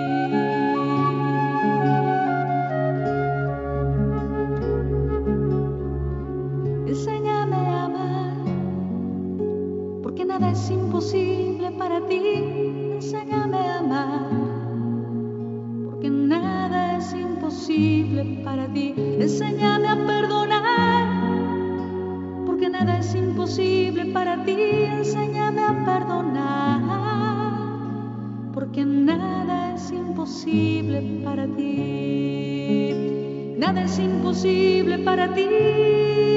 Nada 33.65 33.85
es 33.85 33.99
imposible 33.99 34.99
para 34.99 35.33
ti. 35.35 36.34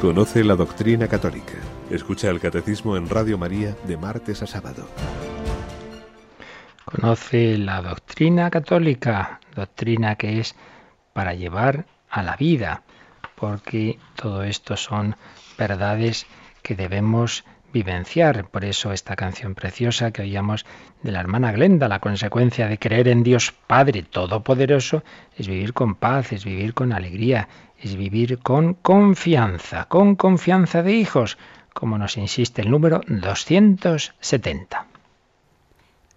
Conoce 0.00 0.44
la 0.44 0.56
doctrina 0.56 1.08
católica. 1.08 1.54
Escucha 1.90 2.28
el 2.28 2.38
catecismo 2.38 2.98
en 2.98 3.08
Radio 3.08 3.38
María 3.38 3.74
de 3.84 3.96
martes 3.96 4.42
a 4.42 4.46
sábado. 4.46 4.86
Conoce 6.84 7.56
la 7.56 7.80
doctrina 7.80 8.50
católica, 8.50 9.40
doctrina 9.54 10.16
que 10.16 10.38
es 10.38 10.54
para 11.14 11.32
llevar 11.32 11.86
a 12.10 12.22
la 12.22 12.36
vida, 12.36 12.82
porque 13.36 13.98
todo 14.16 14.42
esto 14.42 14.76
son 14.76 15.16
verdades 15.56 16.26
que 16.62 16.74
debemos 16.74 17.44
vivenciar. 17.76 18.48
Por 18.48 18.64
eso 18.64 18.92
esta 18.92 19.16
canción 19.16 19.54
preciosa 19.54 20.10
que 20.10 20.22
oíamos 20.22 20.64
de 21.02 21.12
la 21.12 21.20
hermana 21.20 21.52
Glenda, 21.52 21.88
la 21.88 22.00
consecuencia 22.00 22.68
de 22.68 22.78
creer 22.78 23.08
en 23.08 23.22
Dios 23.22 23.52
Padre 23.66 24.02
Todopoderoso 24.02 25.02
es 25.36 25.46
vivir 25.46 25.74
con 25.74 25.94
paz, 25.94 26.32
es 26.32 26.44
vivir 26.44 26.72
con 26.72 26.92
alegría, 26.92 27.48
es 27.78 27.96
vivir 27.96 28.38
con 28.38 28.74
confianza, 28.74 29.84
con 29.88 30.16
confianza 30.16 30.82
de 30.82 30.92
hijos, 30.94 31.36
como 31.74 31.98
nos 31.98 32.16
insiste 32.16 32.62
el 32.62 32.70
número 32.70 33.02
270. 33.08 34.86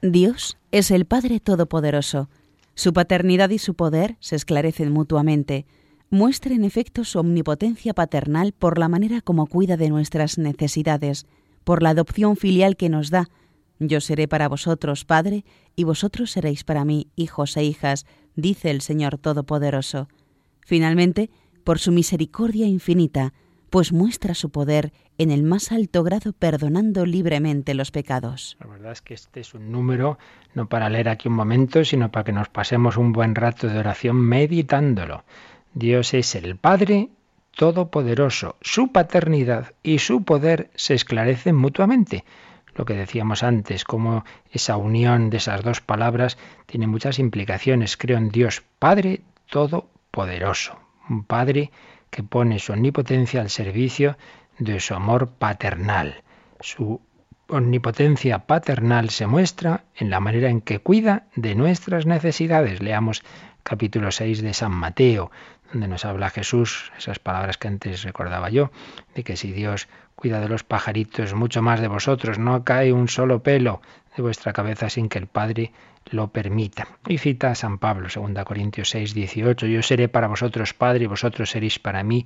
Dios 0.01 0.57
es 0.72 0.91
el 0.91 1.03
Padre 1.05 1.41
Todopoderoso. 1.41 2.30
Su 2.74 2.93
paternidad 2.93 3.49
y 3.49 3.57
su 3.57 3.74
poder 3.74 4.16
se 4.22 4.38
esclarecen 4.38 4.93
mutuamente. 4.93 5.66
Muestra 6.10 6.55
en 6.55 6.64
efecto 6.64 7.03
su 7.03 7.20
omnipotencia 7.20 7.93
paternal 7.93 8.53
por 8.53 8.80
la 8.80 8.88
manera 8.88 9.20
como 9.20 9.45
cuida 9.45 9.76
de 9.76 9.89
nuestras 9.89 10.38
necesidades, 10.38 11.28
por 11.64 11.84
la 11.84 11.91
adopción 11.91 12.36
filial 12.36 12.76
que 12.76 12.89
nos 12.89 13.10
da. 13.10 13.30
Yo 13.80 14.01
seré 14.01 14.28
para 14.28 14.47
vosotros 14.47 15.05
Padre 15.05 15.45
y 15.76 15.84
vosotros 15.84 16.32
seréis 16.32 16.64
para 16.64 16.86
mí 16.86 17.07
hijos 17.16 17.55
e 17.57 17.64
hijas, 17.64 18.05
dice 18.36 18.72
el 18.72 18.82
Señor 18.82 19.18
Todopoderoso. 19.18 20.10
Finalmente, 20.66 21.30
por 21.64 21.80
su 21.80 21.91
misericordia 21.91 22.68
infinita, 22.68 23.34
pues 23.70 23.93
muestra 23.93 24.34
su 24.34 24.49
poder 24.49 24.91
en 25.18 25.32
el 25.32 25.43
más 25.43 25.72
alto 25.72 26.03
grado 26.03 26.34
perdonando 26.34 27.05
libremente 27.05 27.74
los 27.74 27.91
pecados. 27.91 28.57
La 28.60 28.68
verdad 28.68 28.91
es 28.91 29.01
que 29.01 29.14
este 29.14 29.41
es 29.41 29.53
un 29.53 29.72
número 29.72 30.18
no 30.53 30.68
para 30.68 30.89
leer 30.89 31.10
aquí 31.10 31.28
un 31.28 31.36
momento, 31.36 31.84
sino 31.86 32.12
para 32.12 32.24
que 32.24 32.32
nos 32.32 32.49
pasemos 32.49 32.97
un 32.97 33.12
buen 33.12 33.36
rato 33.36 33.68
de 33.68 33.78
oración 33.78 34.16
meditándolo. 34.16 35.24
Dios 35.74 36.14
es 36.14 36.36
el 36.36 36.55
Padre 36.55 37.10
Todopoderoso. 37.60 38.55
Su 38.62 38.93
paternidad 38.93 39.74
y 39.84 39.99
su 39.99 40.24
poder 40.24 40.70
se 40.76 40.93
esclarecen 40.93 41.57
mutuamente. 41.57 42.24
Lo 42.74 42.86
que 42.86 42.93
decíamos 42.93 43.43
antes, 43.43 43.84
como 43.84 44.24
esa 44.49 44.78
unión 44.78 45.30
de 45.30 45.38
esas 45.38 45.62
dos 45.62 45.82
palabras 45.82 46.38
tiene 46.68 46.88
muchas 46.88 47.20
implicaciones. 47.20 47.97
Creo 47.97 48.18
en 48.18 48.30
Dios 48.30 48.64
Padre 48.80 49.24
Todopoderoso. 49.49 50.80
Un 51.10 51.26
Padre 51.26 51.72
que 52.10 52.24
pone 52.24 52.60
su 52.60 52.72
omnipotencia 52.72 53.41
al 53.41 53.49
servicio 53.49 54.18
de 54.57 54.80
su 54.80 54.93
amor 54.93 55.28
paternal. 55.28 56.24
Su 56.62 57.01
omnipotencia 57.49 58.39
paternal 58.39 59.10
se 59.10 59.28
muestra 59.28 59.84
en 59.97 60.10
la 60.10 60.22
manera 60.22 60.49
en 60.49 60.62
que 60.62 60.80
cuida 60.80 61.26
de 61.36 61.55
nuestras 61.55 62.05
necesidades. 62.05 62.82
Leamos 62.82 63.22
capítulo 63.64 64.12
6 64.12 64.43
de 64.43 64.53
San 64.53 64.72
Mateo, 64.72 65.30
donde 65.72 65.88
nos 65.88 66.06
habla 66.06 66.30
Jesús, 66.30 66.92
esas 66.98 67.20
palabras 67.20 67.58
que 67.58 67.68
antes 67.68 68.04
recordaba 68.04 68.50
yo, 68.50 68.72
de 69.16 69.24
que 69.24 69.36
si 69.36 69.52
Dios 69.52 69.88
cuida 70.16 70.40
de 70.40 70.50
los 70.50 70.64
pajaritos, 70.64 71.34
mucho 71.34 71.62
más 71.62 71.80
de 71.80 71.88
vosotros, 71.88 72.40
no 72.40 72.64
cae 72.64 72.92
un 72.92 73.08
solo 73.08 73.44
pelo 73.44 73.82
de 74.16 74.24
vuestra 74.24 74.54
cabeza 74.54 74.90
sin 74.90 75.10
que 75.10 75.20
el 75.20 75.28
Padre 75.28 75.72
lo 76.12 76.30
permita. 76.30 76.88
Y 77.08 77.18
cita 77.18 77.52
a 77.52 77.56
San 77.56 77.78
Pablo, 77.78 78.08
2 78.14 78.44
Corintios 78.44 78.90
6, 78.90 79.14
18, 79.14 79.68
yo 79.68 79.82
seré 79.82 80.10
para 80.10 80.28
vosotros 80.28 80.74
Padre 80.74 81.06
y 81.06 81.08
vosotros 81.08 81.52
seréis 81.52 81.80
para 81.80 82.04
mí 82.04 82.26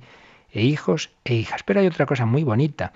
e 0.50 0.62
hijos 0.62 1.10
e 1.24 1.34
hijas. 1.34 1.62
Pero 1.62 1.80
hay 1.80 1.86
otra 1.86 2.06
cosa 2.06 2.26
muy 2.26 2.44
bonita, 2.44 2.92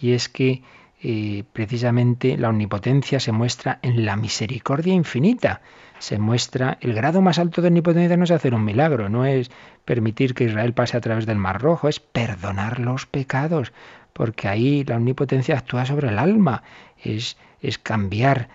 y 0.00 0.12
es 0.12 0.28
que 0.28 0.62
eh, 1.08 1.44
precisamente 1.52 2.36
la 2.36 2.48
omnipotencia 2.48 3.20
se 3.20 3.30
muestra 3.30 3.78
en 3.82 4.04
la 4.04 4.16
misericordia 4.16 4.92
infinita. 4.92 5.60
Se 6.00 6.18
muestra 6.18 6.78
el 6.80 6.94
grado 6.94 7.22
más 7.22 7.38
alto 7.38 7.62
de 7.62 7.68
omnipotencia 7.68 8.16
no 8.16 8.24
es 8.24 8.32
hacer 8.32 8.54
un 8.54 8.64
milagro, 8.64 9.08
no 9.08 9.24
es 9.24 9.52
permitir 9.84 10.34
que 10.34 10.42
Israel 10.42 10.74
pase 10.74 10.96
a 10.96 11.00
través 11.00 11.24
del 11.24 11.38
Mar 11.38 11.62
Rojo, 11.62 11.88
es 11.88 12.00
perdonar 12.00 12.80
los 12.80 13.06
pecados, 13.06 13.72
porque 14.12 14.48
ahí 14.48 14.82
la 14.82 14.96
omnipotencia 14.96 15.56
actúa 15.56 15.86
sobre 15.86 16.08
el 16.08 16.18
alma, 16.18 16.64
es, 17.00 17.36
es 17.60 17.78
cambiar 17.78 18.48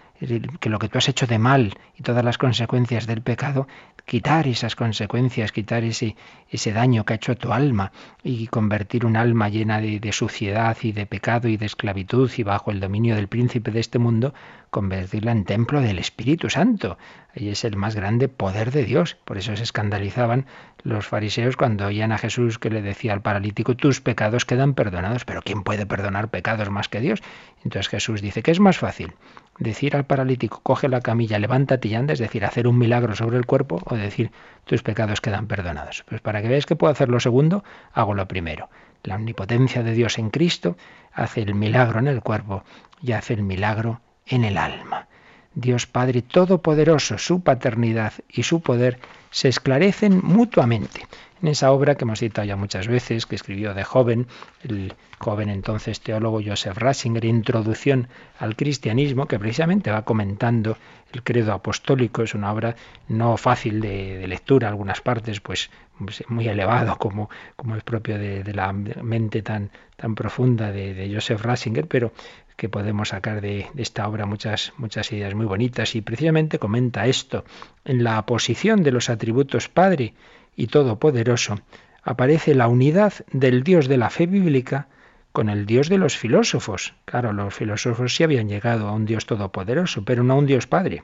que 0.60 0.70
lo 0.70 0.78
que 0.78 0.88
tú 0.88 0.98
has 1.00 1.10
hecho 1.10 1.26
de 1.26 1.40
mal 1.40 1.74
y 1.98 2.04
todas 2.04 2.24
las 2.24 2.38
consecuencias 2.38 3.08
del 3.08 3.22
pecado, 3.22 3.68
quitar 4.06 4.48
esas 4.48 4.76
consecuencias, 4.76 5.52
quitar 5.52 5.84
ese, 5.84 6.16
ese 6.50 6.72
daño 6.72 7.06
que 7.06 7.14
ha 7.14 7.16
hecho 7.16 7.36
tu 7.36 7.52
alma 7.52 7.92
y 8.24 8.48
convertir 8.48 9.06
un 9.06 9.18
alma 9.18 9.50
llena 9.50 9.82
de, 9.82 10.00
de 10.00 10.12
suciedad 10.12 10.78
y 10.84 10.92
de 10.92 11.08
pecado 11.08 11.48
y 11.48 11.58
de 11.58 11.66
esclavitud 11.66 12.30
y 12.38 12.44
bajo 12.44 12.72
el 12.72 12.80
dominio 12.80 13.16
del 13.16 13.28
príncipe 13.28 13.72
de 13.72 13.80
este 13.80 13.98
mundo, 13.98 14.34
convertirla 14.70 15.32
en 15.32 15.44
templo 15.44 15.82
del 15.82 15.98
Espíritu 15.98 16.50
Santo. 16.50 16.98
Ahí 17.36 17.50
es 17.50 17.64
el 17.64 17.78
más 17.78 17.96
grande 17.96 18.28
poder 18.28 18.72
de 18.72 18.84
Dios. 18.84 19.16
Por 19.26 19.38
eso 19.38 19.56
se 19.56 19.64
escandalizaban 19.64 20.46
los 20.84 21.08
fariseos 21.08 21.56
cuando 21.56 21.86
oían 21.86 22.12
a 22.12 22.18
Jesús 22.18 22.60
que 22.60 22.70
le 22.70 22.82
decía 22.82 23.14
al 23.14 23.22
paralítico, 23.22 23.76
tus 23.76 24.02
pecados 24.02 24.46
quedan 24.46 24.74
perdonados. 24.74 25.24
Pero 25.26 25.42
¿quién 25.42 25.64
puede 25.64 25.86
perdonar 25.86 26.30
pecados 26.30 26.70
más 26.70 26.90
que 26.90 27.00
Dios? 27.00 27.22
Entonces 27.64 27.90
Jesús 27.90 28.22
dice 28.22 28.44
que 28.44 28.52
es 28.52 28.60
más 28.60 28.78
fácil 28.78 29.14
decir 29.62 29.96
al 29.96 30.06
paralítico, 30.06 30.60
coge 30.64 30.90
la 30.90 31.02
camilla, 31.02 31.40
levántate 31.40 31.88
y 31.88 31.96
anda, 31.96 32.14
es 32.14 32.20
decir, 32.20 32.44
hacer 32.46 32.68
un 32.68 32.78
milagro 32.78 33.16
sobre 33.16 33.38
el 33.38 33.46
cuerpo, 33.46 33.82
o 33.86 33.96
decir, 33.96 34.32
tus 34.66 34.82
pecados 34.82 35.22
quedan 35.22 35.48
perdonados. 35.48 36.04
Pues 36.10 36.20
para 36.20 36.42
que 36.42 36.48
veáis 36.48 36.66
que 36.66 36.76
puedo 36.76 36.92
hacer 36.92 37.10
lo 37.10 37.20
segundo, 37.20 37.64
hago 37.94 38.14
lo 38.14 38.28
primero. 38.28 38.70
La 39.04 39.16
omnipotencia 39.16 39.84
de 39.84 39.94
Dios 39.94 40.18
en 40.18 40.30
Cristo 40.30 40.78
hace 41.14 41.42
el 41.42 41.56
milagro 41.56 42.00
en 42.00 42.08
el 42.08 42.22
cuerpo 42.22 42.64
y 43.02 43.12
hace 43.14 43.34
el 43.34 43.44
milagro 43.44 44.02
en 44.26 44.44
el 44.44 44.58
alma. 44.58 45.08
Dios 45.54 45.86
Padre 45.86 46.22
Todopoderoso, 46.22 47.18
su 47.18 47.42
paternidad 47.42 48.14
y 48.30 48.44
su 48.44 48.62
poder 48.62 49.00
se 49.32 49.50
esclarecen 49.50 50.22
mutuamente. 50.24 51.08
En 51.42 51.48
esa 51.48 51.72
obra 51.72 51.96
que 51.96 52.04
hemos 52.04 52.20
citado 52.20 52.46
ya 52.46 52.56
muchas 52.56 52.88
veces, 52.88 53.26
que 53.26 53.36
escribió 53.36 53.74
de 53.74 53.84
joven, 53.84 54.28
el 54.64 54.94
joven 55.18 55.50
entonces 55.50 56.00
teólogo 56.00 56.40
Joseph 56.46 56.78
Ratzinger, 56.78 57.26
Introducción 57.26 58.10
al 58.38 58.56
Cristianismo, 58.56 59.26
que 59.26 59.40
precisamente 59.40 59.90
va 59.90 60.04
comentando 60.04 60.78
el 61.12 61.24
credo 61.24 61.52
apostólico, 61.54 62.22
es 62.22 62.36
una 62.36 62.54
obra 62.54 62.76
no 63.08 63.38
fácil 63.38 63.82
de, 63.82 64.26
lectura, 64.28 64.68
algunas 64.68 65.02
partes 65.02 65.40
pues, 65.42 65.72
pues 65.98 66.24
muy 66.28 66.48
elevado 66.48 66.96
como, 66.98 67.30
como 67.56 67.76
es 67.76 67.84
propio 67.84 68.20
de, 68.20 68.54
la 68.54 68.72
mente 68.72 69.42
tan, 69.42 69.72
tan 69.96 70.14
profunda 70.14 70.72
de, 70.72 70.94
de 70.94 71.12
Joseph 71.12 71.42
Ratzinger, 71.42 71.88
pero 71.88 72.14
que 72.62 72.70
podemos 72.70 73.10
sacar 73.10 73.42
de, 73.42 73.66
esta 73.76 74.08
obra 74.08 74.28
muchas, 74.28 74.72
muchas 74.78 75.12
ideas 75.12 75.34
muy 75.34 75.48
bonitas 75.48 75.96
y 75.96 76.02
precisamente 76.02 76.60
comenta 76.60 77.08
esto. 77.08 77.44
En 77.86 78.04
la 78.04 78.24
posición 78.28 78.84
de 78.84 78.92
los 78.92 79.10
atributos 79.10 79.68
Padre 79.68 80.14
y 80.56 80.68
Todopoderoso 80.68 81.60
aparece 82.04 82.54
la 82.54 82.68
unidad 82.68 83.14
del 83.32 83.64
Dios 83.64 83.88
de 83.88 83.98
la 83.98 84.12
fe 84.12 84.28
bíblica 84.28 84.90
con 85.32 85.50
el 85.50 85.66
Dios 85.66 85.90
de 85.90 85.98
los 85.98 86.16
filósofos. 86.16 86.94
Claro, 87.06 87.34
los 87.34 87.52
filósofos 87.52 88.14
sí 88.14 88.24
habían 88.24 88.48
llegado 88.48 88.90
a 88.90 88.92
un 88.92 89.08
Dios 89.08 89.26
todopoderoso, 89.26 90.06
pero 90.06 90.24
no 90.24 90.34
a 90.34 90.38
un 90.38 90.46
Dios 90.46 90.68
Padre. 90.68 91.04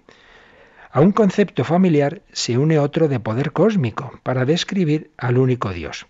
A 0.91 1.01
un 1.01 1.12
concepto 1.12 1.64
familiar 1.64 2.22
se 2.32 2.60
une 2.60 2.78
otro 2.78 3.08
de 3.08 3.20
poder 3.20 3.51
cósmico 3.51 4.20
para 4.22 4.45
describir 4.45 5.10
al 5.18 5.39
único 5.39 5.74
Dios. 5.74 6.05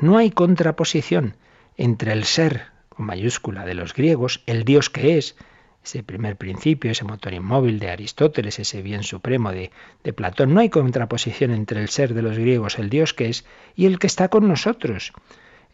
No 0.00 0.18
hay 0.18 0.30
contraposición 0.30 1.34
entre 1.76 2.12
el 2.12 2.22
ser 2.22 2.77
mayúscula 3.02 3.64
de 3.64 3.74
los 3.74 3.94
griegos, 3.94 4.42
el 4.46 4.64
Dios 4.64 4.90
que 4.90 5.18
es, 5.18 5.36
ese 5.84 6.02
primer 6.02 6.36
principio, 6.36 6.90
ese 6.90 7.04
motor 7.04 7.32
inmóvil 7.32 7.78
de 7.78 7.90
Aristóteles, 7.90 8.58
ese 8.58 8.82
bien 8.82 9.02
supremo 9.02 9.52
de, 9.52 9.70
de, 10.04 10.12
Platón. 10.12 10.52
No 10.52 10.60
hay 10.60 10.68
contraposición 10.68 11.52
entre 11.52 11.80
el 11.80 11.88
ser 11.88 12.14
de 12.14 12.22
los 12.22 12.36
griegos, 12.38 12.78
el 12.78 12.90
Dios 12.90 13.14
que 13.14 13.28
es, 13.28 13.44
y 13.74 13.86
el 13.86 13.98
que 13.98 14.06
está 14.06 14.28
con 14.28 14.48
nosotros. 14.48 15.12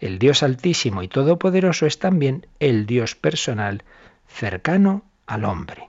El 0.00 0.18
Dios 0.18 0.42
altísimo 0.42 1.02
y 1.02 1.08
todopoderoso 1.08 1.86
es 1.86 1.98
también 1.98 2.46
el 2.60 2.86
Dios 2.86 3.14
personal, 3.14 3.82
cercano 4.28 5.04
al 5.26 5.44
hombre. 5.44 5.88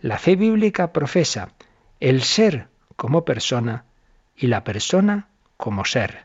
La 0.00 0.18
fe 0.18 0.36
bíblica 0.36 0.92
profesa 0.92 1.52
el 2.00 2.22
ser 2.22 2.66
como 2.96 3.24
persona 3.24 3.84
y 4.36 4.48
la 4.48 4.64
persona 4.64 5.28
como 5.56 5.84
ser, 5.84 6.24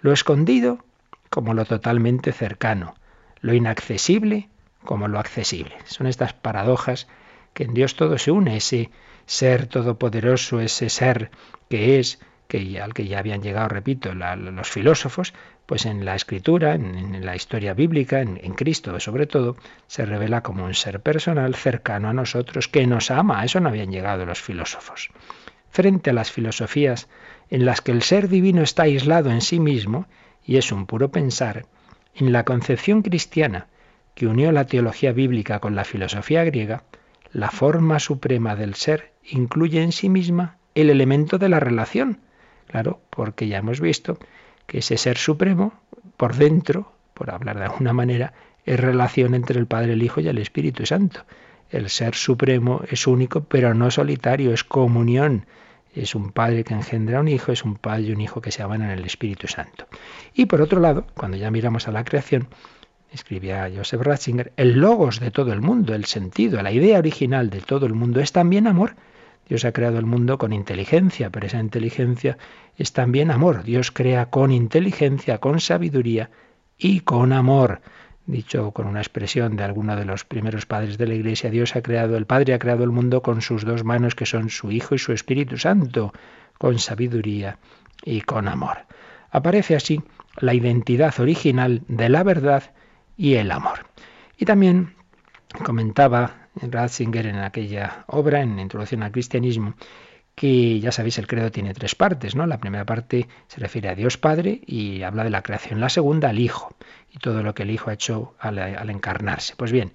lo 0.00 0.12
escondido 0.12 0.84
como 1.28 1.54
lo 1.54 1.64
totalmente 1.64 2.32
cercano, 2.32 2.94
lo 3.40 3.54
inaccesible 3.54 4.48
como 4.84 5.08
lo 5.08 5.18
accesible. 5.18 5.76
Son 5.84 6.06
estas 6.06 6.32
paradojas 6.32 7.08
que 7.54 7.64
en 7.64 7.74
Dios 7.74 7.96
todo 7.96 8.18
se 8.18 8.30
une, 8.30 8.56
ese 8.56 8.90
ser 9.26 9.66
todopoderoso, 9.66 10.60
ese 10.60 10.88
ser 10.88 11.30
que 11.68 11.98
es, 11.98 12.18
que 12.46 12.80
al 12.80 12.94
que 12.94 13.06
ya 13.06 13.18
habían 13.18 13.42
llegado, 13.42 13.68
repito, 13.68 14.14
los 14.14 14.70
filósofos, 14.70 15.34
pues 15.66 15.84
en 15.84 16.06
la 16.06 16.14
escritura, 16.14 16.74
en, 16.74 17.24
la 17.26 17.36
historia 17.36 17.74
bíblica, 17.74 18.22
en, 18.22 18.54
Cristo 18.54 18.98
sobre 19.00 19.26
todo, 19.26 19.56
se 19.86 20.06
revela 20.06 20.42
como 20.42 20.64
un 20.64 20.74
ser 20.74 21.00
personal 21.00 21.54
cercano 21.54 22.08
a 22.08 22.14
nosotros 22.14 22.68
que 22.68 22.86
nos 22.86 23.10
ama. 23.10 23.44
Eso 23.44 23.60
no 23.60 23.68
habían 23.68 23.90
llegado 23.90 24.24
los 24.24 24.40
filósofos. 24.40 25.10
Frente 25.70 26.10
a 26.10 26.14
las 26.14 26.32
filosofías 26.32 27.08
en 27.50 27.66
las 27.66 27.82
que 27.82 27.92
el 27.92 28.02
ser 28.02 28.28
divino 28.28 28.62
está 28.62 28.84
aislado 28.84 29.30
en 29.30 29.42
sí 29.42 29.60
mismo 29.60 30.06
y 30.42 30.56
es 30.56 30.72
un 30.72 30.86
puro 30.86 31.10
pensar, 31.10 31.66
en 32.18 32.32
la 32.32 32.44
concepción 32.44 33.02
cristiana, 33.02 33.68
que 34.14 34.26
unió 34.26 34.50
la 34.50 34.66
teología 34.66 35.12
bíblica 35.12 35.60
con 35.60 35.76
la 35.76 35.84
filosofía 35.84 36.42
griega, 36.44 36.82
la 37.32 37.50
forma 37.50 38.00
suprema 38.00 38.56
del 38.56 38.74
ser 38.74 39.12
incluye 39.22 39.82
en 39.82 39.92
sí 39.92 40.08
misma 40.08 40.56
el 40.74 40.90
elemento 40.90 41.38
de 41.38 41.48
la 41.48 41.60
relación. 41.60 42.20
Claro, 42.66 43.00
porque 43.10 43.46
ya 43.46 43.58
hemos 43.58 43.80
visto 43.80 44.18
que 44.66 44.78
ese 44.78 44.96
ser 44.96 45.16
supremo, 45.16 45.72
por 46.16 46.34
dentro, 46.34 46.92
por 47.14 47.30
hablar 47.30 47.58
de 47.58 47.66
alguna 47.66 47.92
manera, 47.92 48.32
es 48.66 48.80
relación 48.80 49.34
entre 49.34 49.58
el 49.60 49.66
Padre, 49.66 49.92
el 49.92 50.02
Hijo 50.02 50.20
y 50.20 50.28
el 50.28 50.38
Espíritu 50.38 50.84
Santo. 50.84 51.24
El 51.70 51.88
ser 51.88 52.14
supremo 52.14 52.82
es 52.90 53.06
único, 53.06 53.44
pero 53.44 53.74
no 53.74 53.90
solitario, 53.90 54.52
es 54.52 54.64
comunión 54.64 55.46
es 55.94 56.14
un 56.14 56.32
padre 56.32 56.64
que 56.64 56.74
engendra 56.74 57.20
un 57.20 57.28
hijo, 57.28 57.52
es 57.52 57.64
un 57.64 57.76
padre 57.76 58.02
y 58.02 58.12
un 58.12 58.20
hijo 58.20 58.40
que 58.40 58.52
se 58.52 58.62
aman 58.62 58.82
en 58.82 58.90
el 58.90 59.04
Espíritu 59.04 59.48
Santo. 59.48 59.86
Y 60.34 60.46
por 60.46 60.60
otro 60.60 60.80
lado, 60.80 61.06
cuando 61.14 61.36
ya 61.36 61.50
miramos 61.50 61.88
a 61.88 61.92
la 61.92 62.04
creación, 62.04 62.48
escribía 63.12 63.70
Joseph 63.74 64.02
Ratzinger, 64.02 64.52
el 64.56 64.80
logos 64.80 65.20
de 65.20 65.30
todo 65.30 65.52
el 65.52 65.60
mundo, 65.60 65.94
el 65.94 66.04
sentido, 66.04 66.62
la 66.62 66.72
idea 66.72 66.98
original 66.98 67.50
de 67.50 67.60
todo 67.60 67.86
el 67.86 67.94
mundo 67.94 68.20
es 68.20 68.32
también 68.32 68.66
amor. 68.66 68.96
Dios 69.48 69.64
ha 69.64 69.72
creado 69.72 69.98
el 69.98 70.04
mundo 70.04 70.36
con 70.36 70.52
inteligencia, 70.52 71.30
pero 71.30 71.46
esa 71.46 71.58
inteligencia 71.58 72.36
es 72.76 72.92
también 72.92 73.30
amor. 73.30 73.62
Dios 73.64 73.90
crea 73.90 74.26
con 74.26 74.52
inteligencia, 74.52 75.38
con 75.38 75.58
sabiduría 75.60 76.30
y 76.76 77.00
con 77.00 77.32
amor 77.32 77.80
dicho 78.28 78.72
con 78.72 78.86
una 78.86 79.00
expresión 79.00 79.56
de 79.56 79.64
alguno 79.64 79.96
de 79.96 80.04
los 80.04 80.24
primeros 80.24 80.66
padres 80.66 80.98
de 80.98 81.06
la 81.06 81.14
Iglesia, 81.14 81.50
Dios 81.50 81.74
ha 81.74 81.82
creado, 81.82 82.16
el 82.16 82.26
Padre 82.26 82.54
ha 82.54 82.58
creado 82.58 82.84
el 82.84 82.90
mundo 82.90 83.22
con 83.22 83.40
sus 83.40 83.64
dos 83.64 83.84
manos 83.84 84.14
que 84.14 84.26
son 84.26 84.50
su 84.50 84.70
Hijo 84.70 84.94
y 84.94 84.98
su 84.98 85.12
Espíritu 85.12 85.56
Santo, 85.56 86.12
con 86.58 86.78
sabiduría 86.78 87.58
y 88.04 88.20
con 88.20 88.46
amor. 88.46 88.78
Aparece 89.30 89.74
así 89.74 90.02
la 90.36 90.54
identidad 90.54 91.18
original 91.18 91.82
de 91.88 92.08
la 92.08 92.22
verdad 92.22 92.74
y 93.16 93.34
el 93.34 93.50
amor. 93.50 93.86
Y 94.36 94.44
también 94.44 94.94
comentaba 95.64 96.48
Ratzinger 96.54 97.26
en 97.26 97.38
aquella 97.38 98.04
obra, 98.06 98.42
en 98.42 98.58
Introducción 98.58 99.02
al 99.02 99.12
Cristianismo, 99.12 99.74
que 100.34 100.78
ya 100.78 100.92
sabéis, 100.92 101.18
el 101.18 101.26
credo 101.26 101.50
tiene 101.50 101.74
tres 101.74 101.96
partes, 101.96 102.36
¿no? 102.36 102.46
La 102.46 102.58
primera 102.58 102.84
parte 102.84 103.26
se 103.48 103.58
refiere 103.58 103.88
a 103.88 103.96
Dios 103.96 104.18
Padre 104.18 104.60
y 104.66 105.02
habla 105.02 105.24
de 105.24 105.30
la 105.30 105.42
creación, 105.42 105.80
la 105.80 105.88
segunda 105.88 106.28
al 106.28 106.38
Hijo 106.38 106.76
y 107.10 107.18
todo 107.18 107.42
lo 107.42 107.54
que 107.54 107.62
el 107.62 107.70
Hijo 107.70 107.90
ha 107.90 107.94
hecho 107.94 108.34
al, 108.38 108.58
encarnarse. 108.90 109.54
Pues 109.56 109.72
bien, 109.72 109.92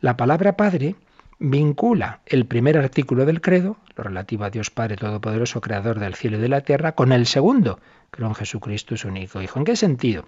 la 0.00 0.16
palabra 0.16 0.56
Padre 0.56 0.96
vincula 1.38 2.20
el 2.26 2.46
primer 2.46 2.78
artículo 2.78 3.24
del 3.24 3.40
credo, 3.40 3.76
lo 3.96 4.04
relativo 4.04 4.44
a 4.44 4.50
Dios 4.50 4.70
Padre 4.70 4.96
Todopoderoso, 4.96 5.60
Creador 5.60 5.98
del 5.98 6.14
cielo 6.14 6.38
y 6.38 6.40
de 6.40 6.48
la 6.48 6.62
tierra, 6.62 6.92
con 6.92 7.12
el 7.12 7.26
segundo, 7.26 7.80
creo 8.10 8.28
en 8.28 8.34
Jesucristo, 8.34 8.96
su 8.96 9.08
único 9.08 9.42
Hijo. 9.42 9.58
¿En 9.58 9.64
qué 9.64 9.76
sentido? 9.76 10.26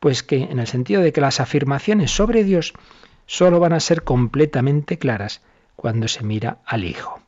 Pues 0.00 0.22
que 0.22 0.42
en 0.42 0.58
el 0.58 0.66
sentido 0.66 1.02
de 1.02 1.12
que 1.12 1.20
las 1.20 1.40
afirmaciones 1.40 2.10
sobre 2.10 2.44
Dios 2.44 2.74
solo 3.26 3.60
van 3.60 3.72
a 3.72 3.80
ser 3.80 4.02
completamente 4.02 4.98
claras 4.98 5.42
cuando 5.76 6.08
se 6.08 6.24
mira 6.24 6.58
al 6.64 6.84
Hijo 6.84 7.20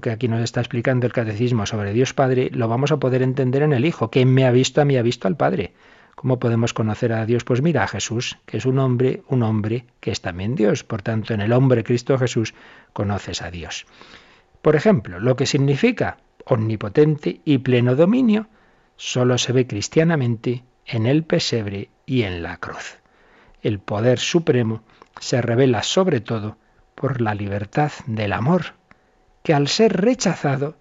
que 0.00 0.10
aquí 0.10 0.28
nos 0.28 0.40
está 0.40 0.60
explicando 0.60 1.06
el 1.06 1.12
catecismo 1.12 1.66
sobre 1.66 1.92
Dios 1.92 2.14
Padre, 2.14 2.50
lo 2.52 2.68
vamos 2.68 2.92
a 2.92 2.98
poder 2.98 3.22
entender 3.22 3.62
en 3.62 3.72
el 3.72 3.84
Hijo. 3.84 4.10
¿Quién 4.10 4.32
me 4.32 4.46
ha 4.46 4.50
visto 4.50 4.80
a 4.80 4.84
mí 4.84 4.96
ha 4.96 5.02
visto 5.02 5.28
al 5.28 5.36
Padre? 5.36 5.74
¿Cómo 6.14 6.38
podemos 6.38 6.72
conocer 6.74 7.12
a 7.12 7.26
Dios? 7.26 7.44
Pues 7.44 7.62
mira 7.62 7.84
a 7.84 7.88
Jesús, 7.88 8.38
que 8.46 8.58
es 8.58 8.66
un 8.66 8.78
hombre, 8.78 9.22
un 9.28 9.42
hombre 9.42 9.86
que 10.00 10.10
es 10.10 10.20
también 10.20 10.54
Dios. 10.54 10.84
Por 10.84 11.02
tanto, 11.02 11.34
en 11.34 11.40
el 11.40 11.52
hombre 11.52 11.84
Cristo 11.84 12.18
Jesús 12.18 12.54
conoces 12.92 13.42
a 13.42 13.50
Dios. 13.50 13.86
Por 14.60 14.76
ejemplo, 14.76 15.18
lo 15.18 15.36
que 15.36 15.46
significa 15.46 16.18
omnipotente 16.44 17.40
y 17.44 17.58
pleno 17.58 17.96
dominio 17.96 18.48
solo 18.96 19.38
se 19.38 19.52
ve 19.52 19.66
cristianamente 19.66 20.64
en 20.86 21.06
el 21.06 21.24
pesebre 21.24 21.90
y 22.06 22.22
en 22.22 22.42
la 22.42 22.58
cruz. 22.58 22.98
El 23.62 23.78
poder 23.78 24.18
supremo 24.18 24.82
se 25.20 25.40
revela 25.40 25.82
sobre 25.82 26.20
todo 26.20 26.56
por 26.94 27.20
la 27.20 27.34
libertad 27.34 27.92
del 28.06 28.32
amor, 28.32 28.74
que 29.42 29.54
al 29.54 29.68
ser 29.68 30.00
rechazado 30.00 30.76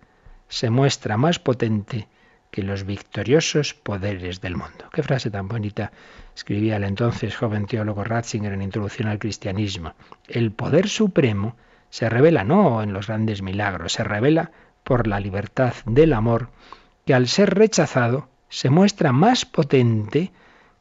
se 0.50 0.70
muestra 0.70 1.18
más 1.18 1.40
potente 1.40 2.08
que 2.52 2.64
los 2.64 2.86
victoriosos 2.86 3.74
poderes 3.74 4.42
del 4.42 4.58
mundo. 4.58 4.90
Qué 4.92 5.02
frase 5.02 5.32
tan 5.32 5.48
bonita 5.48 5.92
escribía 6.36 6.76
el 6.76 6.84
entonces 6.84 7.36
joven 7.36 7.66
teólogo 7.66 8.04
Ratzinger 8.04 8.54
en 8.54 8.62
Introducción 8.62 9.08
al 9.08 9.20
Cristianismo. 9.20 9.94
El 10.28 10.52
poder 10.52 10.90
supremo 10.90 11.56
se 11.90 12.10
revela 12.10 12.44
no 12.44 12.84
en 12.84 12.94
los 12.94 13.08
grandes 13.08 13.42
milagros, 13.42 13.94
se 13.94 14.04
revela 14.04 14.52
por 14.84 15.08
la 15.08 15.20
libertad 15.20 15.74
del 15.86 16.14
amor, 16.14 16.50
que 17.06 17.14
al 17.14 17.28
ser 17.28 17.56
rechazado 17.56 18.28
se 18.50 18.70
muestra 18.70 19.12
más 19.14 19.46
potente 19.46 20.32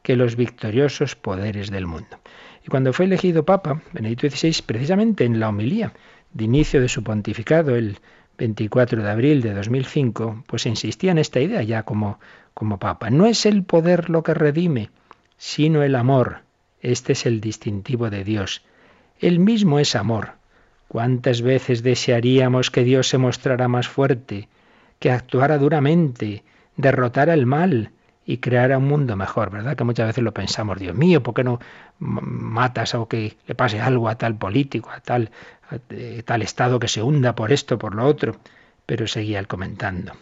que 0.03 0.15
los 0.15 0.35
victoriosos 0.35 1.15
poderes 1.15 1.71
del 1.71 1.87
mundo. 1.87 2.19
Y 2.65 2.67
cuando 2.67 2.93
fue 2.93 3.05
elegido 3.05 3.45
Papa, 3.45 3.81
Benedicto 3.93 4.29
XVI, 4.29 4.61
precisamente 4.65 5.23
en 5.23 5.39
la 5.39 5.49
homilía 5.49 5.93
de 6.33 6.43
inicio 6.43 6.81
de 6.81 6.89
su 6.89 7.03
pontificado, 7.03 7.75
el 7.75 7.99
24 8.41 9.03
de 9.03 9.09
abril 9.11 9.41
de 9.43 9.53
2005, 9.53 10.45
pues 10.47 10.65
insistía 10.65 11.11
en 11.11 11.19
esta 11.19 11.39
idea 11.39 11.61
ya 11.61 11.83
como, 11.83 12.19
como 12.55 12.79
papa. 12.79 13.11
No 13.11 13.27
es 13.27 13.45
el 13.45 13.63
poder 13.63 14.09
lo 14.09 14.23
que 14.23 14.33
redime, 14.33 14.89
sino 15.37 15.83
el 15.83 15.95
amor. 15.95 16.39
Este 16.81 17.13
es 17.13 17.27
el 17.27 17.39
distintivo 17.39 18.09
de 18.09 18.23
Dios. 18.23 18.63
Él 19.19 19.37
mismo 19.37 19.77
es 19.77 19.95
amor. 19.95 20.31
¿Cuántas 20.87 21.43
veces 21.43 21.83
desearíamos 21.83 22.71
que 22.71 22.83
Dios 22.83 23.09
se 23.09 23.19
mostrara 23.19 23.67
más 23.67 23.87
fuerte, 23.87 24.49
que 24.97 25.11
actuara 25.11 25.59
duramente, 25.59 26.43
derrotara 26.77 27.35
el 27.35 27.45
mal 27.45 27.91
y 28.25 28.37
creara 28.37 28.79
un 28.79 28.87
mundo 28.87 29.15
mejor, 29.15 29.51
¿verdad? 29.51 29.75
Que 29.75 29.83
muchas 29.83 30.07
veces 30.07 30.23
lo 30.23 30.33
pensamos, 30.33 30.79
Dios 30.79 30.95
mío, 30.95 31.21
¿por 31.21 31.35
qué 31.35 31.43
no 31.43 31.59
matas 31.99 32.95
o 32.95 33.07
que 33.07 33.37
le 33.45 33.53
pase 33.53 33.79
algo 33.79 34.09
a 34.09 34.15
tal 34.15 34.35
político, 34.35 34.89
a 34.89 34.99
tal, 34.99 35.29
tal 36.25 36.41
Estado 36.41 36.79
que 36.79 36.87
se 36.87 37.01
hunda 37.01 37.35
por 37.35 37.51
esto, 37.51 37.77
por 37.77 37.95
lo 37.95 38.05
otro? 38.05 38.37
Pero 38.85 39.07
seguía 39.07 39.39
él 39.39 39.47
comentando. 39.47 40.13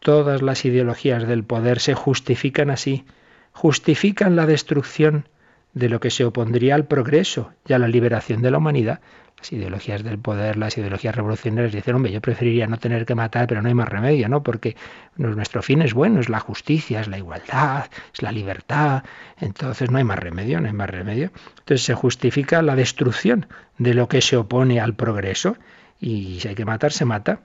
Todas 0.00 0.42
las 0.42 0.64
ideologías 0.64 1.26
del 1.26 1.44
poder 1.44 1.80
se 1.80 1.94
justifican 1.94 2.70
así, 2.70 3.04
justifican 3.52 4.36
la 4.36 4.46
destrucción 4.46 5.28
de 5.74 5.88
lo 5.88 6.00
que 6.00 6.10
se 6.10 6.24
opondría 6.24 6.74
al 6.74 6.86
progreso 6.86 7.52
y 7.66 7.72
a 7.72 7.78
la 7.78 7.88
liberación 7.88 8.42
de 8.42 8.50
la 8.50 8.58
humanidad. 8.58 9.00
Las 9.38 9.52
ideologías 9.52 10.04
del 10.04 10.18
poder, 10.18 10.56
las 10.56 10.78
ideologías 10.78 11.16
revolucionarias 11.16 11.72
dicen, 11.72 11.96
hombre, 11.96 12.12
yo 12.12 12.20
preferiría 12.20 12.68
no 12.68 12.78
tener 12.78 13.04
que 13.04 13.16
matar, 13.16 13.48
pero 13.48 13.60
no 13.60 13.68
hay 13.68 13.74
más 13.74 13.88
remedio, 13.88 14.28
¿no? 14.28 14.44
Porque 14.44 14.76
nuestro 15.16 15.62
fin 15.62 15.82
es 15.82 15.94
bueno, 15.94 16.20
es 16.20 16.28
la 16.28 16.38
justicia, 16.38 17.00
es 17.00 17.08
la 17.08 17.18
igualdad, 17.18 17.86
es 18.14 18.22
la 18.22 18.30
libertad, 18.30 19.02
entonces 19.40 19.90
no 19.90 19.98
hay 19.98 20.04
más 20.04 20.18
remedio, 20.18 20.60
no 20.60 20.68
hay 20.68 20.72
más 20.72 20.88
remedio. 20.88 21.32
Entonces 21.58 21.82
se 21.82 21.94
justifica 21.94 22.62
la 22.62 22.76
destrucción 22.76 23.46
de 23.78 23.94
lo 23.94 24.08
que 24.08 24.20
se 24.20 24.36
opone 24.36 24.78
al 24.78 24.94
progreso 24.94 25.56
y 25.98 26.38
si 26.40 26.48
hay 26.48 26.54
que 26.54 26.64
matar, 26.64 26.92
se 26.92 27.04
mata. 27.04 27.40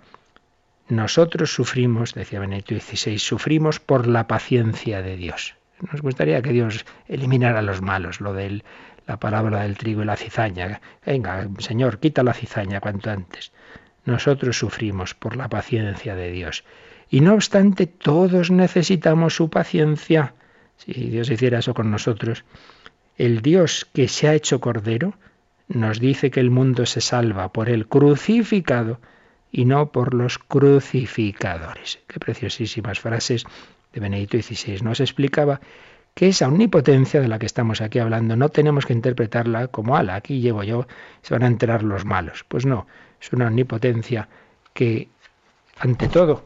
Nosotros 0.90 1.52
sufrimos, 1.52 2.14
decía 2.14 2.40
Benedicto 2.40 2.76
XVI, 2.76 3.18
sufrimos 3.18 3.80
por 3.80 4.08
la 4.08 4.28
paciencia 4.28 5.02
de 5.02 5.18
Dios. 5.18 5.56
Nos 5.80 6.02
gustaría 6.02 6.42
que 6.42 6.52
Dios 6.52 6.86
eliminara 7.08 7.62
los 7.62 7.82
malos, 7.82 8.20
lo 8.20 8.34
de 8.34 8.64
la 9.06 9.18
palabra 9.20 9.64
del 9.64 9.78
trigo 9.78 10.02
y 10.02 10.06
la 10.06 10.18
cizaña. 10.18 10.82
Venga, 11.06 11.48
Señor, 11.60 12.00
quita 12.00 12.24
la 12.24 12.34
cizaña 12.34 12.82
cuanto 12.82 13.10
antes. 13.12 13.52
Nosotros 14.06 14.58
sufrimos 14.58 15.14
por 15.14 15.36
la 15.36 15.50
paciencia 15.50 16.16
de 16.16 16.32
Dios. 16.32 16.64
Y 17.10 17.22
no 17.22 17.34
obstante, 17.34 17.88
todos 17.88 18.52
necesitamos 18.52 19.36
su 19.36 19.50
paciencia. 19.50 20.34
Si 20.78 20.94
Dios 20.94 21.30
hiciera 21.30 21.60
eso 21.60 21.74
con 21.74 21.92
nosotros, 21.92 22.44
el 23.18 23.42
Dios 23.42 23.88
que 23.94 24.08
se 24.08 24.28
ha 24.28 24.34
hecho 24.34 24.60
cordero 24.60 25.16
nos 25.68 26.00
dice 26.00 26.32
que 26.32 26.40
el 26.40 26.50
mundo 26.50 26.86
se 26.86 27.02
salva 27.02 27.52
por 27.52 27.70
el 27.70 27.88
crucificado 27.88 29.00
y 29.52 29.66
no 29.66 29.92
por 29.92 30.14
los 30.14 30.38
crucificadores. 30.38 32.00
Qué 32.08 32.20
preciosísimas 32.20 33.00
frases 33.00 33.46
de 33.98 34.02
Benedicto 34.02 34.38
XVI. 34.38 34.84
Nos 34.84 35.00
explicaba 35.00 35.60
que 36.14 36.28
esa 36.28 36.48
omnipotencia 36.48 37.20
de 37.20 37.28
la 37.28 37.40
que 37.40 37.48
estamos 37.48 37.82
aquí 37.82 37.98
hablando 37.98 38.36
no 38.36 38.50
tenemos 38.50 38.86
que 38.86 38.94
interpretarla 38.94 39.68
como 39.68 39.98
ala, 39.98 40.16
aquí 40.16 40.40
llevo 40.40 40.64
yo, 40.64 40.88
se 41.24 41.34
van 41.34 41.44
a 41.44 41.48
enterar 41.48 41.84
los 41.84 42.06
malos. 42.06 42.46
Pues 42.48 42.66
no, 42.66 42.86
es 43.20 43.34
una 43.34 43.48
omnipotencia 43.48 44.30
que 44.74 45.10
ante 45.80 46.08
todo, 46.08 46.44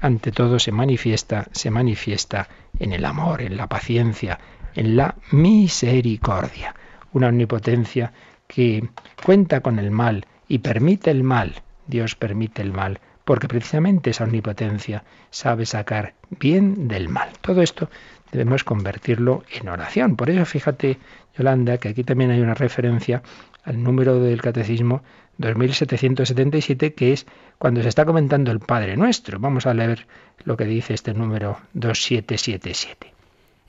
ante 0.00 0.32
todo 0.32 0.58
se 0.58 0.72
manifiesta, 0.72 1.48
se 1.52 1.70
manifiesta 1.70 2.48
en 2.78 2.92
el 2.92 3.04
amor, 3.04 3.42
en 3.42 3.58
la 3.58 3.68
paciencia, 3.68 4.38
en 4.74 4.96
la 4.96 5.14
misericordia. 5.32 6.74
Una 7.12 7.28
omnipotencia 7.28 8.12
que 8.46 8.88
cuenta 9.22 9.60
con 9.60 9.78
el 9.78 9.90
mal 9.90 10.26
y 10.48 10.58
permite 10.58 11.10
el 11.10 11.22
mal. 11.24 11.62
Dios 11.86 12.14
permite 12.14 12.62
el 12.62 12.72
mal 12.72 13.00
porque 13.26 13.48
precisamente 13.48 14.10
esa 14.10 14.22
omnipotencia 14.22 15.02
sabe 15.30 15.66
sacar 15.66 16.14
bien 16.38 16.86
del 16.86 17.08
mal. 17.08 17.28
Todo 17.40 17.60
esto 17.60 17.90
debemos 18.30 18.62
convertirlo 18.62 19.42
en 19.52 19.68
oración. 19.68 20.14
Por 20.14 20.30
eso 20.30 20.46
fíjate, 20.46 20.98
Yolanda, 21.36 21.78
que 21.78 21.88
aquí 21.88 22.04
también 22.04 22.30
hay 22.30 22.40
una 22.40 22.54
referencia 22.54 23.22
al 23.64 23.82
número 23.82 24.20
del 24.20 24.40
catecismo 24.40 25.02
2777, 25.38 26.94
que 26.94 27.12
es 27.12 27.26
cuando 27.58 27.82
se 27.82 27.88
está 27.88 28.04
comentando 28.04 28.52
el 28.52 28.60
Padre 28.60 28.96
Nuestro. 28.96 29.40
Vamos 29.40 29.66
a 29.66 29.74
leer 29.74 30.06
lo 30.44 30.56
que 30.56 30.64
dice 30.64 30.94
este 30.94 31.12
número 31.12 31.58
2777. 31.74 33.12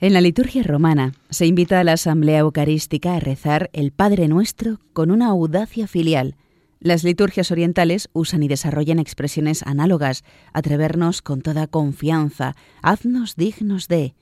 En 0.00 0.12
la 0.12 0.20
liturgia 0.20 0.62
romana 0.62 1.14
se 1.30 1.46
invita 1.46 1.80
a 1.80 1.84
la 1.84 1.94
asamblea 1.94 2.38
eucarística 2.38 3.16
a 3.16 3.20
rezar 3.20 3.70
el 3.72 3.90
Padre 3.90 4.28
Nuestro 4.28 4.78
con 4.92 5.10
una 5.10 5.26
audacia 5.26 5.88
filial 5.88 6.36
las 6.80 7.02
liturgias 7.02 7.50
orientales 7.50 8.08
usan 8.12 8.42
y 8.42 8.48
desarrollan 8.48 8.98
expresiones 8.98 9.62
análogas, 9.64 10.24
atrevernos 10.52 11.22
con 11.22 11.40
toda 11.40 11.66
confianza, 11.66 12.54
haznos 12.82 13.34
dignos 13.36 13.88
de. 13.88 14.14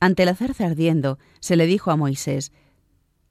Ante 0.00 0.24
la 0.24 0.34
zarza 0.34 0.66
ardiendo, 0.66 1.18
se 1.40 1.56
le 1.56 1.66
dijo 1.66 1.90
a 1.90 1.96
Moisés, 1.96 2.52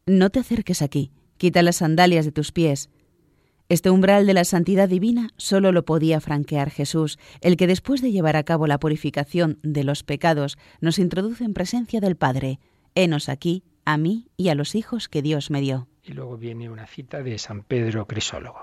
No 0.06 0.30
te 0.30 0.40
acerques 0.40 0.84
aquí, 0.84 1.12
quita 1.38 1.64
las 1.64 1.78
sandalias 1.78 2.26
de 2.26 2.32
tus 2.32 2.52
pies. 2.52 2.90
Este 3.70 3.90
umbral 3.90 4.28
de 4.28 4.34
la 4.34 4.46
santidad 4.46 4.88
divina 4.88 5.30
solo 5.38 5.72
lo 5.72 5.86
podía 5.86 6.22
franquear 6.22 6.70
Jesús, 6.70 7.18
el 7.42 7.58
que 7.58 7.68
después 7.68 8.02
de 8.02 8.12
llevar 8.12 8.36
a 8.36 8.44
cabo 8.44 8.68
la 8.68 8.80
purificación 8.80 9.60
de 9.64 9.84
los 9.84 10.04
pecados 10.04 10.58
nos 10.80 11.00
introduce 11.00 11.44
en 11.44 11.54
presencia 11.54 12.00
del 12.02 12.16
Padre. 12.16 12.60
Henos 12.96 13.30
aquí, 13.30 13.64
a 13.86 13.98
mí 13.98 14.28
y 14.38 14.50
a 14.50 14.56
los 14.56 14.76
hijos 14.76 15.08
que 15.08 15.22
Dios 15.22 15.52
me 15.52 15.62
dio. 15.62 15.89
Y 16.04 16.14
luego 16.14 16.38
viene 16.38 16.70
una 16.70 16.88
cita 16.88 17.22
de 17.24 17.38
San 17.38 17.64
Pedro 17.64 18.08
Crisólogo. 18.08 18.62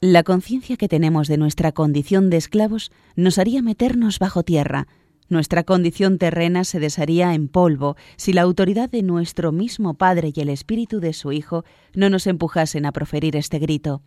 La 0.00 0.22
conciencia 0.22 0.76
que 0.76 0.88
tenemos 0.88 1.26
de 1.26 1.38
nuestra 1.38 1.72
condición 1.72 2.28
de 2.28 2.36
esclavos 2.36 2.92
nos 3.14 3.38
haría 3.38 3.62
meternos 3.62 4.18
bajo 4.18 4.42
tierra. 4.42 4.86
Nuestra 5.28 5.64
condición 5.64 6.18
terrena 6.18 6.64
se 6.64 6.78
desharía 6.78 7.34
en 7.34 7.48
polvo 7.48 7.96
si 8.16 8.32
la 8.32 8.42
autoridad 8.42 8.90
de 8.90 9.02
nuestro 9.02 9.52
mismo 9.52 9.94
Padre 9.94 10.32
y 10.34 10.40
el 10.40 10.50
Espíritu 10.50 11.00
de 11.00 11.12
su 11.14 11.32
Hijo 11.32 11.64
no 11.94 12.10
nos 12.10 12.26
empujasen 12.26 12.84
a 12.84 12.92
proferir 12.92 13.36
este 13.36 13.58
grito. 13.58 14.02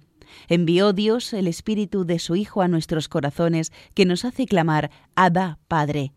Envió 0.47 0.93
Dios 0.93 1.33
el 1.33 1.47
Espíritu 1.47 2.05
de 2.05 2.19
su 2.19 2.35
Hijo 2.35 2.61
a 2.61 2.67
nuestros 2.67 3.09
corazones 3.09 3.71
que 3.95 4.05
nos 4.05 4.25
hace 4.25 4.45
clamar 4.45 4.91
Abba, 5.15 5.57
Padre 5.67 6.13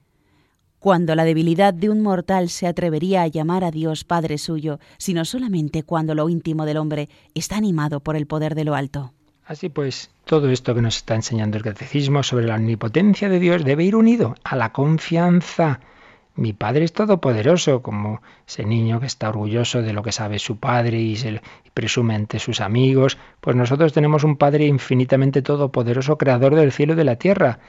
cuando 0.83 1.15
la 1.15 1.23
debilidad 1.23 1.73
de 1.73 1.91
un 1.91 2.03
mortal 2.03 2.49
se 2.49 2.67
atrevería 2.67 3.23
a 3.23 3.29
llamar 3.29 3.63
a 3.63 3.71
Dios 3.71 4.03
Padre 4.03 4.37
suyo, 4.37 4.81
sino 4.99 5.25
solamente 5.25 5.85
cuando 5.85 6.17
lo 6.17 6.29
íntimo 6.29 6.67
del 6.67 6.77
hombre 6.77 7.09
está 7.35 7.57
animado 7.57 8.01
por 8.01 8.17
el 8.17 8.27
poder 8.27 8.57
de 8.57 8.65
lo 8.65 8.75
alto. 8.75 9.13
Así 9.47 9.69
pues, 9.69 10.11
todo 10.25 10.51
esto 10.51 10.75
que 10.75 10.83
nos 10.83 10.97
está 10.97 11.15
enseñando 11.15 11.57
el 11.57 11.63
catecismo 11.63 12.25
sobre 12.25 12.47
la 12.47 12.57
omnipotencia 12.57 13.29
de 13.29 13.39
Dios 13.39 13.65
debe 13.65 13.85
ir 13.85 13.95
unido 13.95 14.35
a 14.43 14.57
la 14.57 14.73
confianza. 14.73 15.79
Mi 16.35 16.53
Padre 16.53 16.85
es 16.85 16.93
todopoderoso, 16.93 17.81
como 17.81 18.21
ese 18.49 18.65
niño 18.65 18.99
que 18.99 19.07
está 19.07 19.29
orgulloso 19.29 19.83
de 19.83 19.93
lo 19.93 20.03
que 20.03 20.11
sabe 20.11 20.41
su 20.41 20.57
Padre 20.57 20.99
y, 20.99 21.15
se, 21.15 21.41
presume 21.75 22.17
ante 22.17 22.41
sus 22.41 22.61
amigos, 22.61 23.19
pues 23.41 23.55
nosotros 23.55 23.93
tenemos 23.93 24.25
un 24.25 24.37
Padre 24.37 24.67
infinitamente 24.67 25.43
todopoderoso, 25.43 26.19
creador 26.19 26.57
del 26.57 26.73
cielo 26.73 26.95
y 26.95 26.97
de 26.97 27.05
la 27.05 27.17
tierra 27.17 27.61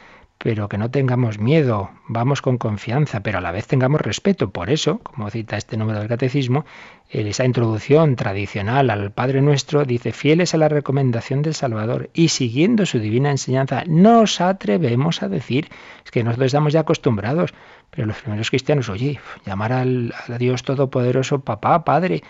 pero 0.43 0.67
que 0.67 0.77
no 0.77 0.91
tengamos 0.91 1.39
miedo, 1.39 1.91
vamos 2.05 2.41
con 2.41 2.57
confianza, 2.57 3.21
pero 3.21 3.37
a 3.37 3.41
la 3.41 3.53
vez 3.53 3.65
tengamos 3.65 4.01
respeto. 4.01 4.49
Por 4.49 4.69
eso, 4.69 4.99
como 4.99 5.29
cita 5.29 5.55
este 5.55 5.77
número 5.77 5.99
del 5.99 6.09
catecismo, 6.09 6.65
esa 7.09 7.45
introducción 7.45 8.17
tradicional 8.17 8.89
al 8.89 9.13
Padre 9.13 9.41
Nuestro 9.41 9.85
dice, 9.85 10.11
fieles 10.11 10.53
a 10.53 10.57
la 10.57 10.67
recomendación 10.67 11.43
del 11.43 11.53
Salvador 11.53 12.09
y 12.13 12.27
siguiendo 12.27 12.85
su 12.85 12.99
divina 12.99 13.31
enseñanza, 13.31 13.85
nos 13.87 14.41
atrevemos 14.41 15.23
a 15.23 15.29
decir, 15.29 15.69
es 16.03 16.11
que 16.11 16.25
nosotros 16.25 16.47
estamos 16.47 16.73
ya 16.73 16.81
acostumbrados, 16.81 17.53
pero 17.89 18.05
los 18.05 18.17
primeros 18.17 18.49
cristianos, 18.49 18.89
oye, 18.89 19.21
llamar 19.45 19.71
al, 19.71 20.13
a 20.27 20.37
Dios 20.37 20.63
Todopoderoso 20.63 21.39
papá, 21.39 21.85
Padre, 21.85 22.21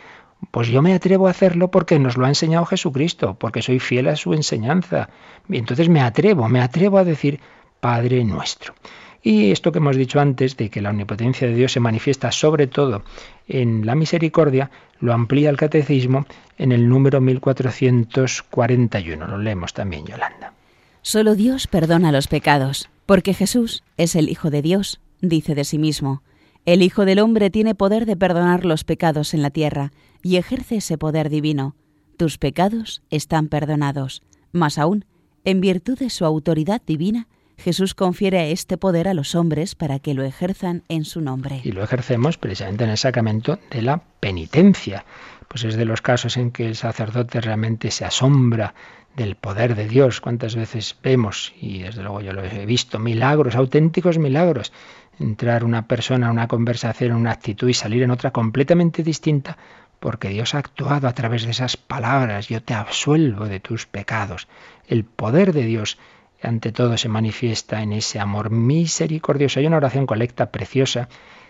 pues 0.51 0.67
yo 0.67 0.83
me 0.83 0.93
atrevo 0.93 1.25
a 1.25 1.31
hacerlo 1.31 1.71
porque 1.71 1.97
nos 1.97 2.15
lo 2.15 2.27
ha 2.27 2.29
enseñado 2.29 2.65
Jesucristo, 2.65 3.37
porque 3.39 3.63
soy 3.63 3.79
fiel 3.79 4.07
a 4.07 4.15
su 4.15 4.35
enseñanza. 4.35 5.09
Y 5.49 5.57
entonces 5.57 5.89
me 5.89 6.01
atrevo, 6.01 6.47
me 6.47 6.61
atrevo 6.61 6.99
a 6.99 7.03
decir, 7.03 7.39
Padre 7.83 8.23
nuestro. 8.23 8.73
Y 9.21 9.51
esto 9.51 9.73
que 9.73 9.79
hemos 9.79 9.97
dicho 9.97 10.21
antes, 10.21 10.55
de 10.55 10.69
que 10.69 10.81
la 10.81 10.91
omnipotencia 10.91 11.45
de 11.45 11.53
Dios 11.53 11.73
se 11.73 11.81
manifiesta 11.81 12.31
sobre 12.31 12.67
todo 12.67 13.03
en 13.45 13.85
la 13.85 13.93
misericordia, 13.93 14.71
lo 15.01 15.11
amplía 15.11 15.49
el 15.49 15.57
catecismo 15.57 16.25
en 16.57 16.71
el 16.71 16.87
número 16.87 17.19
1441. 17.19 19.27
Lo 19.27 19.37
leemos 19.37 19.73
también, 19.73 20.05
Yolanda. 20.05 20.53
Solo 21.01 21.35
Dios 21.35 21.67
perdona 21.67 22.13
los 22.13 22.27
pecados, 22.27 22.89
porque 23.05 23.33
Jesús 23.33 23.83
es 23.97 24.15
el 24.15 24.29
Hijo 24.29 24.49
de 24.49 24.61
Dios, 24.61 25.01
dice 25.19 25.53
de 25.53 25.65
sí 25.65 25.77
mismo. 25.77 26.23
El 26.63 26.81
Hijo 26.81 27.03
del 27.03 27.19
Hombre 27.19 27.49
tiene 27.49 27.75
poder 27.75 28.05
de 28.05 28.15
perdonar 28.15 28.63
los 28.63 28.85
pecados 28.85 29.33
en 29.33 29.41
la 29.41 29.49
tierra, 29.49 29.91
y 30.21 30.37
ejerce 30.37 30.77
ese 30.77 30.97
poder 30.97 31.29
divino. 31.29 31.75
Tus 32.15 32.37
pecados 32.37 33.01
están 33.09 33.49
perdonados. 33.49 34.23
Más 34.53 34.77
aún, 34.77 35.03
en 35.43 35.59
virtud 35.59 35.99
de 35.99 36.09
su 36.09 36.23
autoridad 36.23 36.81
divina, 36.85 37.27
Jesús 37.63 37.93
confiere 37.93 38.51
este 38.51 38.77
poder 38.77 39.07
a 39.07 39.13
los 39.13 39.35
hombres 39.35 39.73
para 39.73 39.97
que 39.99 40.13
lo 40.13 40.23
ejerzan 40.23 40.83
en 40.89 41.05
su 41.05 41.21
nombre. 41.21 41.61
Y 41.63 41.71
lo 41.71 41.81
ejercemos 41.81 42.37
precisamente 42.37 42.83
en 42.83 42.89
el 42.89 42.97
sacramento 42.97 43.57
de 43.71 43.81
la 43.81 44.01
penitencia. 44.19 45.05
Pues 45.47 45.63
es 45.63 45.77
de 45.77 45.85
los 45.85 46.01
casos 46.01 46.35
en 46.35 46.51
que 46.51 46.67
el 46.67 46.75
sacerdote 46.75 47.39
realmente 47.39 47.89
se 47.89 48.03
asombra 48.03 48.73
del 49.15 49.35
poder 49.35 49.75
de 49.75 49.87
Dios. 49.87 50.19
¿Cuántas 50.19 50.57
veces 50.57 50.97
vemos, 51.01 51.53
y 51.57 51.83
desde 51.83 52.03
luego 52.03 52.19
yo 52.19 52.33
lo 52.33 52.43
he 52.43 52.65
visto, 52.65 52.99
milagros, 52.99 53.55
auténticos 53.55 54.17
milagros? 54.17 54.73
Entrar 55.17 55.63
una 55.63 55.87
persona 55.87 56.27
a 56.27 56.31
una 56.31 56.49
conversación, 56.49 57.11
en 57.11 57.17
una 57.17 57.31
actitud 57.31 57.69
y 57.69 57.73
salir 57.73 58.03
en 58.03 58.11
otra 58.11 58.31
completamente 58.31 59.03
distinta 59.03 59.57
porque 60.01 60.27
Dios 60.27 60.53
ha 60.53 60.57
actuado 60.57 61.07
a 61.07 61.13
través 61.13 61.45
de 61.45 61.51
esas 61.51 61.77
palabras, 61.77 62.49
yo 62.49 62.61
te 62.61 62.73
absuelvo 62.73 63.45
de 63.45 63.61
tus 63.61 63.85
pecados. 63.85 64.49
El 64.85 65.05
poder 65.05 65.53
de 65.53 65.63
Dios 65.63 65.97
ante 66.43 66.71
todo 66.71 66.97
se 66.97 67.09
manifiesta 67.09 67.81
en 67.81 67.93
ese 67.93 68.19
amor 68.19 68.49
misericordioso. 68.49 69.59
Hay 69.59 69.67
una 69.67 69.77
oración 69.77 70.05
colecta 70.05 70.51
preciosa 70.51 71.09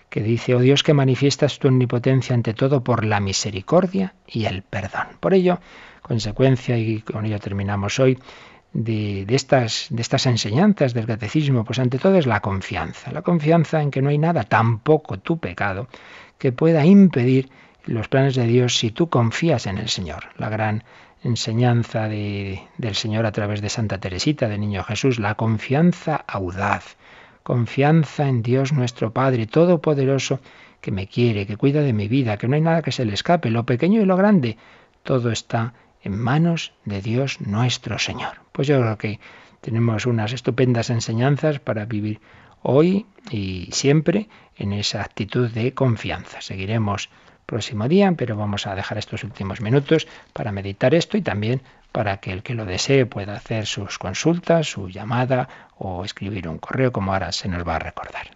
que 0.09 0.21
dice, 0.21 0.55
oh 0.55 0.59
Dios 0.59 0.83
que 0.83 0.93
manifiestas 0.93 1.57
tu 1.59 1.67
omnipotencia 1.67 2.35
ante 2.35 2.53
todo 2.53 2.83
por 2.83 3.03
la 3.03 3.19
misericordia 3.19 4.13
y 4.27 4.45
el 4.45 4.61
perdón. 4.61 5.07
Por 5.19 5.33
ello, 5.33 5.59
consecuencia, 6.01 6.77
y 6.77 7.01
con 7.01 7.25
ello 7.25 7.39
terminamos 7.39 7.99
hoy, 7.99 8.19
de, 8.73 9.25
estas, 9.29 9.87
de 9.89 10.01
estas 10.01 10.25
enseñanzas 10.25 10.93
del 10.93 11.05
catecismo, 11.05 11.63
pues 11.63 11.79
ante 11.79 11.99
todo 11.99 12.17
es 12.17 12.25
la 12.25 12.41
confianza, 12.41 13.11
la 13.11 13.21
confianza 13.21 13.81
en 13.81 13.91
que 13.91 14.01
no 14.01 14.09
hay 14.09 14.17
nada, 14.17 14.43
tampoco 14.43 15.19
tu 15.19 15.37
pecado, 15.37 15.87
que 16.37 16.51
pueda 16.51 16.85
impedir 16.85 17.49
los 17.85 18.07
planes 18.07 18.35
de 18.35 18.47
Dios 18.47 18.77
si 18.77 18.91
tú 18.91 19.09
confías 19.09 19.67
en 19.67 19.77
el 19.77 19.89
Señor. 19.89 20.25
La 20.37 20.49
gran 20.49 20.83
enseñanza 21.23 22.07
de, 22.07 22.63
del 22.77 22.95
Señor 22.95 23.25
a 23.25 23.31
través 23.31 23.61
de 23.61 23.69
Santa 23.69 23.99
Teresita, 23.99 24.49
de 24.49 24.57
Niño 24.57 24.83
Jesús, 24.83 25.19
la 25.19 25.35
confianza 25.35 26.15
audaz, 26.27 26.97
confianza 27.43 28.27
en 28.27 28.43
Dios 28.43 28.73
nuestro 28.73 29.13
Padre 29.13 29.47
Todopoderoso, 29.47 30.39
que 30.81 30.91
me 30.91 31.07
quiere, 31.07 31.47
que 31.47 31.57
cuida 31.57 31.81
de 31.81 31.93
mi 31.93 32.07
vida, 32.07 32.37
que 32.37 32.47
no 32.47 32.55
hay 32.55 32.61
nada 32.61 32.81
que 32.81 32.91
se 32.91 33.05
le 33.05 33.13
escape, 33.13 33.49
lo 33.49 33.65
pequeño 33.65 34.01
y 34.01 34.05
lo 34.05 34.17
grande, 34.17 34.57
todo 35.03 35.31
está 35.31 35.73
en 36.03 36.19
manos 36.19 36.73
de 36.83 37.01
Dios 37.01 37.39
nuestro 37.39 37.97
Señor. 37.99 38.41
Pues 38.51 38.67
yo 38.67 38.79
creo 38.81 38.97
que 38.97 39.19
tenemos 39.61 40.05
unas 40.05 40.33
estupendas 40.33 40.89
enseñanzas 40.89 41.59
para 41.59 41.85
vivir 41.85 42.19
hoy 42.61 43.05
y 43.31 43.69
siempre 43.71 44.27
en 44.57 44.73
esa 44.73 45.01
actitud 45.01 45.49
de 45.49 45.73
confianza. 45.73 46.41
Seguiremos 46.41 47.09
próximo 47.53 47.87
día, 47.87 48.11
pero 48.17 48.35
vamos 48.35 48.65
a 48.65 48.73
dejar 48.73 48.97
estos 48.97 49.23
últimos 49.23 49.61
minutos 49.61 50.07
para 50.33 50.51
meditar 50.51 50.95
esto 50.95 51.17
y 51.17 51.21
también 51.21 51.61
para 51.91 52.17
que 52.17 52.31
el 52.31 52.41
que 52.41 52.55
lo 52.55 52.65
desee 52.65 53.05
pueda 53.05 53.35
hacer 53.35 53.67
sus 53.67 53.99
consultas, 53.99 54.71
su 54.71 54.89
llamada 54.89 55.47
o 55.77 56.03
escribir 56.03 56.47
un 56.47 56.57
correo 56.57 56.91
como 56.91 57.13
ahora 57.13 57.31
se 57.31 57.47
nos 57.47 57.61
va 57.67 57.75
a 57.75 57.79
recordar. 57.79 58.31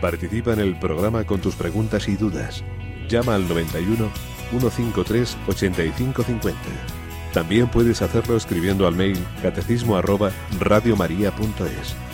Participa 0.00 0.54
en 0.54 0.60
el 0.60 0.78
programa 0.78 1.24
con 1.24 1.42
tus 1.42 1.56
preguntas 1.56 2.08
y 2.08 2.16
dudas. 2.16 2.64
Llama 3.06 3.34
al 3.34 3.46
91 3.46 4.08
153 4.48 5.36
8550. 5.46 6.58
También 7.34 7.68
puedes 7.68 8.00
hacerlo 8.00 8.38
escribiendo 8.38 8.86
al 8.86 8.94
mail 8.94 9.18
catecismo 9.42 9.98
arroba 9.98 10.30
radiomaria.es. 10.58 12.13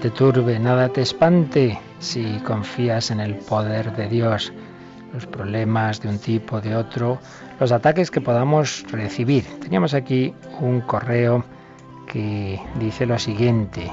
Te 0.00 0.10
turbe, 0.10 0.58
nada 0.58 0.90
te 0.90 1.00
espante 1.00 1.78
si 1.98 2.38
confías 2.44 3.10
en 3.10 3.18
el 3.18 3.34
poder 3.34 3.96
de 3.96 4.08
Dios. 4.08 4.52
Los 5.12 5.26
problemas 5.26 6.00
de 6.00 6.08
un 6.08 6.18
tipo, 6.18 6.60
de 6.60 6.76
otro, 6.76 7.18
los 7.58 7.72
ataques 7.72 8.10
que 8.10 8.20
podamos 8.20 8.84
recibir. 8.90 9.44
Teníamos 9.60 9.94
aquí 9.94 10.34
un 10.60 10.82
correo 10.82 11.44
que 12.06 12.60
dice 12.78 13.06
lo 13.06 13.18
siguiente. 13.18 13.90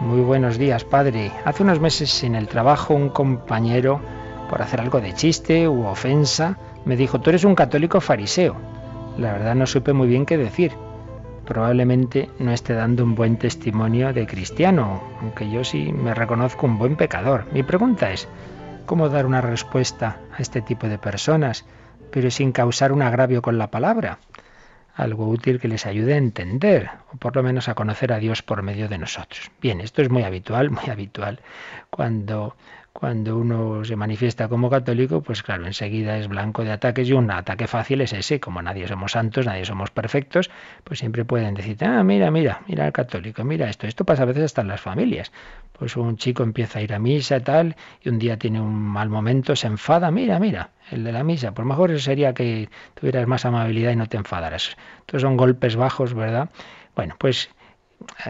Muy 0.00 0.22
buenos 0.22 0.56
días, 0.56 0.84
padre. 0.84 1.30
Hace 1.44 1.62
unos 1.62 1.78
meses 1.78 2.24
en 2.24 2.34
el 2.34 2.48
trabajo 2.48 2.94
un 2.94 3.10
compañero, 3.10 4.00
por 4.48 4.62
hacer 4.62 4.80
algo 4.80 5.00
de 5.00 5.12
chiste 5.12 5.68
u 5.68 5.86
ofensa, 5.86 6.58
me 6.84 6.96
dijo, 6.96 7.20
tú 7.20 7.30
eres 7.30 7.44
un 7.44 7.54
católico 7.54 8.00
fariseo. 8.00 8.56
La 9.18 9.32
verdad 9.32 9.54
no 9.54 9.66
supe 9.66 9.92
muy 9.92 10.08
bien 10.08 10.24
qué 10.24 10.38
decir 10.38 10.72
probablemente 11.48 12.28
no 12.38 12.52
esté 12.52 12.74
dando 12.74 13.02
un 13.02 13.14
buen 13.14 13.38
testimonio 13.38 14.12
de 14.12 14.26
cristiano, 14.26 15.02
aunque 15.22 15.50
yo 15.50 15.64
sí 15.64 15.94
me 15.94 16.12
reconozco 16.12 16.66
un 16.66 16.76
buen 16.76 16.94
pecador. 16.94 17.46
Mi 17.52 17.62
pregunta 17.62 18.12
es, 18.12 18.28
¿cómo 18.84 19.08
dar 19.08 19.24
una 19.24 19.40
respuesta 19.40 20.18
a 20.36 20.42
este 20.42 20.60
tipo 20.60 20.88
de 20.88 20.98
personas, 20.98 21.64
pero 22.10 22.30
sin 22.30 22.52
causar 22.52 22.92
un 22.92 23.00
agravio 23.00 23.40
con 23.40 23.56
la 23.56 23.70
palabra? 23.70 24.18
Algo 24.94 25.26
útil 25.26 25.58
que 25.58 25.68
les 25.68 25.86
ayude 25.86 26.12
a 26.12 26.18
entender, 26.18 26.90
o 27.14 27.16
por 27.16 27.34
lo 27.34 27.42
menos 27.42 27.70
a 27.70 27.74
conocer 27.74 28.12
a 28.12 28.18
Dios 28.18 28.42
por 28.42 28.60
medio 28.60 28.86
de 28.90 28.98
nosotros. 28.98 29.50
Bien, 29.62 29.80
esto 29.80 30.02
es 30.02 30.10
muy 30.10 30.24
habitual, 30.24 30.68
muy 30.70 30.90
habitual. 30.90 31.40
Cuando 31.88 32.56
cuando 32.98 33.36
uno 33.36 33.84
se 33.84 33.94
manifiesta 33.94 34.48
como 34.48 34.68
católico, 34.68 35.20
pues 35.20 35.44
claro, 35.44 35.66
enseguida 35.66 36.18
es 36.18 36.26
blanco 36.26 36.64
de 36.64 36.72
ataques 36.72 37.08
y 37.08 37.12
un 37.12 37.30
ataque 37.30 37.68
fácil 37.68 38.00
es 38.00 38.12
ese, 38.12 38.40
como 38.40 38.60
nadie 38.60 38.88
somos 38.88 39.12
santos, 39.12 39.46
nadie 39.46 39.64
somos 39.64 39.92
perfectos, 39.92 40.50
pues 40.82 40.98
siempre 40.98 41.24
pueden 41.24 41.54
decir, 41.54 41.76
ah, 41.84 42.02
mira, 42.02 42.32
mira, 42.32 42.62
mira 42.66 42.86
el 42.86 42.92
católico, 42.92 43.44
mira 43.44 43.70
esto, 43.70 43.86
esto 43.86 44.04
pasa 44.04 44.24
a 44.24 44.26
veces 44.26 44.46
hasta 44.46 44.62
en 44.62 44.68
las 44.68 44.80
familias. 44.80 45.30
Pues 45.78 45.96
un 45.96 46.16
chico 46.16 46.42
empieza 46.42 46.80
a 46.80 46.82
ir 46.82 46.92
a 46.92 46.98
misa 46.98 47.38
tal, 47.38 47.76
y 48.02 48.08
un 48.08 48.18
día 48.18 48.36
tiene 48.36 48.60
un 48.60 48.74
mal 48.74 49.08
momento, 49.08 49.54
se 49.54 49.68
enfada, 49.68 50.10
mira, 50.10 50.40
mira, 50.40 50.70
el 50.90 51.04
de 51.04 51.12
la 51.12 51.22
misa, 51.22 51.54
pues 51.54 51.68
mejor 51.68 52.00
sería 52.00 52.34
que 52.34 52.68
tuvieras 52.94 53.28
más 53.28 53.44
amabilidad 53.44 53.92
y 53.92 53.96
no 53.96 54.08
te 54.08 54.16
enfadaras. 54.16 54.76
Entonces 55.02 55.22
son 55.22 55.36
golpes 55.36 55.76
bajos, 55.76 56.14
¿verdad? 56.14 56.50
Bueno, 56.96 57.14
pues 57.16 57.48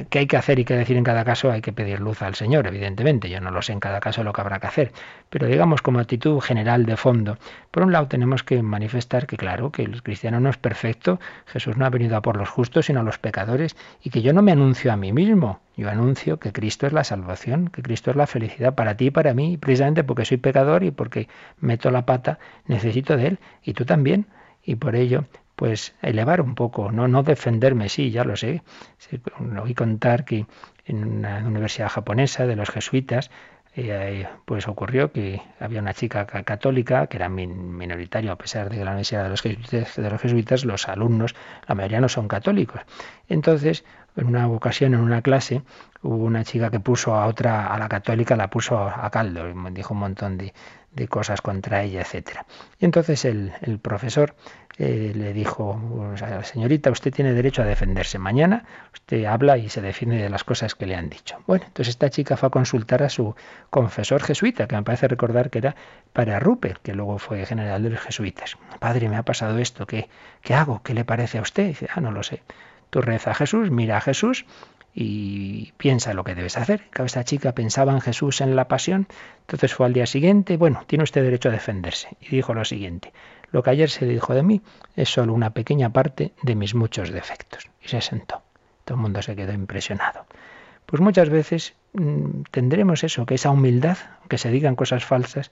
¿Qué 0.09 0.21
hay 0.21 0.27
que 0.27 0.37
hacer 0.39 0.59
y 0.59 0.65
qué 0.65 0.75
decir 0.75 0.97
en 0.97 1.05
cada 1.05 1.25
caso? 1.25 1.51
Hay 1.51 1.61
que 1.61 1.73
pedir 1.75 2.01
luz 2.01 2.23
al 2.23 2.35
Señor, 2.35 2.67
evidentemente. 2.67 3.29
Yo 3.29 3.41
no 3.41 3.51
lo 3.51 3.61
sé 3.61 3.73
en 3.73 3.81
cada 3.81 4.01
caso 4.01 4.25
lo 4.25 4.33
que 4.33 4.41
habrá 4.41 4.61
que 4.61 4.67
hacer. 4.67 4.93
Pero 5.29 5.47
digamos 5.47 5.83
como 5.83 5.99
actitud 5.99 6.41
general 6.41 6.87
de 6.87 6.97
fondo. 6.97 7.37
Por 7.71 7.83
un 7.83 7.93
lado 7.93 8.09
tenemos 8.09 8.43
que 8.43 8.63
manifestar 8.63 9.27
que 9.27 9.37
claro, 9.37 9.71
que 9.71 9.83
el 9.83 10.03
cristiano 10.03 10.41
no 10.41 10.49
es 10.49 10.57
perfecto. 10.57 11.21
Jesús 11.47 11.77
no 11.77 11.85
ha 11.85 11.91
venido 11.91 12.17
a 12.17 12.23
por 12.23 12.37
los 12.37 12.49
justos, 12.49 12.87
sino 12.87 13.01
a 13.01 13.03
los 13.03 13.19
pecadores. 13.19 13.77
Y 14.03 14.09
que 14.09 14.23
yo 14.23 14.33
no 14.33 14.41
me 14.41 14.53
anuncio 14.53 14.91
a 14.91 14.97
mí 14.97 15.13
mismo. 15.13 15.61
Yo 15.77 15.91
anuncio 15.91 16.39
que 16.39 16.53
Cristo 16.53 16.87
es 16.87 16.95
la 16.95 17.05
salvación, 17.05 17.69
que 17.69 17.83
Cristo 17.83 18.11
es 18.11 18.17
la 18.17 18.27
felicidad 18.27 18.75
para 18.75 18.97
ti 18.97 19.07
y 19.07 19.11
para 19.11 19.35
mí. 19.35 19.59
precisamente 19.59 20.03
porque 20.03 20.25
soy 20.25 20.39
pecador 20.39 20.83
y 20.83 20.91
porque 20.91 21.29
meto 21.61 21.91
la 21.91 22.07
pata, 22.07 22.39
necesito 22.67 23.17
de 23.17 23.27
Él. 23.29 23.39
Y 23.63 23.75
tú 23.75 23.85
también. 23.85 24.27
Y 24.65 24.77
por 24.77 24.97
ello 24.97 25.25
pues 25.59 25.97
elevar 26.03 26.41
un 26.41 26.55
poco, 26.55 26.93
no, 26.93 27.09
no 27.09 27.25
defenderme, 27.25 27.89
sí, 27.89 28.13
ya 28.13 28.23
lo 28.23 28.37
sé. 28.37 28.63
Oí 29.61 29.75
contar 29.75 30.25
que 30.25 30.47
en 30.87 31.05
una 31.05 31.39
universidad 31.39 31.89
japonesa 31.89 32.47
de 32.47 32.55
los 32.55 32.71
jesuitas 32.71 33.33
eh, 33.75 34.29
pues 34.45 34.69
ocurrió 34.69 35.11
que 35.11 35.43
había 35.59 35.81
una 35.81 35.95
chica 35.95 36.27
católica 36.27 37.09
que 37.09 37.17
era 37.17 37.29
minoritario 37.29 38.31
a 38.31 38.37
pesar 38.37 38.71
de 38.71 38.79
que 38.79 38.85
la 38.85 38.93
universidad 38.93 39.25
de 39.25 39.31
los, 39.31 39.43
jesuitas, 39.43 39.97
de 39.97 40.11
los 40.11 40.21
jesuitas 40.21 40.65
los 40.65 40.89
alumnos 40.89 41.35
la 41.67 41.75
mayoría 41.75 42.01
no 42.01 42.09
son 42.09 42.29
católicos 42.29 42.81
entonces 43.29 43.85
en 44.17 44.27
una 44.27 44.49
ocasión 44.49 44.95
en 44.95 45.01
una 45.01 45.23
clase 45.23 45.63
hubo 46.03 46.25
una 46.25 46.45
chica 46.45 46.71
que 46.71 46.81
puso 46.81 47.15
a 47.15 47.27
otra 47.27 47.67
a 47.67 47.79
la 47.79 47.89
católica 47.89 48.37
la 48.37 48.49
puso 48.49 48.79
a 48.79 49.11
caldo 49.11 49.45
dijo 49.71 49.95
un 49.95 50.01
montón 50.01 50.39
de, 50.39 50.55
de 50.93 51.09
cosas 51.09 51.41
contra 51.41 51.83
ella 51.83 52.01
etcétera 52.01 52.47
y 52.79 52.85
entonces 52.85 53.25
el, 53.25 53.53
el 53.63 53.79
profesor 53.79 54.35
eh, 54.81 55.13
le 55.13 55.33
dijo, 55.33 55.81
señorita, 56.45 56.93
usted 56.93 57.13
tiene 57.13 57.33
derecho 57.33 57.63
a 57.63 57.65
defenderse. 57.65 58.19
Mañana 58.19 58.65
usted 58.95 59.25
habla 59.25 59.59
y 59.59 59.69
se 59.69 59.83
defiende 59.83 60.19
de 60.19 60.31
las 60.31 60.45
cosas 60.45 60.77
que 60.77 60.87
le 60.87 60.95
han 60.95 61.11
dicho. 61.11 61.37
Bueno, 61.49 61.65
entonces 61.67 61.89
esta 61.89 62.11
chica 62.11 62.37
fue 62.37 62.47
a 62.47 62.51
consultar 62.51 63.03
a 63.03 63.09
su 63.09 63.35
confesor 63.71 64.23
jesuita, 64.23 64.69
que 64.69 64.77
me 64.77 64.85
parece 64.85 65.09
recordar 65.09 65.51
que 65.51 65.59
era 65.59 65.75
para 66.13 66.39
Rupert, 66.39 66.81
que 66.81 66.95
luego 66.95 67.19
fue 67.19 67.45
general 67.45 67.83
de 67.83 67.91
los 67.91 68.01
jesuitas. 68.01 68.57
Padre, 68.79 69.09
me 69.09 69.17
ha 69.17 69.25
pasado 69.25 69.59
esto, 69.59 69.85
¿qué, 69.85 70.09
qué 70.43 70.55
hago? 70.55 70.81
¿Qué 70.85 70.95
le 70.95 71.05
parece 71.05 71.39
a 71.39 71.43
usted? 71.43 71.67
dice, 71.67 71.89
ah, 71.93 72.01
no 72.01 72.13
lo 72.13 72.23
sé. 72.23 72.43
Tú 72.91 73.03
reza 73.03 73.33
a 73.33 73.35
Jesús, 73.35 73.73
mira 73.73 73.97
a 73.97 74.01
Jesús 74.01 74.47
y 74.95 75.73
piensa 75.77 76.15
lo 76.15 76.25
que 76.25 76.35
debes 76.35 76.57
hacer. 76.57 76.85
Esta 77.05 77.25
chica 77.25 77.53
pensaba 77.53 77.93
en 77.93 78.01
Jesús 78.01 78.41
en 78.41 78.57
la 78.57 78.69
pasión, 78.69 79.07
entonces 79.41 79.75
fue 79.75 79.87
al 79.87 79.93
día 79.93 80.07
siguiente, 80.07 80.57
bueno, 80.57 80.83
tiene 80.87 81.05
usted 81.05 81.23
derecho 81.23 81.49
a 81.49 81.53
defenderse. 81.53 82.17
Y 82.21 82.29
dijo 82.35 82.55
lo 82.55 82.65
siguiente, 82.65 83.13
lo 83.51 83.63
que 83.63 83.71
ayer 83.71 83.91
se 83.91 84.07
dijo 84.07 84.35
de 84.35 84.43
mí 84.43 84.63
es 84.97 85.09
solo 85.09 85.33
una 85.33 85.51
pequeña 85.51 85.91
parte 85.91 86.33
de 86.43 86.55
mis 86.55 86.75
muchos 86.75 87.11
defectos. 87.11 87.69
Y 87.83 87.89
se 87.89 88.01
sentó. 88.01 88.43
Todo 88.85 88.97
el 88.97 89.03
mundo 89.03 89.23
se 89.23 89.37
quedó 89.37 89.53
impresionado. 89.53 90.27
Pues 90.87 91.03
muchas 91.03 91.29
veces 91.29 91.75
mm, 91.93 92.43
tendremos 92.51 93.05
eso, 93.05 93.27
que 93.27 93.35
esa 93.35 93.51
humildad, 93.51 93.99
que 94.29 94.39
se 94.39 94.51
digan 94.51 94.75
cosas 94.75 95.05
falsas, 95.05 95.51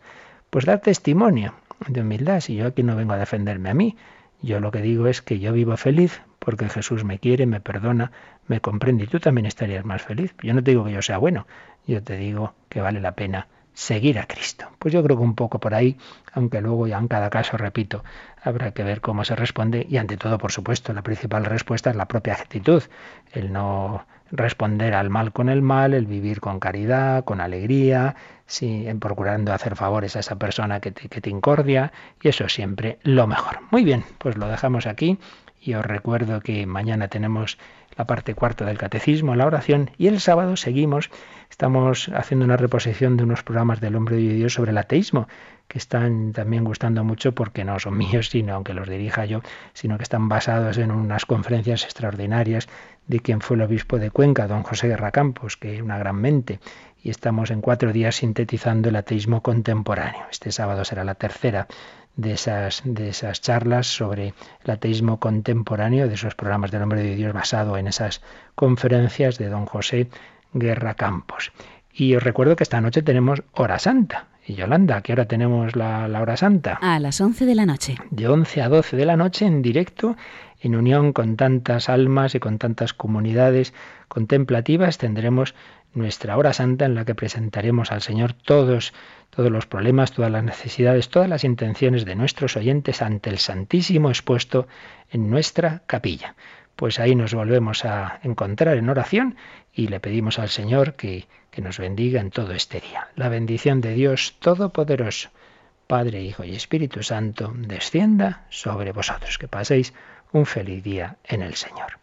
pues 0.51 0.65
dar 0.65 0.81
testimonio 0.81 1.55
de 1.87 2.01
humildad. 2.01 2.41
Si 2.41 2.57
yo 2.57 2.67
aquí 2.67 2.83
no 2.83 2.97
vengo 2.97 3.13
a 3.13 3.19
defenderme 3.19 3.71
a 3.71 3.75
mí, 3.75 3.97
yo 4.43 4.61
lo 4.61 4.71
que 4.71 4.81
digo 4.81 5.07
es 5.07 5.23
que 5.23 5.39
yo 5.39 5.53
vivo 5.53 5.77
feliz 5.77 6.23
porque 6.39 6.69
Jesús 6.69 7.05
me 7.05 7.19
quiere, 7.19 7.47
me 7.47 7.61
perdona, 7.61 8.13
me 8.49 8.61
comprende 8.61 9.05
y 9.05 9.07
tú 9.07 9.21
también 9.21 9.47
estarías 9.47 9.85
más 9.85 10.03
feliz. 10.03 10.35
Yo 10.43 10.55
no 10.55 10.63
te 10.63 10.73
digo 10.73 10.85
que 10.85 10.93
yo 10.93 11.03
sea 11.03 11.19
bueno, 11.19 11.47
yo 11.87 12.03
te 12.03 12.17
digo 12.17 12.55
que 12.69 12.81
vale 12.81 13.01
la 13.01 13.13
pena 13.13 13.49
seguir 13.77 14.19
a 14.19 14.27
Cristo. 14.27 14.67
Pues 14.79 14.95
yo 14.95 15.03
creo 15.03 15.19
que 15.19 15.23
un 15.23 15.35
poco 15.35 15.61
por 15.61 15.75
ahí, 15.75 15.99
aunque 16.33 16.63
luego 16.63 16.87
ya 16.87 16.99
en 16.99 17.09
cada 17.09 17.29
caso, 17.29 17.59
repito, 17.59 18.03
habrá 18.43 18.73
que 18.73 18.83
ver 18.83 19.03
cómo 19.03 19.23
se 19.25 19.37
responde 19.37 19.87
y 19.89 19.99
ante 19.99 20.17
todo, 20.17 20.39
por 20.39 20.51
supuesto, 20.51 20.95
la 20.95 21.03
principal 21.03 21.45
respuesta 21.45 21.91
es 21.91 21.97
la 21.97 22.07
propia 22.09 22.35
actitud, 22.35 22.83
el 23.33 23.53
no 23.53 24.07
responder 24.31 24.95
al 24.95 25.11
mal 25.11 25.33
con 25.33 25.51
el 25.51 25.63
mal, 25.63 25.93
el 25.93 26.07
vivir 26.07 26.41
con 26.41 26.59
caridad, 26.59 27.25
con 27.25 27.41
alegría, 27.41 28.17
sí, 28.47 28.89
en 28.89 28.99
procurando 28.99 29.53
hacer 29.53 29.77
favores 29.77 30.17
a 30.17 30.21
esa 30.21 30.37
persona 30.37 30.81
que 30.81 30.91
te, 30.91 31.31
incordia 31.31 31.93
y 32.23 32.29
eso 32.29 32.49
siempre 32.49 32.99
lo 33.03 33.27
mejor. 33.27 33.59
Muy 33.71 33.85
bien, 33.85 34.05
pues 34.19 34.37
lo 34.37 34.49
dejamos 34.49 34.87
aquí 34.87 35.19
y 35.67 35.75
os 35.75 35.85
recuerdo 35.85 36.41
que 36.41 36.67
mañana 36.67 37.09
tenemos 37.09 37.59
la 37.97 38.07
parte 38.07 38.35
cuarta 38.35 38.65
del 38.65 38.79
catecismo, 38.79 39.35
la 39.35 39.47
oración, 39.47 39.91
y 39.99 40.07
el 40.07 40.21
sábado 40.21 40.57
seguimos, 40.57 41.11
estamos 41.51 42.11
haciendo 42.15 42.45
una 42.45 42.57
reposición 42.57 43.17
de 43.17 43.25
unos 43.25 43.43
programas 43.43 43.81
del 43.81 43.97
hombre 43.97 44.17
de 44.17 44.35
Dios 44.35 44.55
sobre 44.55 44.71
el 44.71 44.79
ateísmo, 44.79 45.29
que 45.69 45.79
están 45.79 46.33
también 46.33 46.65
gustando 46.65 47.03
mucho 47.05 47.33
porque 47.33 47.65
no 47.65 47.79
son 47.79 47.97
míos, 47.99 48.29
sino 48.29 48.55
aunque 48.55 48.75
los 48.75 48.89
dirija 48.89 49.25
yo, 49.25 49.41
sino 49.73 49.97
que 49.97 50.05
están 50.05 50.29
basados 50.29 50.79
en 50.79 50.91
unas 50.91 51.27
conferencias 51.27 51.85
extraordinarias 51.85 52.69
de 53.07 53.21
quien 53.21 53.41
fue 53.41 53.57
el 53.57 53.63
obispo 53.63 53.99
de 53.99 54.11
Cuenca, 54.11 54.47
don 54.47 54.63
José 54.63 54.89
Guerra 54.89 55.11
Campos, 55.11 55.57
que 55.57 55.77
es 55.77 55.83
una 55.83 55.99
gran 55.99 56.17
mente, 56.17 56.61
y 57.03 57.11
estamos 57.11 57.51
en 57.51 57.61
cuatro 57.61 57.93
días 57.93 58.17
sintetizando 58.17 58.89
el 58.89 58.97
ateísmo 58.97 59.43
contemporáneo. 59.43 60.27
Este 60.31 60.51
sábado 60.51 60.85
será 60.85 61.05
la 61.05 61.15
tercera 61.15 61.69
de 62.17 62.33
esas, 62.33 62.83
de 62.85 63.11
esas 63.11 63.41
charlas 63.41 63.87
sobre 63.87 64.35
el 64.65 64.71
ateísmo 64.71 65.21
contemporáneo, 65.21 66.09
de 66.09 66.15
esos 66.15 66.35
programas 66.35 66.71
del 66.71 66.83
hombre 66.83 67.03
de 67.03 67.15
Dios 67.15 67.33
basado 67.33 67.77
en 67.77 67.87
esas 67.87 68.23
conferencias 68.55 69.39
de 69.39 69.49
don 69.49 69.67
José 69.67 70.09
Guerra 70.53 70.95
Campos. 70.95 71.53
Y 71.93 72.15
os 72.15 72.23
recuerdo 72.23 72.57
que 72.57 72.65
esta 72.65 72.81
noche 72.81 73.03
tenemos 73.03 73.43
hora 73.53 73.79
santa. 73.79 74.27
Y 74.47 74.55
Yolanda, 74.55 74.99
¿a 74.99 75.03
qué 75.03 75.13
hora 75.13 75.25
tenemos 75.25 75.75
la, 75.75 76.07
la 76.09 76.21
hora 76.21 76.37
santa? 76.37 76.79
A 76.81 77.01
las 77.01 77.21
11 77.21 77.47
de 77.47 77.55
la 77.55 77.67
noche. 77.67 77.97
De 78.11 78.29
11 78.29 78.63
a 78.63 78.69
12 78.69 78.97
de 78.97 79.05
la 79.05 79.17
noche 79.17 79.45
en 79.45 79.61
directo, 79.61 80.17
en 80.67 80.77
unión 80.77 81.13
con 81.13 81.37
tantas 81.37 81.89
almas 81.89 82.35
y 82.35 82.41
con 82.41 82.59
tantas 82.59 82.93
comunidades 82.93 83.75
contemplativas, 84.09 84.99
tendremos 84.99 85.55
nuestra 85.95 86.37
hora 86.37 86.53
santa 86.53 86.85
en 86.85 86.95
la 86.95 87.05
que 87.05 87.15
presentaremos 87.15 87.91
al 87.91 88.03
Señor 88.03 88.35
todos 88.35 88.93
todos 89.31 89.51
los 89.51 89.67
problemas, 89.67 90.13
todas 90.13 90.31
las 90.31 90.45
necesidades, 90.45 91.11
todas 91.11 91.29
las 91.29 91.45
intenciones 91.45 92.05
de 92.05 92.15
nuestros 92.15 92.57
oyentes 92.57 93.03
ante 93.03 93.29
el 93.29 93.39
Santísimo 93.39 94.09
expuesto 94.09 94.67
en 95.11 95.31
nuestra 95.31 95.83
capilla. 95.87 96.35
Pues 96.75 96.99
ahí 96.99 97.15
nos 97.15 97.35
volvemos 97.35 97.85
a 97.85 98.19
encontrar 98.23 98.77
en 98.79 98.89
oración 98.89 99.37
y 99.75 99.89
le 99.89 100.01
pedimos 100.01 100.39
al 100.39 100.49
Señor 100.49 100.95
que, 100.95 101.27
que 101.51 101.61
nos 101.61 101.79
bendiga 101.79 102.21
en 102.21 102.31
todo 102.31 102.53
este 102.53 102.81
día. 102.81 103.09
La 103.15 103.29
bendición 103.29 103.81
de 103.81 103.95
Dios 103.95 104.37
Todopoderoso, 104.39 105.29
Padre, 105.87 106.23
Hijo 106.23 106.45
y 106.45 106.55
Espíritu 106.55 107.03
Santo, 107.03 107.53
descienda 107.57 108.47
sobre 108.49 108.93
vosotros. 108.93 109.39
Que 109.39 109.49
paséis 109.49 109.93
un 110.37 110.45
feliz 110.45 110.85
día 110.85 111.17
en 111.25 111.41
el 111.41 111.55
Señor. 111.55 111.99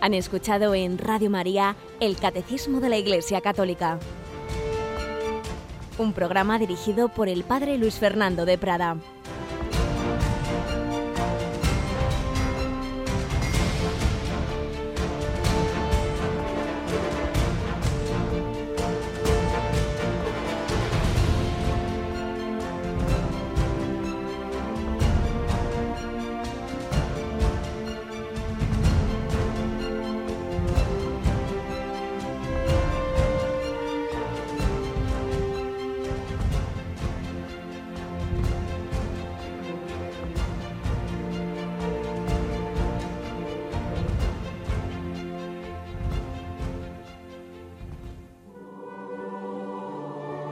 Han 0.00 0.14
escuchado 0.14 0.74
en 0.74 0.96
Radio 0.96 1.28
María 1.28 1.76
el 2.00 2.16
Catecismo 2.16 2.80
de 2.80 2.88
la 2.88 2.96
Iglesia 2.96 3.42
Católica, 3.42 3.98
un 5.98 6.14
programa 6.14 6.58
dirigido 6.58 7.08
por 7.08 7.28
el 7.28 7.44
Padre 7.44 7.76
Luis 7.76 7.98
Fernando 7.98 8.46
de 8.46 8.56
Prada. 8.56 8.96